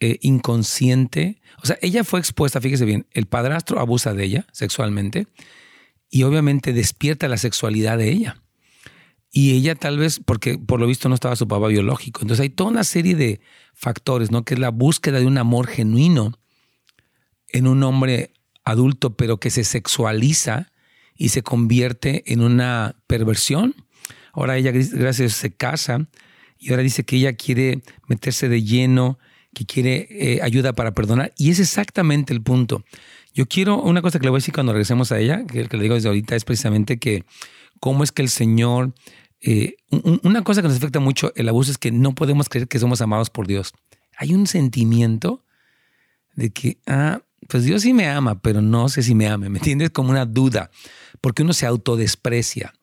eh, 0.00 0.18
inconsciente, 0.20 1.40
o 1.62 1.66
sea, 1.66 1.78
ella 1.80 2.02
fue 2.02 2.18
expuesta, 2.18 2.60
fíjese 2.60 2.84
bien, 2.84 3.06
el 3.12 3.26
padrastro 3.26 3.78
abusa 3.78 4.14
de 4.14 4.24
ella 4.24 4.46
sexualmente 4.52 5.28
y 6.10 6.24
obviamente 6.24 6.72
despierta 6.72 7.28
la 7.28 7.36
sexualidad 7.36 7.96
de 7.96 8.10
ella. 8.10 8.42
Y 9.32 9.52
ella 9.52 9.76
tal 9.76 9.96
vez, 9.96 10.20
porque 10.24 10.58
por 10.58 10.80
lo 10.80 10.88
visto 10.88 11.08
no 11.08 11.14
estaba 11.14 11.36
su 11.36 11.46
papá 11.46 11.68
biológico. 11.68 12.22
Entonces 12.22 12.42
hay 12.42 12.50
toda 12.50 12.70
una 12.70 12.82
serie 12.82 13.14
de 13.14 13.40
factores, 13.74 14.32
¿no? 14.32 14.44
Que 14.44 14.54
es 14.54 14.60
la 14.60 14.70
búsqueda 14.70 15.20
de 15.20 15.26
un 15.26 15.38
amor 15.38 15.68
genuino 15.68 16.36
en 17.46 17.68
un 17.68 17.84
hombre 17.84 18.32
adulto, 18.64 19.14
pero 19.14 19.38
que 19.38 19.50
se 19.50 19.62
sexualiza 19.62 20.69
y 21.20 21.28
se 21.28 21.42
convierte 21.42 22.32
en 22.32 22.40
una 22.40 22.96
perversión. 23.06 23.74
Ahora 24.32 24.56
ella, 24.56 24.72
gracias, 24.72 25.34
se 25.34 25.50
casa 25.50 26.08
y 26.58 26.70
ahora 26.70 26.82
dice 26.82 27.04
que 27.04 27.16
ella 27.16 27.34
quiere 27.34 27.82
meterse 28.08 28.48
de 28.48 28.62
lleno, 28.62 29.18
que 29.52 29.66
quiere 29.66 30.08
eh, 30.10 30.40
ayuda 30.42 30.72
para 30.72 30.94
perdonar. 30.94 31.34
Y 31.36 31.50
es 31.50 31.60
exactamente 31.60 32.32
el 32.32 32.40
punto. 32.40 32.86
Yo 33.34 33.46
quiero, 33.46 33.82
una 33.82 34.00
cosa 34.00 34.18
que 34.18 34.24
le 34.24 34.30
voy 34.30 34.38
a 34.38 34.40
decir 34.40 34.54
cuando 34.54 34.72
regresemos 34.72 35.12
a 35.12 35.18
ella, 35.18 35.44
que, 35.44 35.68
que 35.68 35.76
le 35.76 35.82
digo 35.82 35.94
desde 35.94 36.08
ahorita, 36.08 36.36
es 36.36 36.46
precisamente 36.46 36.98
que 36.98 37.26
cómo 37.80 38.02
es 38.02 38.12
que 38.12 38.22
el 38.22 38.30
Señor, 38.30 38.94
eh, 39.42 39.76
una 40.22 40.42
cosa 40.42 40.62
que 40.62 40.68
nos 40.68 40.78
afecta 40.78 41.00
mucho 41.00 41.34
el 41.36 41.50
abuso 41.50 41.70
es 41.70 41.76
que 41.76 41.92
no 41.92 42.14
podemos 42.14 42.48
creer 42.48 42.66
que 42.66 42.78
somos 42.78 43.02
amados 43.02 43.28
por 43.28 43.46
Dios. 43.46 43.74
Hay 44.16 44.32
un 44.32 44.46
sentimiento 44.46 45.44
de 46.34 46.48
que, 46.48 46.78
ah, 46.86 47.20
pues 47.46 47.64
Dios 47.64 47.82
sí 47.82 47.92
me 47.92 48.08
ama, 48.08 48.40
pero 48.40 48.62
no 48.62 48.88
sé 48.88 49.02
si 49.02 49.14
me 49.14 49.28
ame, 49.28 49.50
¿me 49.50 49.58
entiendes? 49.58 49.90
Como 49.90 50.10
una 50.10 50.24
duda, 50.24 50.70
porque 51.20 51.42
uno 51.42 51.52
se 51.52 51.66
autodesprecia. 51.66 52.74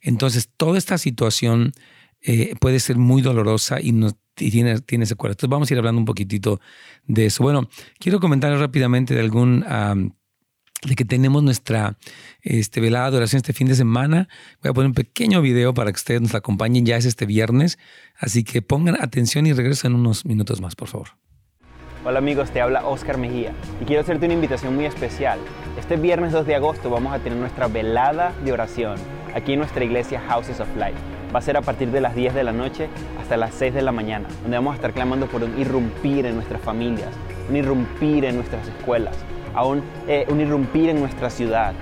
Entonces, 0.00 0.48
toda 0.56 0.78
esta 0.78 0.98
situación 0.98 1.72
eh, 2.20 2.54
puede 2.60 2.80
ser 2.80 2.96
muy 2.96 3.22
dolorosa 3.22 3.80
y, 3.80 3.92
no, 3.92 4.10
tiene, 4.34 4.80
tiene 4.80 5.06
secuelas. 5.06 5.34
Entonces, 5.34 5.50
vamos 5.50 5.70
a 5.70 5.74
ir 5.74 5.78
hablando 5.78 6.00
un 6.00 6.04
poquitito 6.04 6.60
de 7.06 7.26
eso. 7.26 7.42
Bueno, 7.42 7.68
quiero 7.98 8.20
comentar 8.20 8.56
rápidamente 8.58 9.14
de 9.14 9.20
algún... 9.20 9.60
de 9.60 10.96
que 10.96 11.04
tenemos 11.04 11.44
nuestra 11.44 11.96
este, 12.40 12.80
velada 12.80 13.12
de 13.12 13.18
oración 13.18 13.38
este 13.38 13.52
fin 13.52 13.68
de 13.68 13.76
semana. 13.76 14.28
Voy 14.62 14.70
a 14.70 14.72
poner 14.72 14.88
un 14.88 14.94
pequeño 14.94 15.40
video 15.40 15.74
para 15.74 15.92
que 15.92 15.96
ustedes 15.96 16.20
nos 16.20 16.34
acompañen. 16.34 16.84
Ya 16.84 16.96
es 16.96 17.04
este 17.04 17.26
viernes. 17.26 17.78
Así 18.16 18.42
que 18.42 18.62
pongan 18.62 19.00
atención 19.00 19.46
y 19.46 19.52
regresen 19.52 19.94
unos 19.94 20.24
minutos 20.24 20.60
más, 20.60 20.74
por 20.74 20.88
favor. 20.88 21.21
Hola 22.04 22.18
amigos, 22.18 22.50
te 22.50 22.60
habla 22.60 22.84
Oscar 22.84 23.16
Mejía 23.16 23.52
y 23.80 23.84
quiero 23.84 24.02
hacerte 24.02 24.26
una 24.26 24.34
invitación 24.34 24.74
muy 24.74 24.86
especial. 24.86 25.38
Este 25.78 25.96
viernes 25.96 26.32
2 26.32 26.44
de 26.46 26.56
agosto 26.56 26.90
vamos 26.90 27.14
a 27.14 27.20
tener 27.20 27.38
nuestra 27.38 27.68
velada 27.68 28.32
de 28.44 28.52
oración 28.52 28.96
aquí 29.36 29.52
en 29.52 29.60
nuestra 29.60 29.84
iglesia 29.84 30.20
Houses 30.28 30.58
of 30.58 30.66
Life. 30.74 30.96
Va 31.32 31.38
a 31.38 31.42
ser 31.42 31.56
a 31.56 31.62
partir 31.62 31.92
de 31.92 32.00
las 32.00 32.16
10 32.16 32.34
de 32.34 32.42
la 32.42 32.50
noche 32.50 32.88
hasta 33.20 33.36
las 33.36 33.54
6 33.54 33.74
de 33.74 33.82
la 33.82 33.92
mañana, 33.92 34.26
donde 34.42 34.56
vamos 34.56 34.72
a 34.72 34.74
estar 34.74 34.92
clamando 34.92 35.28
por 35.28 35.44
un 35.44 35.56
irrumpir 35.60 36.26
en 36.26 36.34
nuestras 36.34 36.60
familias, 36.60 37.10
un 37.48 37.54
irrumpir 37.54 38.24
en 38.24 38.34
nuestras 38.34 38.66
escuelas, 38.66 39.14
aún 39.54 39.84
eh, 40.08 40.26
un 40.28 40.40
irrumpir 40.40 40.88
en 40.88 40.98
nuestra 40.98 41.30
ciudad. 41.30 41.72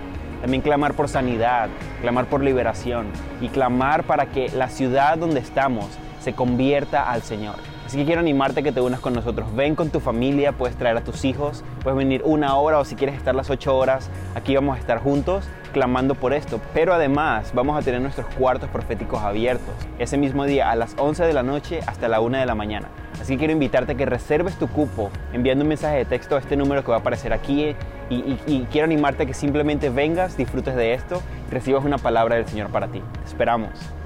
También 0.43 0.61
clamar 0.61 0.93
por 0.93 1.09
sanidad, 1.09 1.71
clamar 2.03 2.27
por 2.27 2.45
liberación 2.45 3.07
y 3.41 3.49
clamar 3.49 4.05
para 4.05 4.27
que 4.27 4.51
la 4.51 4.69
ciudad 4.69 5.17
donde 5.17 5.41
estamos 5.41 5.87
se 6.21 6.35
convierta 6.35 7.11
al 7.11 7.23
Señor. 7.23 7.70
Así 7.91 7.99
que 7.99 8.05
quiero 8.05 8.21
animarte 8.21 8.61
a 8.61 8.63
que 8.63 8.71
te 8.71 8.81
unas 8.81 9.01
con 9.01 9.15
nosotros. 9.15 9.53
Ven 9.57 9.75
con 9.75 9.91
tu 9.91 9.99
familia, 9.99 10.53
puedes 10.53 10.77
traer 10.77 10.97
a 10.97 11.01
tus 11.01 11.25
hijos, 11.25 11.65
puedes 11.83 11.99
venir 11.99 12.23
una 12.25 12.55
hora 12.55 12.79
o 12.79 12.85
si 12.85 12.95
quieres 12.95 13.17
estar 13.17 13.35
las 13.35 13.51
ocho 13.51 13.77
horas, 13.77 14.11
aquí 14.37 14.55
vamos 14.55 14.77
a 14.77 14.79
estar 14.79 14.99
juntos 14.99 15.49
clamando 15.73 16.15
por 16.15 16.33
esto. 16.33 16.61
Pero 16.73 16.95
además 16.95 17.51
vamos 17.53 17.77
a 17.77 17.83
tener 17.83 18.01
nuestros 18.01 18.29
cuartos 18.37 18.71
proféticos 18.71 19.21
abiertos 19.21 19.75
ese 19.99 20.17
mismo 20.19 20.45
día 20.45 20.71
a 20.71 20.77
las 20.77 20.95
11 20.99 21.25
de 21.25 21.33
la 21.33 21.43
noche 21.43 21.81
hasta 21.85 22.07
la 22.07 22.21
1 22.21 22.39
de 22.39 22.47
la 22.47 22.55
mañana. 22.55 22.87
Así 23.21 23.33
que 23.33 23.39
quiero 23.39 23.55
invitarte 23.55 23.95
a 23.95 23.97
que 23.97 24.07
reserves 24.07 24.55
tu 24.55 24.69
cupo 24.69 25.11
enviando 25.33 25.65
un 25.65 25.69
mensaje 25.71 25.97
de 25.97 26.05
texto 26.05 26.37
a 26.37 26.39
este 26.39 26.57
número 26.57 26.85
que 26.85 26.93
va 26.93 26.99
a 26.99 27.01
aparecer 27.01 27.33
aquí 27.33 27.75
y, 28.09 28.39
y 28.47 28.69
quiero 28.71 28.85
animarte 28.85 29.25
a 29.25 29.27
que 29.27 29.35
simplemente 29.35 29.91
vengas, 29.91 30.37
disfrutes 30.37 30.77
de 30.77 30.95
esto 30.95 31.21
y 31.49 31.53
recibas 31.53 31.85
una 31.85 31.99
palabra 31.99 32.37
del 32.37 32.47
Señor 32.47 32.71
para 32.71 32.87
ti. 32.87 33.03
Te 33.25 33.29
esperamos. 33.29 34.00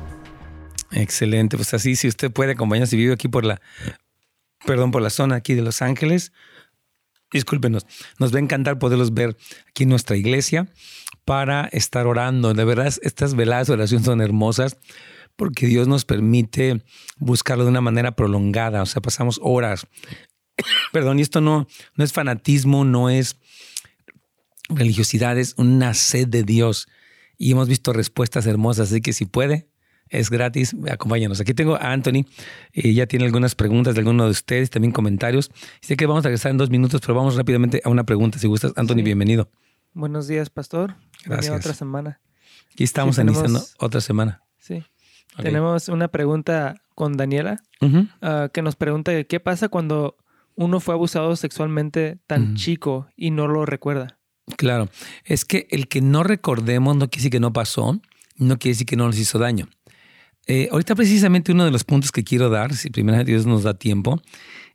Excelente, 0.91 1.57
pues 1.57 1.75
así, 1.75 1.97
si 1.97 2.09
usted 2.09 2.31
puede 2.31 2.53
acompañarnos 2.53 2.91
si 2.91 2.97
vive 2.97 3.15
aquí 3.15 3.29
por 3.29 3.45
la, 3.45 3.61
perdón, 4.67 4.91
por 4.91 5.03
la 5.03 5.11
zona 5.11 5.37
aquí 5.37 5.55
de 5.55 5.63
Los 5.63 5.83
Ángeles, 5.83 6.33
discúlpenos, 7.33 7.87
nos 8.19 8.33
va 8.33 8.39
a 8.39 8.43
encantar 8.43 8.79
poderlos 8.79 9.13
ver 9.13 9.37
aquí 9.69 9.83
en 9.83 9.89
nuestra 9.89 10.17
iglesia 10.17 10.69
para 11.25 11.67
estar 11.67 12.07
orando. 12.07 12.55
De 12.55 12.65
verdad, 12.65 12.93
estas 13.03 13.35
veladas 13.35 13.67
de 13.67 13.73
oración 13.73 14.05
son 14.05 14.21
hermosas 14.21 14.79
porque 15.37 15.67
Dios 15.67 15.89
nos 15.89 16.05
permite 16.05 16.83
buscarlo 17.19 17.65
de 17.65 17.71
una 17.71 17.81
manera 17.81 18.15
prolongada, 18.15 18.83
o 18.83 18.87
sea, 18.87 19.03
pasamos 19.03 19.41
horas. 19.43 19.87
Perdón, 20.93 21.19
y 21.19 21.23
esto 21.23 21.41
no, 21.41 21.67
no 21.97 22.05
es 22.05 22.13
fanatismo, 22.13 22.85
no 22.85 23.11
es 23.11 23.37
religiosidad, 24.69 25.39
es 25.39 25.55
una 25.57 25.95
sed 25.95 26.29
de 26.29 26.45
Dios. 26.45 26.89
Y 27.37 27.53
hemos 27.53 27.69
visto 27.69 27.93
respuestas 27.93 28.47
hermosas, 28.47 28.91
así 28.91 29.01
que 29.01 29.13
si 29.13 29.27
puede, 29.27 29.69
es 30.09 30.31
gratis, 30.31 30.77
acompáñanos. 30.91 31.41
Aquí 31.41 31.55
tengo 31.55 31.77
a 31.77 31.93
Anthony, 31.93 32.25
y 32.73 32.95
ya 32.95 33.07
tiene 33.07 33.25
algunas 33.25 33.55
preguntas 33.55 33.95
de 33.95 34.01
alguno 34.01 34.25
de 34.25 34.31
ustedes, 34.31 34.71
también 34.71 34.93
comentarios. 34.93 35.51
Sé 35.81 35.97
que 35.97 36.07
vamos 36.07 36.25
a 36.25 36.29
regresar 36.29 36.51
en 36.51 36.59
dos 36.59 36.71
minutos, 36.71 37.01
pero 37.01 37.15
vamos 37.15 37.37
rápidamente 37.37 37.81
a 37.85 37.89
una 37.89 38.05
pregunta, 38.05 38.39
si 38.39 38.47
gustas. 38.47 38.73
Anthony, 38.77 39.03
bienvenido. 39.03 39.51
Buenos 39.93 40.27
días, 40.27 40.51
pastor. 40.51 40.97
Gracias. 41.25 41.57
otra 41.57 41.75
semana. 41.75 42.21
Aquí 42.73 42.85
estamos 42.85 43.19
iniciando 43.19 43.63
otra 43.79 44.01
semana. 44.01 44.43
Sí. 44.59 44.83
Tenemos 45.37 45.89
una 45.89 46.09
pregunta 46.09 46.77
con 46.95 47.17
Daniela, 47.17 47.63
ah, 48.23 48.49
que 48.53 48.63
nos 48.63 48.77
pregunta 48.77 49.25
qué 49.25 49.41
pasa 49.41 49.69
cuando 49.69 50.17
uno 50.55 50.81
fue 50.81 50.95
abusado 50.95 51.35
sexualmente 51.37 52.19
tan 52.27 52.55
chico 52.55 53.09
y 53.17 53.31
no 53.31 53.49
lo 53.49 53.67
recuerda. 53.67 54.19
Claro, 54.57 54.89
es 55.25 55.45
que 55.45 55.67
el 55.71 55.89
que 55.89 56.01
no 56.01 56.23
recordemos 56.23 56.97
no 56.97 57.09
quiere 57.09 57.21
decir 57.21 57.31
que 57.33 57.41
no 57.41 57.53
pasó, 57.53 58.01
no 58.37 58.59
quiere 58.59 58.75
decir 58.75 58.87
que 58.87 58.97
no 58.97 59.07
nos 59.07 59.19
hizo 59.19 59.39
daño. 59.39 59.69
Eh, 60.47 60.69
ahorita 60.71 60.95
precisamente 60.95 61.53
uno 61.53 61.65
de 61.65 61.71
los 61.71 61.85
puntos 61.85 62.13
que 62.13 62.25
quiero 62.25 62.51
dar, 62.51 62.75
si 62.75 62.91
primero 62.91 63.25
Dios 63.25 63.47
nos 63.47 63.63
da 63.63 63.75
tiempo, 63.75 64.21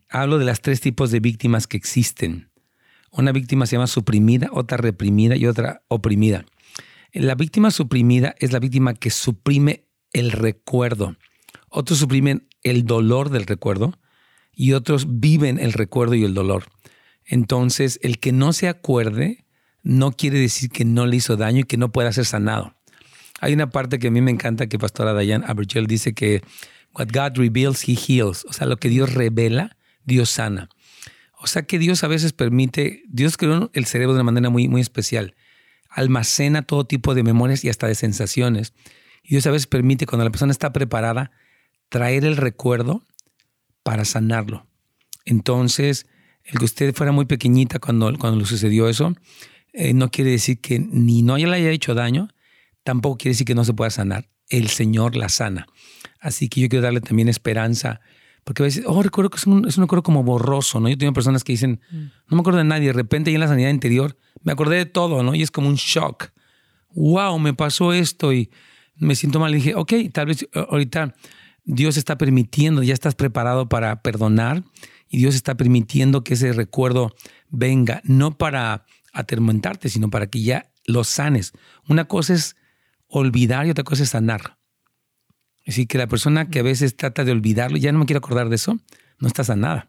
hablo 0.08 0.38
de 0.38 0.44
las 0.44 0.60
tres 0.60 0.80
tipos 0.80 1.10
de 1.10 1.20
víctimas 1.20 1.66
que 1.66 1.76
existen. 1.76 2.50
Una 3.12 3.32
víctima 3.32 3.66
se 3.66 3.76
llama 3.76 3.86
suprimida, 3.86 4.48
otra 4.52 4.76
reprimida 4.76 5.36
y 5.36 5.46
otra 5.46 5.82
oprimida. 5.88 6.44
La 7.12 7.34
víctima 7.34 7.70
suprimida 7.70 8.34
es 8.38 8.52
la 8.52 8.60
víctima 8.60 8.94
que 8.94 9.10
suprime 9.10 9.86
el 10.12 10.30
recuerdo. 10.30 11.16
Otros 11.68 11.98
suprimen 11.98 12.48
el 12.62 12.84
dolor 12.84 13.30
del 13.30 13.46
recuerdo 13.46 13.98
y 14.52 14.72
otros 14.72 15.20
viven 15.20 15.58
el 15.58 15.72
recuerdo 15.72 16.14
y 16.14 16.24
el 16.24 16.34
dolor. 16.34 16.64
Entonces, 17.24 17.98
el 18.02 18.18
que 18.18 18.32
no 18.32 18.52
se 18.52 18.68
acuerde 18.68 19.46
no 19.82 20.12
quiere 20.12 20.38
decir 20.38 20.70
que 20.70 20.84
no 20.84 21.06
le 21.06 21.16
hizo 21.16 21.36
daño 21.36 21.60
y 21.60 21.64
que 21.64 21.76
no 21.76 21.90
pueda 21.90 22.12
ser 22.12 22.26
sanado. 22.26 22.76
Hay 23.40 23.54
una 23.54 23.70
parte 23.70 23.98
que 23.98 24.08
a 24.08 24.10
mí 24.10 24.20
me 24.20 24.30
encanta 24.30 24.68
que 24.68 24.78
Pastora 24.78 25.18
Diane 25.18 25.44
Abergel 25.48 25.86
dice 25.86 26.12
que 26.12 26.42
what 26.94 27.08
God 27.12 27.36
reveals, 27.36 27.88
he 27.88 27.94
heals. 27.94 28.44
O 28.48 28.52
sea, 28.52 28.66
lo 28.66 28.76
que 28.76 28.88
Dios 28.88 29.14
revela, 29.14 29.76
Dios 30.04 30.30
sana. 30.30 30.68
O 31.38 31.46
sea 31.46 31.62
que 31.62 31.78
Dios 31.78 32.04
a 32.04 32.08
veces 32.08 32.32
permite, 32.32 33.02
Dios 33.08 33.36
creó 33.38 33.70
el 33.72 33.86
cerebro 33.86 34.12
de 34.12 34.20
una 34.20 34.24
manera 34.24 34.50
muy, 34.50 34.68
muy 34.68 34.82
especial. 34.82 35.34
Almacena 35.88 36.62
todo 36.62 36.84
tipo 36.84 37.14
de 37.14 37.22
memorias 37.22 37.64
y 37.64 37.70
hasta 37.70 37.86
de 37.86 37.94
sensaciones. 37.94 38.74
Y 39.22 39.30
Dios 39.30 39.46
a 39.46 39.50
veces 39.50 39.66
permite, 39.66 40.06
cuando 40.06 40.24
la 40.24 40.30
persona 40.30 40.52
está 40.52 40.72
preparada, 40.72 41.30
traer 41.88 42.26
el 42.26 42.36
recuerdo 42.36 43.02
para 43.82 44.04
sanarlo. 44.04 44.66
Entonces, 45.24 46.06
el 46.44 46.58
que 46.58 46.64
usted 46.66 46.94
fuera 46.94 47.12
muy 47.12 47.24
pequeñita 47.24 47.78
cuando, 47.78 48.12
cuando 48.18 48.38
le 48.38 48.44
sucedió 48.44 48.88
eso, 48.88 49.14
eh, 49.72 49.94
no 49.94 50.10
quiere 50.10 50.30
decir 50.30 50.60
que 50.60 50.78
ni 50.78 51.22
no 51.22 51.38
le 51.38 51.56
haya 51.56 51.70
hecho 51.70 51.94
daño, 51.94 52.28
tampoco 52.90 53.18
quiere 53.18 53.34
decir 53.34 53.46
que 53.46 53.54
no 53.54 53.64
se 53.64 53.72
pueda 53.72 53.90
sanar. 53.90 54.28
El 54.48 54.68
Señor 54.68 55.14
la 55.14 55.28
sana. 55.28 55.68
Así 56.18 56.48
que 56.48 56.60
yo 56.60 56.68
quiero 56.68 56.82
darle 56.82 57.00
también 57.00 57.28
esperanza, 57.28 58.00
porque 58.42 58.64
a 58.64 58.66
veces, 58.66 58.82
oh, 58.84 59.00
recuerdo 59.00 59.30
que 59.30 59.36
es 59.36 59.46
un, 59.46 59.66
es 59.68 59.78
un 59.78 59.84
recuerdo 59.84 60.02
como 60.02 60.24
borroso, 60.24 60.80
¿no? 60.80 60.88
Yo 60.88 60.98
tengo 60.98 61.12
personas 61.12 61.44
que 61.44 61.52
dicen, 61.52 61.80
mm. 61.92 61.96
no 61.96 62.36
me 62.36 62.40
acuerdo 62.40 62.58
de 62.58 62.64
nadie, 62.64 62.88
de 62.88 62.92
repente 62.92 63.30
ahí 63.30 63.36
en 63.36 63.40
la 63.42 63.46
sanidad 63.46 63.70
interior 63.70 64.18
me 64.42 64.50
acordé 64.50 64.76
de 64.76 64.86
todo, 64.86 65.22
¿no? 65.22 65.36
Y 65.36 65.42
es 65.42 65.52
como 65.52 65.68
un 65.68 65.76
shock. 65.76 66.30
Wow, 66.94 67.38
me 67.38 67.54
pasó 67.54 67.92
esto 67.92 68.32
y 68.32 68.50
me 68.96 69.14
siento 69.14 69.38
mal. 69.38 69.52
Y 69.52 69.56
dije, 69.56 69.76
ok, 69.76 69.92
tal 70.12 70.26
vez 70.26 70.48
ahorita 70.52 71.14
Dios 71.64 71.96
está 71.96 72.18
permitiendo, 72.18 72.82
ya 72.82 72.94
estás 72.94 73.14
preparado 73.14 73.68
para 73.68 74.02
perdonar 74.02 74.64
y 75.08 75.18
Dios 75.18 75.36
está 75.36 75.56
permitiendo 75.56 76.24
que 76.24 76.34
ese 76.34 76.52
recuerdo 76.52 77.14
venga, 77.50 78.00
no 78.02 78.36
para 78.36 78.84
atormentarte, 79.12 79.88
sino 79.88 80.10
para 80.10 80.26
que 80.26 80.42
ya 80.42 80.72
lo 80.86 81.04
sanes. 81.04 81.52
Una 81.88 82.06
cosa 82.06 82.34
es 82.34 82.56
olvidar 83.10 83.66
y 83.66 83.70
otra 83.70 83.84
cosa 83.84 84.02
es 84.02 84.10
sanar. 84.10 84.56
Es 85.60 85.76
decir, 85.76 85.88
que 85.88 85.98
la 85.98 86.06
persona 86.06 86.48
que 86.48 86.60
a 86.60 86.62
veces 86.62 86.96
trata 86.96 87.24
de 87.24 87.32
olvidarlo, 87.32 87.76
ya 87.76 87.92
no 87.92 87.98
me 87.98 88.06
quiero 88.06 88.18
acordar 88.18 88.48
de 88.48 88.56
eso, 88.56 88.78
no 89.18 89.28
está 89.28 89.44
sanada. 89.44 89.88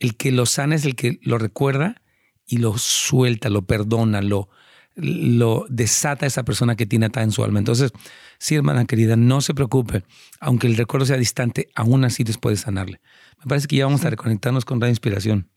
El 0.00 0.16
que 0.16 0.32
lo 0.32 0.46
sana 0.46 0.74
es 0.74 0.84
el 0.84 0.96
que 0.96 1.18
lo 1.22 1.38
recuerda 1.38 2.02
y 2.46 2.58
lo 2.58 2.76
suelta, 2.78 3.48
lo 3.48 3.62
perdona, 3.62 4.22
lo, 4.22 4.48
lo 4.96 5.66
desata 5.68 6.26
a 6.26 6.28
esa 6.28 6.44
persona 6.44 6.76
que 6.76 6.86
tiene 6.86 7.06
atada 7.06 7.24
en 7.24 7.32
su 7.32 7.44
alma. 7.44 7.58
Entonces, 7.58 7.92
sí, 8.38 8.54
hermana 8.54 8.84
querida, 8.86 9.16
no 9.16 9.40
se 9.40 9.54
preocupe. 9.54 10.02
Aunque 10.40 10.66
el 10.66 10.76
recuerdo 10.76 11.06
sea 11.06 11.16
distante, 11.16 11.68
aún 11.74 12.04
así 12.04 12.24
después 12.24 12.58
de 12.58 12.64
sanarle. 12.64 13.00
Me 13.38 13.46
parece 13.46 13.68
que 13.68 13.76
ya 13.76 13.86
vamos 13.86 14.04
a 14.04 14.10
reconectarnos 14.10 14.64
con 14.64 14.80
la 14.80 14.88
inspiración. 14.88 15.48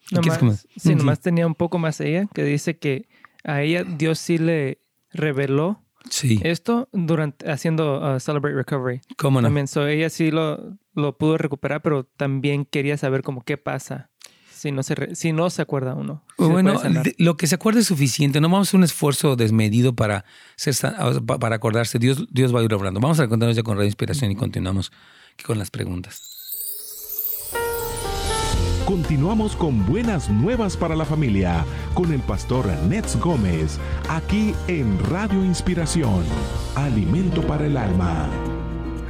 sí, 0.77 0.95
nomás 0.95 1.19
tenía 1.19 1.47
un 1.47 1.56
poco 1.56 1.80
más 1.80 1.99
ella, 1.99 2.27
que 2.34 2.43
dice 2.43 2.77
que 2.77 3.08
a 3.43 3.62
ella 3.63 3.84
Dios 3.84 4.19
sí 4.19 4.38
le 4.38 4.80
reveló 5.12 5.84
esto 6.44 6.90
durante 6.92 7.50
haciendo 7.50 8.16
uh, 8.16 8.20
Celebrate 8.20 8.56
Recovery. 8.56 9.02
¿Cómo 9.18 9.42
no? 9.42 9.48
También, 9.48 9.68
ella 9.88 10.10
sí 10.10 10.32
lo, 10.32 10.78
lo 10.94 11.18
pudo 11.18 11.38
recuperar, 11.38 11.82
pero 11.82 12.04
también 12.04 12.66
quería 12.66 12.98
saber 12.98 13.22
como 13.22 13.44
qué 13.44 13.58
pasa 13.58 14.12
si 14.62 14.72
no 14.72 14.84
se, 14.84 15.16
si 15.16 15.34
no 15.34 15.50
se 15.50 15.64
acuerda 15.64 15.96
uno. 15.96 16.24
bueno, 16.38 16.80
lo 17.18 17.36
que 17.36 17.48
se 17.48 17.56
acuerda 17.56 17.80
es 17.80 17.88
suficiente. 17.88 18.40
No 18.40 18.48
vamos 18.48 18.68
a 18.68 18.70
hacer 18.70 18.78
un 18.78 18.84
esfuerzo 18.84 19.36
desmedido 19.36 19.96
para, 19.96 20.24
para 21.40 21.56
acordarse. 21.56 21.98
Dios, 21.98 22.28
Dios 22.30 22.54
va 22.54 22.60
a 22.60 22.64
ir 22.64 22.74
obrando. 22.74 23.00
Vamos 23.00 23.20
a 23.20 23.28
contarnos 23.28 23.56
ya 23.56 23.64
con 23.64 23.76
Radio 23.76 23.88
Inspiración 23.88 24.30
y 24.30 24.36
continuamos 24.36 24.92
con 25.44 25.58
las 25.58 25.72
preguntas. 25.72 26.40
Continuamos 28.91 29.56
con 29.56 29.86
buenas 29.86 30.30
nuevas 30.30 30.75
para 30.75 30.97
la 30.97 31.06
familia 31.06 31.63
con 31.93 32.12
el 32.12 32.19
pastor 32.19 32.67
Nets 32.89 33.17
Gómez, 33.17 33.80
aquí 34.10 34.54
en 34.67 34.99
Radio 35.06 35.45
Inspiración, 35.45 36.25
Alimento 36.75 37.41
para 37.41 37.67
el 37.67 37.77
Alma. 37.77 38.30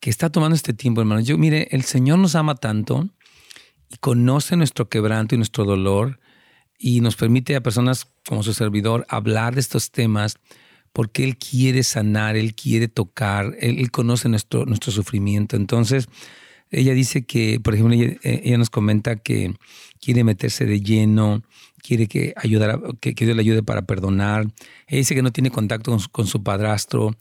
que 0.00 0.10
está 0.10 0.30
tomando 0.30 0.56
este 0.56 0.74
tiempo, 0.74 1.00
hermano. 1.00 1.20
Yo, 1.20 1.38
mire, 1.38 1.68
el 1.70 1.84
Señor 1.84 2.18
nos 2.18 2.34
ama 2.34 2.56
tanto 2.56 3.08
y 3.88 3.96
conoce 3.98 4.56
nuestro 4.56 4.88
quebranto 4.88 5.34
y 5.34 5.38
nuestro 5.38 5.64
dolor 5.64 6.18
y 6.78 7.00
nos 7.00 7.16
permite 7.16 7.56
a 7.56 7.62
personas 7.62 8.06
como 8.26 8.42
su 8.42 8.52
servidor 8.52 9.06
hablar 9.08 9.54
de 9.54 9.60
estos 9.60 9.90
temas 9.90 10.36
porque 10.92 11.24
Él 11.24 11.36
quiere 11.36 11.82
sanar, 11.82 12.36
Él 12.36 12.54
quiere 12.54 12.88
tocar, 12.88 13.54
Él, 13.60 13.90
conoce 13.90 14.30
nuestro, 14.30 14.64
nuestro 14.64 14.90
sufrimiento. 14.92 15.54
Entonces, 15.54 16.08
ella 16.70 16.94
dice 16.94 17.26
que, 17.26 17.60
por 17.60 17.74
ejemplo, 17.74 17.94
ella, 18.22 18.58
nos 18.58 18.70
comenta 18.70 19.16
que 19.16 19.54
quiere 20.00 20.24
meterse 20.24 20.64
de 20.64 20.80
lleno, 20.80 21.42
quiere 21.82 22.06
que, 22.06 22.32
ayudar 22.36 22.80
que, 23.00 23.12
Dios 23.12 23.36
le 23.36 23.42
ayude 23.42 23.62
para 23.62 23.82
perdonar. 23.82 24.46
Ella 24.86 24.98
dice 24.98 25.14
que 25.14 25.22
no 25.22 25.32
tiene 25.32 25.50
contacto 25.50 25.96
con 26.10 26.26
su, 26.26 26.42
padrastro 26.42 27.14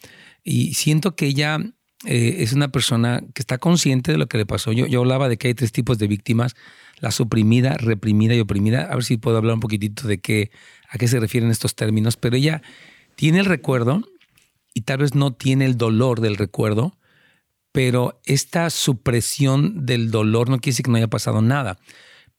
y 0.44 0.74
siento 0.76 1.16
que 1.16 1.28
ella 1.28 1.60
eh, 2.06 2.38
es 2.40 2.54
una 2.54 2.70
persona 2.70 3.24
que 3.34 3.42
está 3.42 3.58
consciente 3.58 4.12
de 4.12 4.18
lo 4.18 4.28
que 4.28 4.38
le 4.38 4.46
pasó. 4.46 4.72
Yo, 4.72 4.88
yo 4.88 5.02
hablaba 5.02 5.28
de 5.28 5.38
que 5.38 5.50
hay 5.50 5.54
tres 5.54 5.72
tipos 5.72 5.98
de 5.98 6.08
víctimas 6.08 6.56
la 7.00 7.12
suprimida, 7.12 7.76
reprimida 7.78 8.36
y 8.36 8.40
oprimida. 8.40 8.84
A 8.92 8.96
ver 8.96 9.04
si 9.04 9.18
puedo 9.18 9.38
hablar 9.38 9.56
un 9.56 9.60
poquitito 9.60 10.08
de 10.08 10.20
qué, 10.20 10.52
a 10.90 10.98
qué 10.98 11.08
se 11.08 11.20
refieren 11.20 11.52
estos 11.52 11.76
términos, 11.76 12.18
pero 12.18 12.36
ella 12.36 12.62
tiene 13.16 13.40
el 13.40 13.46
recuerdo 13.46 14.02
y 14.74 14.82
tal 14.82 15.00
vez 15.00 15.16
no 15.16 15.34
tiene 15.34 15.66
el 15.66 15.78
dolor 15.78 16.22
del 16.22 16.36
recuerdo, 16.36 16.98
pero 17.72 18.22
esta 18.26 18.70
supresión 18.70 19.86
del 19.86 20.12
dolor 20.12 20.50
no 20.50 20.60
quiere 20.60 20.74
decir 20.74 20.86
que 20.86 20.92
no 20.92 20.98
haya 20.98 21.08
pasado 21.08 21.42
nada. 21.42 21.78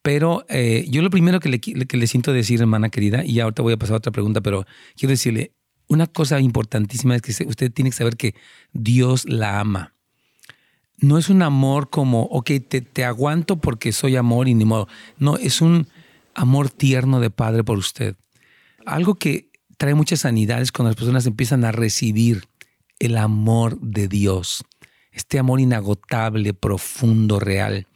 Pero 0.03 0.47
eh, 0.49 0.87
yo 0.89 1.03
lo 1.03 1.11
primero 1.11 1.41
que 1.41 1.49
le, 1.49 1.61
que 1.61 1.97
le 1.97 2.07
siento 2.07 2.33
decir, 2.33 2.61
hermana 2.61 2.91
querida, 2.91 3.25
y 3.25 3.41
ahorita 3.41 3.63
voy 3.63 3.73
a 3.73 3.77
pasar 3.77 3.95
a 3.95 3.99
otra 3.99 4.13
pregunta, 4.13 4.41
pero 4.41 4.65
quiero 4.97 5.11
decirle, 5.11 5.53
una 5.89 6.07
cosa 6.07 6.41
importantísima 6.41 7.17
es 7.17 7.23
que 7.23 7.45
usted 7.47 7.73
tiene 7.73 7.91
que 7.91 7.97
saber 7.97 8.17
que 8.17 8.35
Dios 8.73 9.25
la 9.27 9.61
ama 9.61 9.96
no 10.99 11.19
es 11.19 11.29
un 11.29 11.43
amor 11.43 11.91
como, 11.91 12.23
ok, 12.23 12.51
te, 12.69 12.81
te, 12.81 13.05
aguanto 13.05 13.57
porque 13.57 13.93
soy 13.93 14.17
amor 14.17 14.49
y 14.49 14.55
ni 14.55 14.65
modo. 14.65 14.89
No, 15.19 15.37
es 15.37 15.61
un 15.61 15.89
amor 16.35 16.71
tierno 16.71 17.21
de 17.21 17.31
padre 17.31 17.65
por 17.65 17.79
usted. 17.79 18.17
Algo 18.85 19.17
que 19.17 19.51
trae 19.77 19.95
muchas 19.95 20.21
sanidades 20.21 20.73
cuando 20.73 20.91
las 20.91 20.97
personas 20.97 21.27
empiezan 21.27 21.65
a 21.65 21.73
recibir 21.73 22.45
el 22.99 23.17
amor 23.17 23.79
de 23.81 24.09
Dios. 24.09 24.65
Este 25.13 25.39
amor 25.39 25.61
inagotable, 25.61 26.55
profundo, 26.55 27.41
real. 27.41 27.87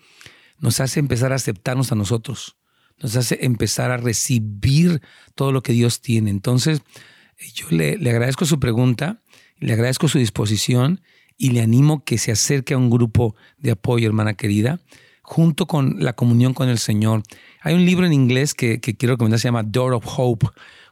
Nos 0.58 0.80
hace 0.80 1.00
empezar 1.00 1.32
a 1.32 1.36
aceptarnos 1.36 1.92
a 1.92 1.94
nosotros. 1.94 2.56
Nos 2.98 3.16
hace 3.16 3.38
empezar 3.42 3.90
a 3.90 3.96
recibir 3.96 5.00
todo 5.34 5.52
lo 5.52 5.62
que 5.62 5.72
Dios 5.72 6.02
tiene. 6.02 6.30
Entonces, 6.30 6.82
yo 7.54 7.66
le, 7.70 7.96
le 7.96 8.10
agradezco 8.10 8.44
su 8.44 8.60
pregunta, 8.60 9.22
le 9.58 9.72
agradezco 9.72 10.08
su 10.08 10.18
disposición 10.18 11.00
y 11.40 11.52
le 11.52 11.62
animo 11.62 12.04
que 12.04 12.18
se 12.18 12.30
acerque 12.30 12.74
a 12.74 12.76
un 12.76 12.90
grupo 12.90 13.34
de 13.56 13.70
apoyo, 13.70 14.06
hermana 14.06 14.34
querida, 14.34 14.78
junto 15.22 15.66
con 15.66 15.96
la 16.04 16.12
comunión 16.12 16.52
con 16.52 16.68
el 16.68 16.78
Señor. 16.78 17.22
Hay 17.62 17.72
un 17.72 17.86
libro 17.86 18.04
en 18.04 18.12
inglés 18.12 18.52
que, 18.52 18.78
quiero 18.78 19.14
recomendar, 19.14 19.40
se 19.40 19.48
llama 19.48 19.62
Door 19.62 19.94
of 19.94 20.04
Hope, 20.06 20.48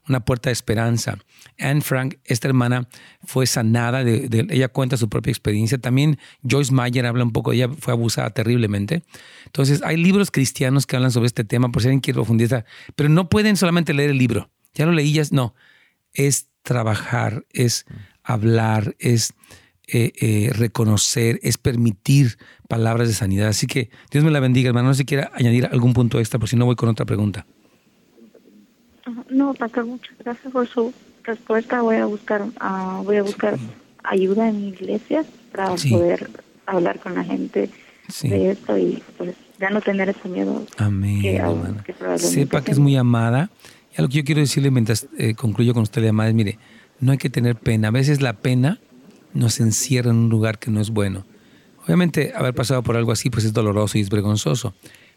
una 0.08 0.24
puerta 0.24 0.48
de 0.48 0.54
esperanza. 0.54 1.18
Anne 1.58 1.82
Frank, 1.82 2.14
esta 2.24 2.48
hermana, 2.48 2.88
fue 3.26 3.46
sanada, 3.46 4.00
ella 4.00 4.68
cuenta 4.68 4.96
su 4.96 5.10
propia 5.10 5.32
experiencia. 5.32 5.76
También 5.76 6.18
Joyce 6.42 6.72
Meyer 6.72 7.04
habla 7.04 7.24
un 7.24 7.32
poco, 7.32 7.52
ella 7.52 7.68
fue 7.68 7.92
abusada 7.92 8.30
terriblemente. 8.30 9.02
Entonces, 9.44 9.82
hay 9.84 9.98
libros 9.98 10.30
cristianos 10.30 10.86
que 10.86 10.96
hablan 10.96 11.10
sobre 11.10 11.26
este 11.26 11.44
tema, 11.44 11.70
por 11.70 11.82
si 11.82 11.88
alguien 11.88 12.00
quiere 12.00 12.14
profundizar, 12.14 12.64
pero 12.96 13.10
no 13.10 13.28
pueden 13.28 13.58
solamente 13.58 13.92
leer 13.92 14.08
el 14.08 14.18
libro. 14.18 14.48
Ya 14.72 14.86
lo 14.86 14.92
leí, 14.92 15.20
no. 15.30 15.54
Es 16.14 16.48
trabajar, 16.62 17.44
es 17.50 17.84
hablar, 18.22 18.96
es 18.98 19.34
eh, 19.90 20.12
eh, 20.20 20.50
reconocer, 20.52 21.40
es 21.42 21.56
permitir 21.58 22.36
palabras 22.68 23.08
de 23.08 23.14
sanidad. 23.14 23.48
Así 23.48 23.66
que 23.66 23.90
Dios 24.10 24.24
me 24.24 24.30
la 24.30 24.40
bendiga, 24.40 24.68
hermano. 24.68 24.88
No 24.88 24.94
sé 24.94 24.98
si 24.98 25.04
quiera 25.06 25.30
añadir 25.34 25.66
algún 25.66 25.94
punto 25.94 26.18
extra, 26.18 26.38
por 26.38 26.48
si 26.48 26.56
no 26.56 26.66
voy 26.66 26.76
con 26.76 26.88
otra 26.88 27.06
pregunta. 27.06 27.46
No, 29.30 29.54
pastor, 29.54 29.86
muchas 29.86 30.16
gracias 30.18 30.52
por 30.52 30.66
su 30.66 30.92
respuesta. 31.24 31.80
Voy 31.80 31.96
a 31.96 32.06
buscar, 32.06 32.42
uh, 32.42 33.02
voy 33.02 33.16
a 33.16 33.22
buscar 33.22 33.58
ayuda 34.04 34.48
en 34.48 34.64
iglesias 34.64 35.26
para 35.52 35.74
poder 35.74 36.30
hablar 36.66 37.00
con 37.00 37.14
la 37.14 37.24
gente 37.24 37.70
de 38.22 38.50
esto 38.50 38.76
y 38.76 39.02
pues 39.16 39.34
ya 39.58 39.70
no 39.70 39.80
tener 39.80 40.08
ese 40.10 40.28
miedo. 40.28 40.64
Amén, 40.76 41.82
Sepa 42.16 42.62
que 42.62 42.72
es 42.72 42.78
muy 42.78 42.96
amada. 42.96 43.50
Y 43.92 44.00
algo 44.00 44.10
que 44.10 44.18
yo 44.18 44.24
quiero 44.24 44.40
decirle 44.40 44.70
mientras 44.70 45.08
eh, 45.16 45.34
concluyo 45.34 45.74
con 45.74 45.82
usted, 45.82 46.04
amada, 46.06 46.28
es, 46.28 46.34
mire, 46.34 46.58
no 47.00 47.12
hay 47.12 47.18
que 47.18 47.30
tener 47.30 47.56
pena. 47.56 47.88
A 47.88 47.90
veces 47.90 48.20
la 48.20 48.34
pena 48.34 48.78
nos 49.34 49.60
encierra 49.60 50.10
en 50.10 50.16
un 50.16 50.28
lugar 50.28 50.58
que 50.58 50.70
no 50.70 50.80
es 50.80 50.90
bueno. 50.90 51.24
Obviamente, 51.84 52.32
haber 52.34 52.54
pasado 52.54 52.82
por 52.82 52.96
algo 52.96 53.12
así, 53.12 53.30
pues 53.30 53.44
es 53.44 53.52
doloroso 53.52 53.98
y 53.98 54.02
es 54.02 54.10
vergonzoso. 54.10 54.74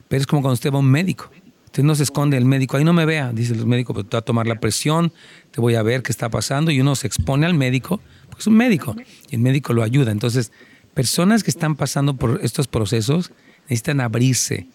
Pero 0.07 0.22
es 0.22 0.28
como 0.28 0.41
cuando 0.41 0.53
usted 0.53 0.72
va 0.72 0.78
a 0.78 0.80
un 0.80 0.89
médico. 0.89 1.30
Usted 1.66 1.84
no 1.84 1.95
se 1.95 2.03
esconde 2.03 2.36
el 2.36 2.43
médico, 2.43 2.76
ahí 2.76 2.84
no 2.84 2.91
me 2.91 3.05
vea, 3.05 3.32
dice 3.32 3.53
el 3.53 3.66
médico, 3.66 3.93
pero 3.93 4.05
te 4.05 4.18
va 4.18 4.20
a 4.20 4.26
tomar 4.26 4.45
la 4.45 4.59
presión, 4.59 5.14
te 5.51 5.62
voy 5.62 5.76
a 5.76 5.84
ver 5.84 6.03
qué 6.03 6.12
está 6.12 6.30
pasando 6.30 6.70
y 6.70 6.82
uno 6.82 6.95
se 6.95 7.07
expone 7.07 7.45
al 7.45 7.53
médico, 7.53 8.01
porque 8.26 8.41
es 8.41 8.47
un 8.47 8.55
médico 8.55 8.93
y 9.30 9.36
el 9.36 9.41
médico 9.41 9.72
lo 9.72 9.82
ayuda. 9.82 10.12
Entonces, 10.12 10.51
personas 10.93 11.43
que 11.43 11.49
están 11.49 11.78
pasando 11.78 12.18
por 12.18 12.41
estos 12.43 12.68
procesos 12.68 13.32
necesitan 13.64 14.01
abrirse 14.01 14.68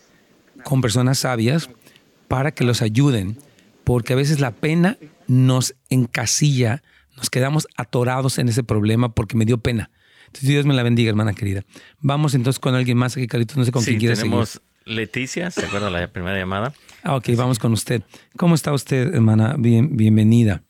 con 0.64 0.80
personas 0.80 1.18
sabias 1.18 1.68
para 2.28 2.52
que 2.52 2.64
los 2.64 2.80
ayuden, 2.80 3.36
porque 3.84 4.14
a 4.14 4.16
veces 4.16 4.40
la 4.40 4.52
pena 4.52 4.96
nos 5.26 5.74
encasilla, 5.90 6.82
nos 7.16 7.30
quedamos 7.30 7.66
atorados 7.76 8.38
en 8.38 8.48
ese 8.48 8.62
problema 8.62 9.14
porque 9.14 9.36
me 9.36 9.44
dio 9.44 9.58
pena. 9.58 9.90
Entonces, 10.26 10.48
Dios 10.48 10.66
me 10.66 10.74
la 10.74 10.82
bendiga, 10.82 11.08
hermana 11.08 11.34
querida. 11.34 11.62
Vamos 12.00 12.34
entonces 12.34 12.58
con 12.58 12.74
alguien 12.74 12.98
más 12.98 13.16
aquí, 13.16 13.26
Carlitos, 13.26 13.56
no 13.56 13.64
sé 13.64 13.72
con 13.72 13.82
quién 13.82 13.98
quieres 13.98 14.18
tenemos 14.18 14.60
Leticia, 14.86 15.50
¿se 15.50 15.66
acuerda 15.66 15.90
la 15.90 16.06
primera 16.06 16.38
llamada? 16.38 16.72
Ah, 17.02 17.16
ok, 17.16 17.30
vamos 17.36 17.58
con 17.58 17.72
usted. 17.72 18.02
¿Cómo 18.36 18.54
está 18.54 18.72
usted, 18.72 19.14
hermana? 19.14 19.56
Bien, 19.58 19.96
bienvenida. 19.96 20.62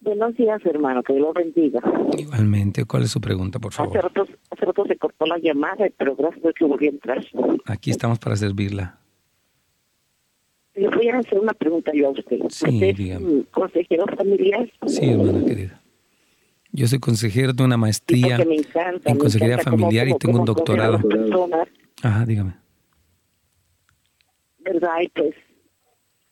Buenos 0.00 0.34
días, 0.34 0.60
hermano, 0.66 1.02
que 1.02 1.14
Dios 1.14 1.26
lo 1.26 1.32
bendiga. 1.32 1.80
Igualmente, 2.18 2.84
¿cuál 2.84 3.04
es 3.04 3.10
su 3.10 3.20
pregunta, 3.20 3.58
por 3.58 3.72
favor? 3.72 3.96
Hace 3.96 4.08
rato, 4.08 4.26
hace 4.50 4.64
rato 4.66 4.84
se 4.86 4.96
cortó 4.98 5.24
la 5.24 5.38
llamada, 5.38 5.86
pero 5.96 6.14
gracias 6.14 6.44
a 6.44 6.52
que 6.52 6.64
volví 6.66 6.86
a 6.86 6.90
entrar. 6.90 7.24
Aquí 7.66 7.90
estamos 7.90 8.18
para 8.18 8.36
servirla. 8.36 8.98
Le 10.74 10.88
voy 10.88 11.08
a 11.08 11.18
hacer 11.18 11.38
una 11.38 11.52
pregunta 11.52 11.92
yo 11.94 12.08
a 12.08 12.10
usted. 12.10 12.38
Sí, 12.48 12.66
¿Usted 12.66 12.96
dígame. 12.96 13.40
es 13.40 13.46
consejero 13.50 14.04
familiar? 14.16 14.70
Sí, 14.86 15.10
hermana 15.10 15.44
querida. 15.44 15.80
Yo 16.72 16.86
soy 16.86 16.98
consejero 16.98 17.52
de 17.52 17.62
una 17.62 17.76
maestría 17.76 18.38
porque 18.38 18.48
me 18.48 18.56
encanta, 18.56 19.10
en 19.10 19.14
me 19.16 19.18
consejería 19.20 19.54
encanta 19.54 19.70
cómo- 19.70 19.82
familiar 19.82 20.08
y 20.08 20.14
tengo 20.18 20.38
un 20.40 20.46
cómo 20.46 20.54
doctorado. 20.54 20.98
personas, 21.00 21.68
Ajá, 22.02 22.24
dígame. 22.24 22.54
¿verdad? 24.60 25.00
Y 25.02 25.08
pues, 25.08 25.34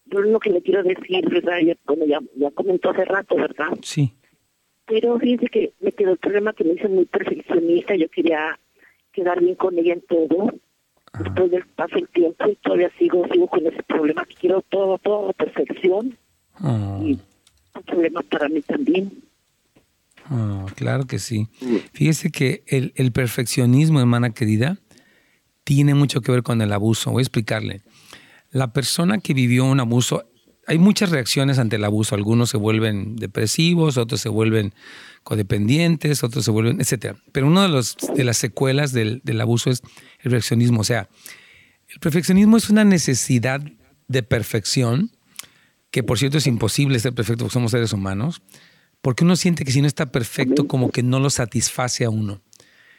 yo 0.06 0.20
lo 0.20 0.40
que 0.40 0.50
le 0.50 0.62
quiero 0.62 0.82
decir, 0.82 1.28
¿verdad? 1.28 1.58
Ya, 1.64 1.74
bueno, 1.84 2.06
ya, 2.06 2.20
ya 2.36 2.50
comentó 2.52 2.90
hace 2.90 3.04
rato, 3.04 3.36
¿verdad? 3.36 3.68
Sí. 3.82 4.14
Pero 4.86 5.18
fíjense 5.18 5.46
que 5.48 5.72
me 5.80 5.92
quedó 5.92 6.12
el 6.12 6.18
problema 6.18 6.52
que 6.52 6.64
me 6.64 6.72
hice 6.74 6.88
muy 6.88 7.04
perfeccionista. 7.04 7.94
Yo 7.94 8.08
quería 8.08 8.58
quedar 9.12 9.40
bien 9.40 9.54
con 9.56 9.78
ella 9.78 9.92
en 9.92 10.00
todo. 10.02 10.52
Después 11.18 11.50
del 11.50 11.66
paso 11.76 11.96
el 11.96 12.08
tiempo 12.08 12.48
y 12.48 12.56
todavía 12.56 12.90
sigo, 12.98 13.26
sigo 13.32 13.46
con 13.48 13.66
ese 13.66 13.82
problema 13.82 14.24
que 14.24 14.34
quiero 14.34 14.62
todo, 14.62 14.98
todo 14.98 15.30
a 15.30 15.32
perfección. 15.32 16.16
Oh, 16.62 17.02
Y 17.04 17.18
un 17.74 17.82
problema 17.84 18.22
para 18.22 18.48
mí 18.48 18.60
también. 18.62 19.12
oh, 20.30 20.66
claro 20.76 21.06
que 21.06 21.18
sí. 21.18 21.48
Fíjese 21.92 22.30
que 22.30 22.62
el, 22.66 22.92
el 22.96 23.12
perfeccionismo, 23.12 24.00
hermana 24.00 24.30
querida, 24.30 24.78
tiene 25.64 25.94
mucho 25.94 26.20
que 26.20 26.32
ver 26.32 26.42
con 26.42 26.62
el 26.62 26.72
abuso. 26.72 27.10
Voy 27.10 27.20
a 27.20 27.22
explicarle. 27.22 27.82
La 28.50 28.72
persona 28.72 29.18
que 29.18 29.34
vivió 29.34 29.64
un 29.64 29.80
abuso, 29.80 30.24
hay 30.66 30.78
muchas 30.78 31.10
reacciones 31.10 31.58
ante 31.58 31.76
el 31.76 31.84
abuso. 31.84 32.14
Algunos 32.14 32.50
se 32.50 32.56
vuelven 32.56 33.16
depresivos, 33.16 33.96
otros 33.96 34.20
se 34.20 34.28
vuelven 34.28 34.72
codependientes, 35.22 36.22
otros 36.24 36.44
se 36.44 36.50
vuelven, 36.50 36.80
etcétera. 36.80 37.16
Pero 37.32 37.46
una 37.46 37.62
de, 37.62 37.68
los, 37.68 37.96
de 38.16 38.24
las 38.24 38.36
secuelas 38.38 38.92
del, 38.92 39.20
del 39.24 39.40
abuso 39.40 39.70
es 39.70 39.82
el 40.20 40.30
perfeccionismo. 40.30 40.80
O 40.80 40.84
sea, 40.84 41.08
el 41.88 41.98
perfeccionismo 42.00 42.56
es 42.56 42.70
una 42.70 42.84
necesidad 42.84 43.60
de 44.08 44.22
perfección, 44.22 45.12
que 45.90 46.02
por 46.02 46.18
cierto 46.18 46.38
es 46.38 46.46
imposible 46.46 46.98
ser 47.00 47.12
perfecto 47.14 47.44
porque 47.44 47.52
somos 47.54 47.70
seres 47.72 47.92
humanos, 47.92 48.42
porque 49.02 49.24
uno 49.24 49.36
siente 49.36 49.64
que 49.64 49.72
si 49.72 49.80
no 49.80 49.86
está 49.86 50.06
perfecto, 50.12 50.66
como 50.68 50.90
que 50.90 51.02
no 51.02 51.20
lo 51.20 51.30
satisface 51.30 52.04
a 52.04 52.10
uno. 52.10 52.42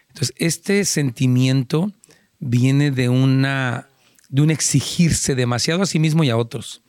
Entonces, 0.09 0.33
este 0.37 0.83
sentimiento 0.85 1.91
viene 2.39 2.91
de 2.91 3.07
una 3.09 3.87
de 4.29 4.41
un 4.41 4.49
exigirse 4.49 5.35
demasiado 5.35 5.83
a 5.83 5.85
sí 5.85 5.99
mismo 5.99 6.23
y 6.23 6.29
a 6.29 6.37
otros. 6.37 6.81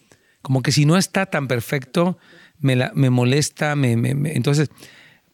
Como 0.42 0.62
que 0.62 0.70
si 0.72 0.84
no 0.86 0.96
está 0.96 1.26
tan 1.26 1.48
perfecto, 1.48 2.16
me, 2.58 2.76
me 2.94 3.10
molesta, 3.10 3.74
me- 3.74 3.96
me- 3.96 4.32
entonces, 4.36 4.70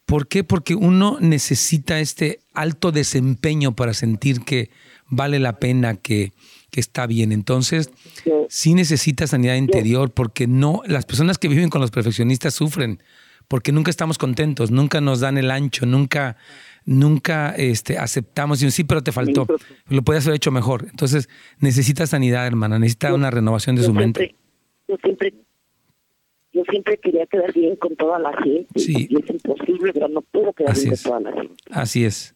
¿por 0.09 0.27
qué? 0.27 0.43
Porque 0.43 0.75
uno 0.75 1.19
necesita 1.21 2.01
este 2.01 2.41
alto 2.55 2.93
desempeño 2.93 3.77
para 3.77 3.93
sentir 3.93 4.41
que 4.41 4.71
vale 5.07 5.39
la 5.39 5.59
pena, 5.59 5.97
que, 5.97 6.33
que 6.71 6.81
está 6.81 7.07
bien. 7.07 7.31
Entonces, 7.31 7.91
sí 8.49 8.73
necesita 8.73 9.27
sanidad 9.27 9.57
interior 9.57 10.11
porque 10.11 10.47
no, 10.47 10.81
las 10.87 11.05
personas 11.05 11.37
que 11.37 11.49
viven 11.49 11.69
con 11.69 11.83
los 11.83 11.91
perfeccionistas 11.91 12.55
sufren 12.55 13.03
porque 13.49 13.71
nunca 13.71 13.91
estamos 13.91 14.17
contentos, 14.17 14.71
nunca 14.71 15.03
nos 15.03 15.21
dan 15.21 15.37
el 15.37 15.51
ancho, 15.51 15.85
nunca, 15.85 16.39
nunca 16.87 17.55
este, 17.57 17.99
aceptamos, 17.99 18.63
y 18.63 18.71
sí, 18.71 18.85
pero 18.85 19.03
te 19.03 19.13
faltó, 19.13 19.47
lo 19.89 20.03
puedes 20.03 20.27
haber 20.27 20.37
hecho 20.37 20.51
mejor. 20.51 20.87
Entonces, 20.91 21.29
necesita 21.59 22.07
sanidad, 22.07 22.47
hermana, 22.47 22.79
necesita 22.79 23.13
una 23.13 23.31
renovación 23.31 23.77
de 23.77 23.83
yo 23.83 23.89
su 23.89 23.95
mente. 23.95 24.35
yo 24.87 24.97
siempre, 25.03 25.35
yo 26.59 26.65
siempre 26.71 26.99
quería 26.99 27.27
quedar 27.27 27.53
bien 27.53 27.77
con 27.77 27.95
toda 27.97 28.19
la 28.19 28.33
gente. 28.43 28.79
Sí. 28.79 29.07
Y 29.11 29.17
es 29.23 29.31
imposible, 29.31 29.93
pero 29.93 30.09
no 30.09 30.21
puedo 30.23 30.53
quedar 30.53 30.73
Así 30.73 30.83
bien 30.83 30.95
es. 30.95 31.03
con 31.03 31.11
toda 31.23 31.31
la 31.31 31.41
gente. 31.43 31.55
Así 31.71 32.05
es. 32.05 32.35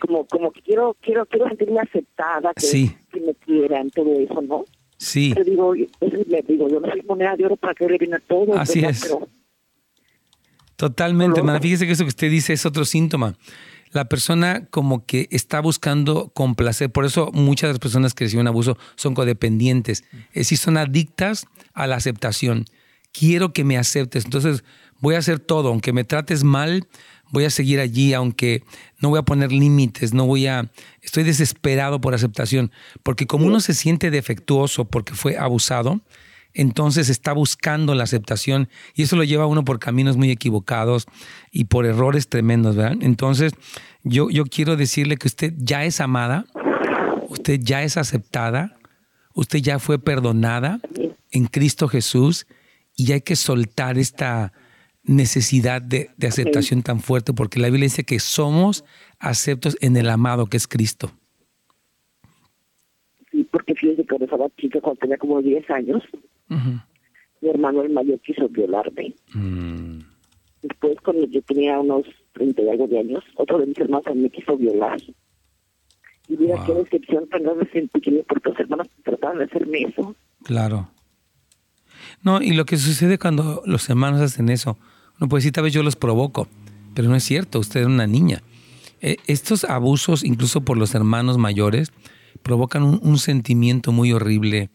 Como, 0.00 0.26
como 0.26 0.52
que 0.52 0.62
quiero, 0.62 0.96
quiero, 1.00 1.26
quiero 1.26 1.48
sentirme 1.48 1.80
aceptada, 1.80 2.52
que, 2.54 2.60
Sí. 2.62 2.94
que 3.12 3.20
me 3.20 3.34
quieran, 3.34 3.90
todo 3.90 4.12
eso, 4.18 4.40
¿no? 4.42 4.64
Sí, 4.96 5.32
Yo 5.36 5.44
digo, 5.44 5.74
le 5.74 6.42
digo, 6.42 6.68
yo 6.68 6.80
no 6.80 6.88
soy 6.90 7.02
moneda 7.02 7.36
de 7.36 7.46
oro 7.46 7.56
para 7.56 7.72
que 7.74 7.86
le 7.86 8.14
a 8.14 8.18
todo. 8.18 8.58
Así 8.58 8.80
¿verdad? 8.80 8.90
es. 8.90 9.02
Pero 9.02 9.28
totalmente, 10.76 11.38
hermana. 11.40 11.60
Fíjese 11.60 11.86
que 11.86 11.92
eso 11.92 12.04
que 12.04 12.08
usted 12.08 12.30
dice 12.30 12.52
es 12.52 12.66
otro 12.66 12.84
síntoma. 12.84 13.36
La 13.92 14.06
persona 14.08 14.66
como 14.70 15.06
que 15.06 15.28
está 15.30 15.60
buscando 15.60 16.28
complacer. 16.30 16.90
Por 16.90 17.04
eso 17.04 17.30
muchas 17.32 17.68
de 17.68 17.72
las 17.74 17.78
personas 17.80 18.12
que 18.12 18.24
reciben 18.24 18.46
abuso 18.48 18.76
son 18.96 19.14
codependientes. 19.14 20.04
Es 20.30 20.34
decir, 20.34 20.58
son 20.58 20.76
adictas 20.76 21.46
a 21.74 21.86
la 21.86 21.96
aceptación. 21.96 22.64
Quiero 23.12 23.52
que 23.52 23.64
me 23.64 23.78
aceptes. 23.78 24.24
Entonces 24.24 24.64
voy 25.00 25.14
a 25.14 25.18
hacer 25.18 25.38
todo. 25.38 25.68
Aunque 25.68 25.92
me 25.92 26.04
trates 26.04 26.44
mal, 26.44 26.86
voy 27.30 27.44
a 27.44 27.50
seguir 27.50 27.80
allí. 27.80 28.14
Aunque 28.14 28.62
no 29.00 29.10
voy 29.10 29.18
a 29.18 29.22
poner 29.22 29.52
límites. 29.52 30.14
No 30.14 30.26
voy 30.26 30.46
a... 30.46 30.70
Estoy 31.00 31.24
desesperado 31.24 32.00
por 32.00 32.14
aceptación. 32.14 32.70
Porque 33.02 33.26
como 33.26 33.46
uno 33.46 33.60
se 33.60 33.74
siente 33.74 34.10
defectuoso 34.10 34.84
porque 34.86 35.14
fue 35.14 35.36
abusado, 35.36 36.00
entonces 36.54 37.08
está 37.08 37.32
buscando 37.32 37.94
la 37.94 38.04
aceptación 38.04 38.68
y 38.94 39.02
eso 39.02 39.16
lo 39.16 39.24
lleva 39.24 39.44
a 39.44 39.46
uno 39.46 39.64
por 39.64 39.78
caminos 39.78 40.16
muy 40.16 40.30
equivocados 40.30 41.06
y 41.52 41.64
por 41.64 41.86
errores 41.86 42.28
tremendos, 42.28 42.74
¿verdad? 42.74 42.96
Entonces, 43.00 43.52
yo, 44.02 44.30
yo 44.30 44.44
quiero 44.44 44.76
decirle 44.76 45.16
que 45.16 45.28
usted 45.28 45.54
ya 45.56 45.84
es 45.84 46.00
amada, 46.00 46.46
usted 47.28 47.60
ya 47.62 47.82
es 47.82 47.96
aceptada, 47.96 48.76
usted 49.34 49.60
ya 49.60 49.78
fue 49.78 49.98
perdonada 49.98 50.80
en 51.30 51.46
Cristo 51.46 51.86
Jesús 51.86 52.46
y 52.98 53.12
hay 53.12 53.20
que 53.22 53.36
soltar 53.36 53.96
esta 53.96 54.52
necesidad 55.04 55.80
de, 55.80 56.10
de 56.18 56.26
aceptación 56.26 56.82
tan 56.82 57.00
fuerte 57.00 57.32
porque 57.32 57.58
la 57.60 57.68
Biblia 57.68 57.84
dice 57.84 58.04
que 58.04 58.18
somos 58.18 58.84
aceptos 59.20 59.76
en 59.80 59.96
el 59.96 60.10
amado 60.10 60.46
que 60.46 60.56
es 60.58 60.66
Cristo. 60.68 61.10
sí, 63.30 63.44
porque 63.50 63.74
fíjense 63.74 64.02
que 64.02 64.08
cuando 64.08 64.24
estaba 64.26 64.48
chica, 64.58 64.80
cuando 64.80 64.98
tenía 65.00 65.16
como 65.16 65.40
10 65.40 65.70
años, 65.70 66.02
mi 67.40 67.48
hermano 67.48 67.82
el 67.82 67.92
mayor 67.92 68.18
quiso 68.20 68.48
violarme. 68.48 69.14
Mm, 69.32 70.00
Después, 70.60 70.96
cuando 71.04 71.24
yo 71.28 71.40
tenía 71.42 71.78
unos 71.78 72.04
30 72.32 72.62
y 72.62 72.68
algo 72.68 72.88
de 72.88 72.98
años, 72.98 73.22
otro 73.36 73.58
de 73.58 73.66
mis 73.66 73.78
hermanos 73.78 74.02
también 74.04 74.24
me 74.24 74.30
quiso 74.30 74.56
violar. 74.56 75.00
Y 76.28 76.36
mira 76.36 76.56
Wow. 76.56 76.66
qué 76.66 76.74
decepción 76.74 77.28
tan 77.28 77.44
grande 77.44 77.68
sentí 77.72 78.00
que 78.00 78.24
porque 78.28 78.50
los 78.50 78.58
hermanos 78.58 78.88
trataban 79.04 79.38
de 79.38 79.44
hacerme 79.44 79.82
eso. 79.82 80.16
Claro. 80.42 80.90
No, 82.22 82.42
y 82.42 82.52
lo 82.52 82.66
que 82.66 82.76
sucede 82.76 83.18
cuando 83.18 83.62
los 83.64 83.88
hermanos 83.88 84.20
hacen 84.20 84.48
eso, 84.48 84.78
uno 85.18 85.28
puede 85.28 85.40
decir, 85.40 85.52
tal 85.52 85.64
vez 85.64 85.72
yo 85.72 85.82
los 85.82 85.96
provoco, 85.96 86.48
pero 86.94 87.08
no 87.08 87.16
es 87.16 87.24
cierto, 87.24 87.58
usted 87.58 87.80
es 87.80 87.86
una 87.86 88.06
niña. 88.06 88.42
Eh, 89.00 89.16
estos 89.26 89.64
abusos, 89.64 90.24
incluso 90.24 90.62
por 90.62 90.76
los 90.76 90.94
hermanos 90.94 91.38
mayores, 91.38 91.92
provocan 92.42 92.82
un, 92.82 93.18
sentimiento 93.18 93.92
muy 93.92 94.12
horrible 94.12 94.70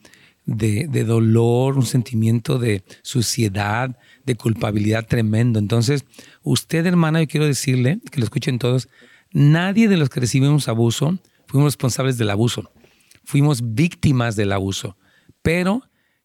de 0.45 1.03
dolor, 1.05 1.77
un 1.77 1.85
sentimiento 1.85 2.59
de 2.59 2.83
suciedad, 3.01 3.97
de 4.25 4.35
culpabilidad 4.35 5.07
tremendo. 5.07 5.59
Entonces, 5.59 6.05
usted, 6.41 6.85
hermana, 6.85 7.21
yo 7.21 7.27
quiero 7.27 7.45
decirle, 7.45 7.99
que 8.11 8.19
lo 8.19 8.25
escuchen 8.25 8.59
todos, 8.59 8.89
nadie 9.31 9.87
de 9.87 9.97
los 9.97 10.09
que 10.09 10.19
recibimos 10.19 10.67
abuso 10.67 11.17
fuimos 11.47 11.67
responsables 11.67 12.17
del 12.17 12.29
abuso. 12.29 12.71
Fuimos 13.23 13.75
víctimas 13.75 14.35
del 14.35 14.51
abuso. 14.51 14.97
Pero 15.41 15.83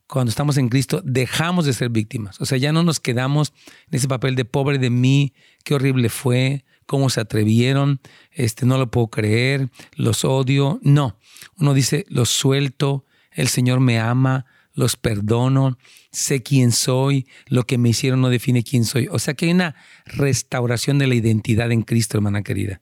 cuando 0.08 0.30
estamos 0.30 0.56
en 0.56 0.68
Cristo, 0.68 1.02
dejamos 1.04 1.66
de 1.66 1.74
ser 1.74 1.90
víctimas. 1.90 2.40
O 2.40 2.46
sea, 2.46 2.58
ya 2.58 2.72
no 2.72 2.82
nos 2.82 2.98
quedamos 2.98 3.52
en 3.90 3.96
ese 3.96 4.08
papel 4.08 4.34
de 4.34 4.44
pobre 4.44 4.78
de 4.78 4.90
mí, 4.90 5.34
qué 5.64 5.74
horrible 5.74 6.08
fue, 6.08 6.64
cómo 6.86 7.10
se 7.10 7.20
atrevieron, 7.20 8.00
este, 8.32 8.64
no 8.64 8.78
lo 8.78 8.90
puedo 8.90 9.08
creer, 9.08 9.68
los 9.94 10.24
odio. 10.24 10.80
No, 10.82 11.18
uno 11.58 11.74
dice, 11.74 12.06
los 12.08 12.30
suelto, 12.30 13.04
el 13.32 13.48
Señor 13.48 13.80
me 13.80 14.00
ama, 14.00 14.46
los 14.72 14.96
perdono, 14.96 15.76
sé 16.10 16.42
quién 16.42 16.72
soy, 16.72 17.26
lo 17.46 17.66
que 17.66 17.76
me 17.76 17.90
hicieron 17.90 18.22
no 18.22 18.30
define 18.30 18.64
quién 18.64 18.86
soy. 18.86 19.08
O 19.10 19.18
sea 19.18 19.34
que 19.34 19.44
hay 19.44 19.52
una 19.52 19.74
restauración 20.06 20.98
de 20.98 21.06
la 21.06 21.16
identidad 21.16 21.70
en 21.70 21.82
Cristo, 21.82 22.16
hermana 22.16 22.42
querida. 22.42 22.80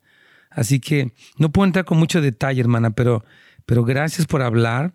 Así 0.49 0.79
que 0.79 1.13
no 1.39 1.51
puedo 1.51 1.67
entrar 1.67 1.85
con 1.85 1.99
mucho 1.99 2.21
detalle, 2.21 2.61
hermana, 2.61 2.91
pero, 2.91 3.25
pero 3.67 3.83
gracias 3.85 4.27
por 4.29 4.43
hablar. 4.43 4.95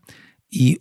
Y 0.53 0.77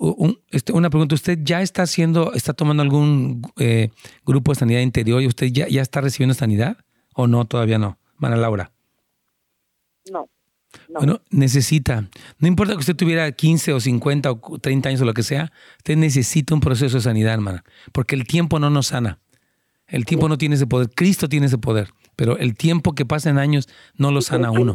este, 0.49 0.73
una 0.73 0.91
pregunta, 0.91 1.15
¿usted 1.15 1.39
ya 1.45 1.63
está 1.63 1.83
haciendo, 1.83 2.33
está 2.33 2.53
tomando 2.53 2.83
algún 2.83 3.41
eh, 3.57 3.91
grupo 4.27 4.51
de 4.51 4.59
sanidad 4.59 4.81
interior 4.81 5.23
y 5.23 5.29
usted 5.29 5.47
ya, 5.47 5.69
ya 5.69 5.81
está 5.81 6.01
recibiendo 6.01 6.35
sanidad 6.35 6.79
o 7.15 7.29
no, 7.29 7.45
todavía 7.45 7.79
no? 7.79 7.97
Hermana 8.15 8.37
Laura. 8.37 8.73
No. 10.11 10.29
Bueno, 10.89 11.21
necesita, 11.31 12.09
no 12.39 12.49
importa 12.49 12.73
que 12.73 12.81
usted 12.81 12.97
tuviera 12.97 13.31
15 13.31 13.73
o 13.73 13.81
50 13.81 14.33
o 14.33 14.59
30 14.59 14.89
años 14.89 15.01
o 15.03 15.05
lo 15.05 15.15
que 15.15 15.23
sea, 15.23 15.53
usted 15.79 15.97
necesita 15.97 16.53
un 16.53 16.61
proceso 16.61 16.97
de 16.97 17.03
sanidad, 17.03 17.35
hermana, 17.35 17.65
porque 17.93 18.17
el 18.17 18.27
tiempo 18.27 18.59
no 18.59 18.71
nos 18.71 18.89
sana. 18.89 19.21
El 19.87 20.05
tiempo 20.05 20.29
no 20.29 20.37
tiene 20.37 20.57
ese 20.57 20.67
poder, 20.67 20.91
Cristo 20.91 21.29
tiene 21.29 21.47
ese 21.47 21.59
poder, 21.59 21.91
pero 22.17 22.39
el 22.39 22.55
tiempo 22.55 22.95
que 22.95 23.07
pasa 23.07 23.31
en 23.31 23.39
años 23.39 23.69
no 23.97 24.11
lo 24.11 24.21
sana 24.21 24.51
uno. 24.51 24.75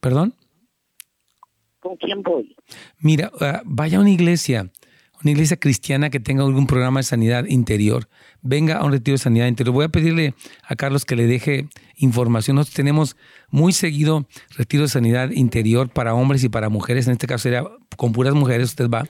¿Perdón? 0.00 0.34
¿Con 1.82 1.96
quién 1.96 2.22
voy? 2.22 2.54
Mira, 3.00 3.32
ah, 3.40 3.62
vaya 3.64 3.98
a 3.98 4.00
una 4.00 4.10
iglesia, 4.10 4.70
una 5.20 5.32
iglesia 5.32 5.56
cristiana 5.56 6.10
que 6.10 6.20
tenga 6.20 6.44
algún 6.44 6.68
programa 6.68 7.00
de 7.00 7.04
sanidad 7.04 7.44
interior, 7.46 8.08
venga 8.40 8.76
a 8.76 8.84
un 8.84 8.92
retiro 8.92 9.16
de 9.16 9.18
sanidad 9.18 9.48
interior. 9.48 9.74
Voy 9.74 9.86
a 9.86 9.88
pedirle 9.88 10.34
a 10.62 10.76
Carlos 10.76 11.04
que 11.04 11.16
le 11.16 11.26
deje 11.26 11.66
información. 11.96 12.54
Nosotros 12.54 12.76
tenemos 12.76 13.16
muy 13.50 13.72
seguido 13.72 14.28
retiro 14.56 14.84
de 14.84 14.90
sanidad 14.90 15.32
interior 15.32 15.88
para 15.88 16.14
hombres 16.14 16.44
y 16.44 16.48
para 16.48 16.68
mujeres. 16.68 17.08
En 17.08 17.14
este 17.14 17.26
caso 17.26 17.42
sería 17.42 17.64
con 17.96 18.12
puras 18.12 18.34
mujeres, 18.34 18.68
usted 18.68 18.88
va. 18.88 19.08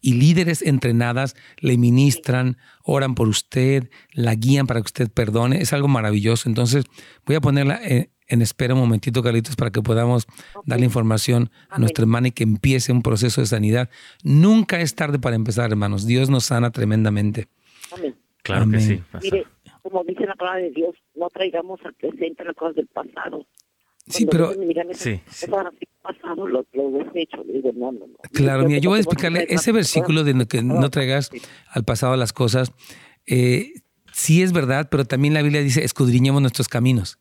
Y 0.00 0.14
líderes 0.14 0.62
entrenadas 0.62 1.36
le 1.60 1.78
ministran, 1.78 2.56
oran 2.82 3.14
por 3.14 3.28
usted, 3.28 3.90
la 4.12 4.34
guían 4.34 4.66
para 4.66 4.80
que 4.80 4.86
usted 4.86 5.08
perdone. 5.08 5.60
Es 5.60 5.72
algo 5.72 5.86
maravilloso. 5.86 6.48
Entonces, 6.48 6.84
voy 7.26 7.36
a 7.36 7.40
ponerla 7.40 7.80
en, 8.28 8.42
espera 8.42 8.74
un 8.74 8.80
momentito, 8.80 9.22
Carlitos, 9.22 9.56
para 9.56 9.70
que 9.70 9.82
podamos 9.82 10.26
darle 10.64 10.84
información 10.84 11.50
a 11.68 11.78
nuestra 11.78 12.02
hermana 12.02 12.28
y 12.28 12.32
que 12.32 12.44
empiece 12.44 12.92
un 12.92 13.02
proceso 13.02 13.40
de 13.40 13.46
sanidad. 13.46 13.90
Nunca 14.22 14.80
es 14.80 14.94
tarde 14.94 15.18
para 15.18 15.36
empezar, 15.36 15.70
hermanos. 15.70 16.06
Dios 16.06 16.30
nos 16.30 16.44
sana 16.44 16.70
tremendamente. 16.70 17.48
Amén. 17.92 18.16
Claro 18.42 18.70
que 18.70 18.80
sí. 18.80 19.02
Mire, 19.22 19.46
como 19.82 20.04
dice 20.04 20.26
la 20.26 20.34
palabra 20.34 20.60
de 20.60 20.70
Dios, 20.70 20.94
no 21.14 21.28
traigamos 21.28 21.80
al 21.84 21.94
presente 21.94 22.44
las 22.44 22.54
cosas 22.54 22.76
del 22.76 22.86
pasado. 22.86 23.46
Sí, 24.06 24.26
pero... 24.26 24.52
Sí, 24.92 25.20
Pasado, 26.00 26.46
lo, 26.46 26.64
desecho. 26.72 27.42
Digo, 27.44 27.70
no, 27.74 27.92
no, 27.92 28.06
no. 28.06 28.16
Claro, 28.32 28.64
mira, 28.66 28.80
yo 28.80 28.88
voy 28.88 28.98
a 28.98 29.00
explicarle 29.00 29.46
ese 29.50 29.72
versículo 29.72 30.24
de 30.24 30.46
que 30.46 30.62
no 30.62 30.88
traigas 30.88 31.30
al 31.68 31.84
pasado 31.84 32.16
las 32.16 32.32
cosas. 32.32 32.72
Eh, 33.26 33.74
sí 34.12 34.42
es 34.42 34.52
verdad, 34.52 34.88
pero 34.90 35.04
también 35.04 35.34
la 35.34 35.42
Biblia 35.42 35.60
dice, 35.60 35.84
escudriñemos 35.84 36.40
nuestros 36.40 36.68
caminos. 36.68 37.18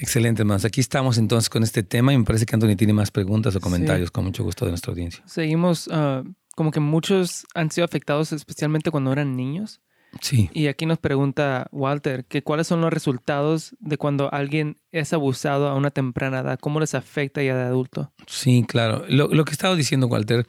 Excelente, 0.00 0.42
hermanos. 0.42 0.64
Aquí 0.64 0.80
estamos 0.80 1.18
entonces 1.18 1.48
con 1.48 1.62
este 1.62 1.82
tema 1.82 2.12
y 2.12 2.18
me 2.18 2.24
parece 2.24 2.46
que 2.46 2.54
Anthony 2.54 2.76
tiene 2.76 2.92
más 2.92 3.10
preguntas 3.10 3.54
o 3.56 3.60
comentarios 3.60 4.10
con 4.10 4.24
mucho 4.24 4.44
gusto 4.44 4.64
de 4.64 4.72
nuestra 4.72 4.92
audiencia. 4.92 5.22
Seguimos, 5.26 5.88
ah, 5.92 6.22
como 6.54 6.70
que 6.70 6.80
muchos 6.80 7.46
han 7.54 7.70
sido 7.70 7.84
afectados 7.84 8.32
especialmente 8.32 8.90
cuando 8.90 9.12
eran 9.12 9.36
niños. 9.36 9.80
Sí. 10.22 10.48
Y 10.54 10.68
aquí 10.68 10.86
nos 10.86 10.98
pregunta 10.98 11.68
Walter 11.70 12.24
que 12.24 12.42
cuáles 12.42 12.66
son 12.66 12.80
los 12.80 12.92
resultados 12.92 13.76
de 13.78 13.98
cuando 13.98 14.32
alguien 14.32 14.76
es 14.90 15.12
abusado 15.12 15.68
a 15.68 15.74
una 15.74 15.90
temprana 15.90 16.40
edad, 16.40 16.58
cómo 16.58 16.80
les 16.80 16.94
afecta 16.94 17.42
ya 17.42 17.54
de 17.54 17.64
adulto. 17.64 18.12
Sí, 18.26 18.64
claro. 18.66 19.04
Lo, 19.08 19.28
lo 19.28 19.44
que 19.44 19.52
estaba 19.52 19.76
diciendo 19.76 20.06
Walter 20.06 20.46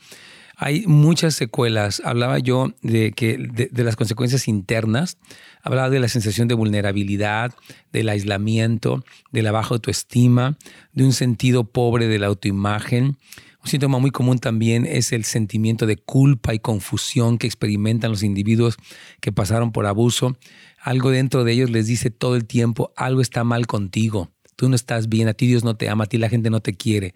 hay 0.61 0.85
muchas 0.87 1.35
secuelas. 1.35 2.01
Hablaba 2.03 2.37
yo 2.37 2.73
de, 2.81 3.13
que, 3.13 3.37
de, 3.37 3.83
las 3.85 3.95
consecuencias 3.95 4.49
internas, 4.49 5.17
hablaba 5.63 5.89
de 5.89 6.01
la 6.01 6.09
sensación 6.09 6.49
de 6.49 6.53
vulnerabilidad, 6.53 7.53
del 7.93 8.09
aislamiento, 8.09 9.05
de 9.31 9.41
la 9.41 9.53
baja 9.53 9.75
autoestima, 9.75 10.57
de 10.91 11.05
un 11.05 11.13
sentido 11.13 11.63
pobre 11.63 12.09
de 12.09 12.19
la 12.19 12.27
autoimagen. 12.27 13.17
Un 13.63 13.69
síntoma 13.69 13.99
muy 13.99 14.11
común 14.11 14.39
también 14.39 14.85
es 14.85 15.13
el 15.13 15.23
sentimiento 15.23 15.85
de 15.85 15.95
culpa 15.95 16.53
y 16.53 16.59
confusión 16.59 17.37
que 17.37 17.47
experimentan 17.47 18.11
los 18.11 18.21
individuos 18.21 18.75
que 19.21 19.31
pasaron 19.31 19.71
por 19.71 19.85
abuso. 19.85 20.37
Algo 20.81 21.09
dentro 21.09 21.45
de 21.45 21.53
ellos 21.53 21.69
les 21.69 21.87
dice 21.87 22.09
todo 22.11 22.35
el 22.35 22.45
tiempo, 22.45 22.91
algo 22.97 23.21
está 23.21 23.45
mal 23.45 23.65
contigo, 23.65 24.29
tú 24.57 24.67
no 24.67 24.75
estás 24.75 25.07
bien, 25.07 25.29
a 25.29 25.33
ti 25.33 25.47
Dios 25.47 25.63
no 25.63 25.77
te 25.77 25.87
ama, 25.87 26.03
a 26.03 26.07
ti 26.07 26.17
la 26.17 26.27
gente 26.27 26.49
no 26.49 26.59
te 26.59 26.73
quiere 26.73 27.13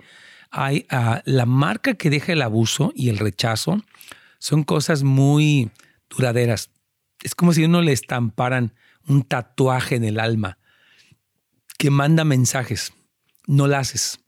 ah, 0.53 1.21
la 1.25 1.45
marca 1.45 1.95
que 1.95 2.09
deja 2.09 2.33
el 2.33 2.41
abuso 2.41 2.91
y 2.95 3.09
el 3.09 3.17
rechazo 3.17 3.83
son 4.39 4.63
cosas 4.63 5.03
muy 5.03 5.71
duraderas. 6.09 6.69
Es 7.21 7.35
como 7.35 7.53
si 7.53 7.63
uno 7.63 7.81
le 7.81 7.91
estamparan 7.91 8.73
un 9.07 9.23
tatuaje 9.23 9.95
en 9.95 10.03
el 10.03 10.19
alma 10.19 10.57
que 11.77 11.89
manda 11.89 12.23
mensajes. 12.23 12.93
No 13.47 13.67
lo 13.67 13.77
haces, 13.77 14.19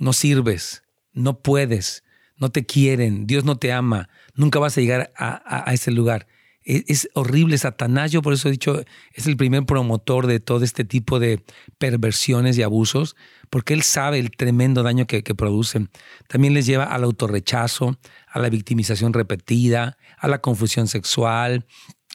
no 0.00 0.12
sirves, 0.12 0.82
no 1.12 1.40
puedes, 1.40 2.02
no 2.36 2.50
te 2.50 2.66
quieren, 2.66 3.26
Dios 3.26 3.44
no 3.44 3.56
te 3.56 3.72
ama, 3.72 4.08
nunca 4.34 4.58
vas 4.58 4.76
a 4.76 4.80
llegar 4.80 5.12
a 5.16 5.72
ese 5.72 5.90
lugar. 5.90 6.26
Es, 6.68 7.08
horrible. 7.14 7.56
Satanás, 7.56 8.12
yo 8.12 8.20
por 8.20 8.34
eso 8.34 8.48
he 8.48 8.50
dicho, 8.50 8.84
es 9.14 9.26
el 9.26 9.38
primer 9.38 9.64
promotor 9.64 10.26
de 10.26 10.38
todo 10.38 10.64
este 10.64 10.84
tipo 10.84 11.18
de 11.18 11.42
perversiones 11.78 12.58
y 12.58 12.62
abusos, 12.62 13.16
porque 13.50 13.74
él 13.74 13.82
sabe 13.82 14.18
el 14.18 14.30
tremendo 14.30 14.82
daño 14.82 15.06
que, 15.06 15.22
producen. 15.22 15.90
También 16.28 16.54
les 16.54 16.66
lleva 16.66 16.84
al 16.84 17.04
autorrechazo, 17.04 17.98
a 18.26 18.38
la 18.38 18.48
victimización 18.48 19.12
repetida, 19.12 19.96
a 20.18 20.28
la 20.28 20.40
confusión 20.40 20.88
sexual, 20.88 21.66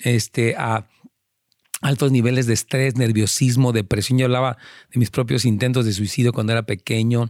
este, 0.03 0.55
a 0.57 0.87
altos 1.81 2.11
niveles 2.11 2.47
de 2.47 2.53
estrés, 2.53 2.95
nerviosismo, 2.95 3.71
depresión. 3.71 4.19
Yo 4.19 4.25
hablaba 4.25 4.57
de 4.91 4.99
mis 4.99 5.09
propios 5.09 5.45
intentos 5.45 5.85
de 5.85 5.93
suicidio 5.93 6.33
cuando 6.33 6.53
era 6.53 6.63
pequeño. 6.63 7.29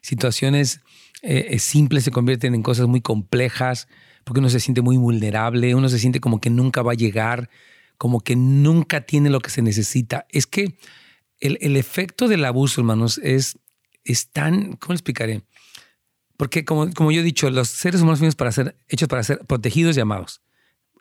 Situaciones 0.00 0.80
eh, 1.22 1.46
eh, 1.50 1.58
simples 1.58 2.04
se 2.04 2.10
convierten 2.10 2.54
en 2.54 2.62
cosas 2.62 2.88
muy 2.88 3.00
complejas 3.00 3.88
porque 4.24 4.40
uno 4.40 4.50
se 4.50 4.60
siente 4.60 4.82
muy 4.82 4.96
vulnerable, 4.96 5.74
uno 5.74 5.88
se 5.88 5.98
siente 5.98 6.20
como 6.20 6.40
que 6.40 6.50
nunca 6.50 6.82
va 6.82 6.92
a 6.92 6.96
llegar, 6.96 7.50
como 7.98 8.20
que 8.20 8.36
nunca 8.36 9.02
tiene 9.02 9.30
lo 9.30 9.40
que 9.40 9.50
se 9.50 9.62
necesita. 9.62 10.26
Es 10.30 10.46
que 10.46 10.76
el, 11.42 11.76
efecto 11.76 12.28
del 12.28 12.44
abuso, 12.44 12.80
hermanos, 12.80 13.18
es, 13.18 13.58
es 14.04 14.30
tan, 14.30 14.76
¿cómo 14.76 14.94
explicaré? 14.94 15.42
Porque 16.36 16.64
como, 16.64 16.90
como 16.92 17.10
yo 17.10 17.20
he 17.20 17.24
dicho, 17.24 17.50
los 17.50 17.68
seres 17.68 18.00
humanos 18.00 18.20
fuimos 18.20 18.36
para 18.36 18.52
ser, 18.52 18.76
hechos 18.88 19.08
para 19.08 19.22
ser 19.22 19.40
protegidos 19.40 19.96
y 19.96 20.00
amados. 20.00 20.40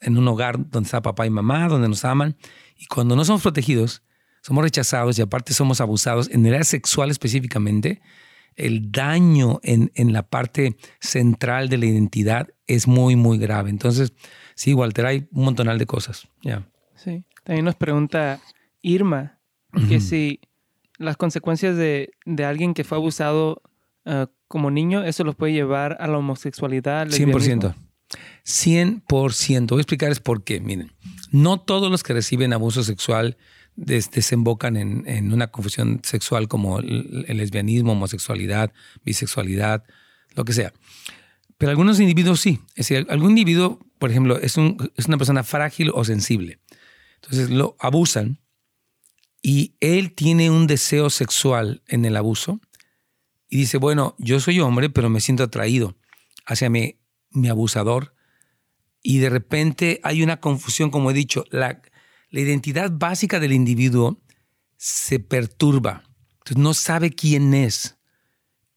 En 0.02 0.18
un 0.18 0.28
hogar 0.28 0.58
donde 0.70 0.88
está 0.88 1.02
papá 1.02 1.28
y 1.28 1.30
mamá, 1.30 1.68
donde 1.68 1.88
nos 1.88 2.04
aman. 2.06 2.38
Y 2.76 2.88
cuando 2.88 3.16
no 3.16 3.24
somos 3.24 3.44
protegidos, 3.44 4.04
somos 4.42 4.64
rechazados 4.64 5.20
y 5.20 5.22
aparte 5.22 5.54
somos 5.54 5.80
abusados, 5.80 6.30
en 6.32 6.46
el 6.46 6.54
área 6.54 6.64
sexual 6.64 7.12
específicamente, 7.12 8.02
el 8.56 8.92
daño 8.92 9.60
en, 9.62 9.92
en, 9.96 10.12
la 10.12 10.28
parte 10.28 10.76
central 11.00 11.70
de 11.70 11.78
la 11.78 11.86
identidad 11.86 12.50
es 12.66 12.88
muy, 12.88 13.16
muy 13.16 13.38
grave. 13.38 13.70
Entonces, 13.70 14.14
sí, 14.56 14.74
Walter, 14.74 15.06
hay 15.06 15.28
un 15.32 15.46
montonal 15.46 15.78
de 15.78 15.86
cosas. 15.86 16.28
ya 16.42 16.68
Sí. 16.96 17.24
También 17.44 17.66
nos 17.66 17.76
pregunta 17.76 18.40
Irma 18.82 19.41
que 19.88 20.00
si 20.00 20.40
las 20.98 21.18
consecuencias 21.18 21.76
de, 21.76 22.12
de, 22.26 22.46
alguien 22.46 22.74
que 22.74 22.84
fue 22.84 22.98
abusado 22.98 23.62
uh, 24.06 24.28
como 24.48 24.72
niño, 24.72 25.04
eso 25.04 25.24
lo 25.24 25.34
puede 25.34 25.54
llevar 25.54 25.98
a 26.00 26.08
la 26.08 26.18
homosexualidad. 26.18 27.08
100%. 27.08 27.74
100%. 28.46 29.68
Voy 29.70 29.78
a 29.78 29.82
explicarles 29.82 30.20
por 30.20 30.44
qué. 30.44 30.60
Miren, 30.60 30.92
no 31.32 31.60
todos 31.60 31.90
los 31.90 32.04
que 32.04 32.14
reciben 32.14 32.54
abuso 32.54 32.84
sexual 32.84 33.38
desembocan 33.76 34.76
en, 34.76 35.34
una 35.34 35.48
confusión 35.48 36.02
sexual 36.04 36.48
como 36.48 36.80
el, 36.80 37.26
lesbianismo, 37.28 37.94
homosexualidad, 37.94 38.74
bisexualidad, 39.04 39.86
lo 40.36 40.44
que 40.46 40.54
sea. 40.54 40.74
Pero 41.58 41.70
algunos 41.70 42.00
individuos 42.00 42.42
sí. 42.42 42.60
Es 42.76 42.90
decir, 42.90 43.08
algún 43.10 43.32
individuo, 43.32 43.80
por 43.98 44.12
ejemplo, 44.12 44.38
es, 44.38 44.58
es 44.98 45.06
una 45.08 45.18
persona 45.18 45.44
frágil 45.44 45.92
o 45.94 46.04
sensible. 46.04 46.60
Entonces 47.16 47.50
lo 47.50 47.76
abusan 47.80 48.41
y 49.42 49.76
él 49.80 50.14
tiene 50.14 50.50
un 50.50 50.68
deseo 50.68 51.10
sexual 51.10 51.82
en 51.88 52.06
el 52.06 52.16
abuso 52.16 52.60
y 53.50 53.58
dice, 53.58 53.78
bueno, 53.78 54.16
yo 54.18 54.40
soy 54.40 54.60
hombre, 54.60 54.90
pero 54.90 55.10
me 55.10 55.20
siento 55.20 55.44
atraído 55.44 55.98
hacia 56.46 56.70
mi, 56.70 57.00
mi 57.32 57.50
abusador. 57.50 58.16
Y 59.02 59.18
de 59.18 59.30
repente 59.30 60.00
hay 60.04 60.22
una 60.22 60.40
confusión, 60.40 60.92
como 60.92 61.12
he 61.12 61.14
dicho, 61.14 61.44
la, 61.50 61.82
la 62.30 62.40
identidad 62.40 62.92
básica 62.94 63.40
del 63.40 63.52
individuo 63.52 64.22
se 64.78 65.20
perturba. 65.20 66.04
Entonces 66.34 66.58
no 66.58 66.74
sabe 66.74 67.12
quién 67.12 67.54
es. 67.54 67.98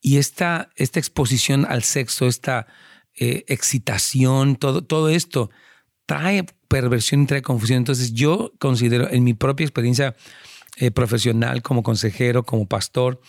Y 0.01 0.17
esta, 0.17 0.71
esta 0.77 0.99
exposición 0.99 1.67
al 1.69 1.83
sexo, 1.83 2.27
esta 2.27 2.67
eh, 3.15 3.45
excitación, 3.49 4.57
todo, 4.57 4.85
todo 4.85 5.09
esto 5.09 5.51
trae 6.07 6.45
perversión 6.69 7.23
y 7.23 7.27
trae 7.27 7.43
confusión. 7.43 7.79
Entonces 7.79 8.13
yo 8.13 8.53
considero 8.59 9.11
en 9.11 9.25
mi 9.25 9.35
propia 9.35 9.65
experiencia 9.65 10.17
eh, 10.77 10.91
profesional 10.91 11.63
como 11.63 11.83
consejero, 11.83 12.45
como 12.45 12.67
pastor, 12.67 13.21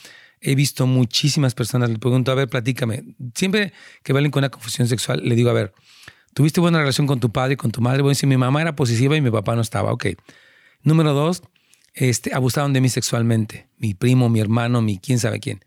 he 0.42 0.56
visto 0.56 0.86
muchísimas 0.88 1.56
personas, 1.56 1.90
le 1.90 1.98
pregunto, 1.98 2.32
a 2.32 2.36
ver, 2.36 2.50
platícame. 2.50 3.04
Siempre 3.34 3.74
que 4.04 4.14
valen 4.14 4.32
con 4.32 4.42
una 4.42 4.50
confusión 4.50 4.88
sexual, 4.88 5.22
le 5.24 5.36
digo, 5.36 5.50
a 5.50 5.54
ver, 5.54 5.74
¿Tuviste 6.36 6.60
buena 6.60 6.80
relación 6.80 7.08
con 7.08 7.22
tu 7.22 7.32
padre 7.32 7.54
y 7.54 7.56
con 7.56 7.72
tu 7.72 7.80
madre? 7.80 8.02
Bueno, 8.02 8.14
si 8.14 8.28
mi 8.28 8.36
mamá 8.36 8.62
era 8.62 8.76
posesiva 8.76 9.16
y 9.16 9.22
mi 9.22 9.32
papá 9.32 9.56
no 9.56 9.62
estaba, 9.62 9.94
ok. 9.94 10.08
Número 10.84 11.14
dos, 11.14 11.42
este, 11.94 12.36
abusaron 12.36 12.74
de 12.74 12.82
mí 12.82 12.90
sexualmente. 12.90 13.70
Mi 13.78 13.94
primo, 13.94 14.28
mi 14.28 14.42
hermano, 14.42 14.82
mi 14.82 15.00
quién 15.00 15.18
sabe 15.18 15.40
quién. 15.40 15.64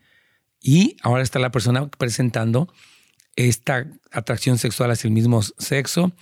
Y 0.61 0.99
ahora 1.03 1.23
está 1.23 1.39
la 1.39 1.51
persona 1.51 1.89
presentando 1.89 2.71
esta 3.35 3.87
atracción 4.13 4.59
sexual 4.59 4.91
hacia 4.91 5.09
el 5.09 5.15
mismo 5.15 5.41
sexo, 5.41 6.13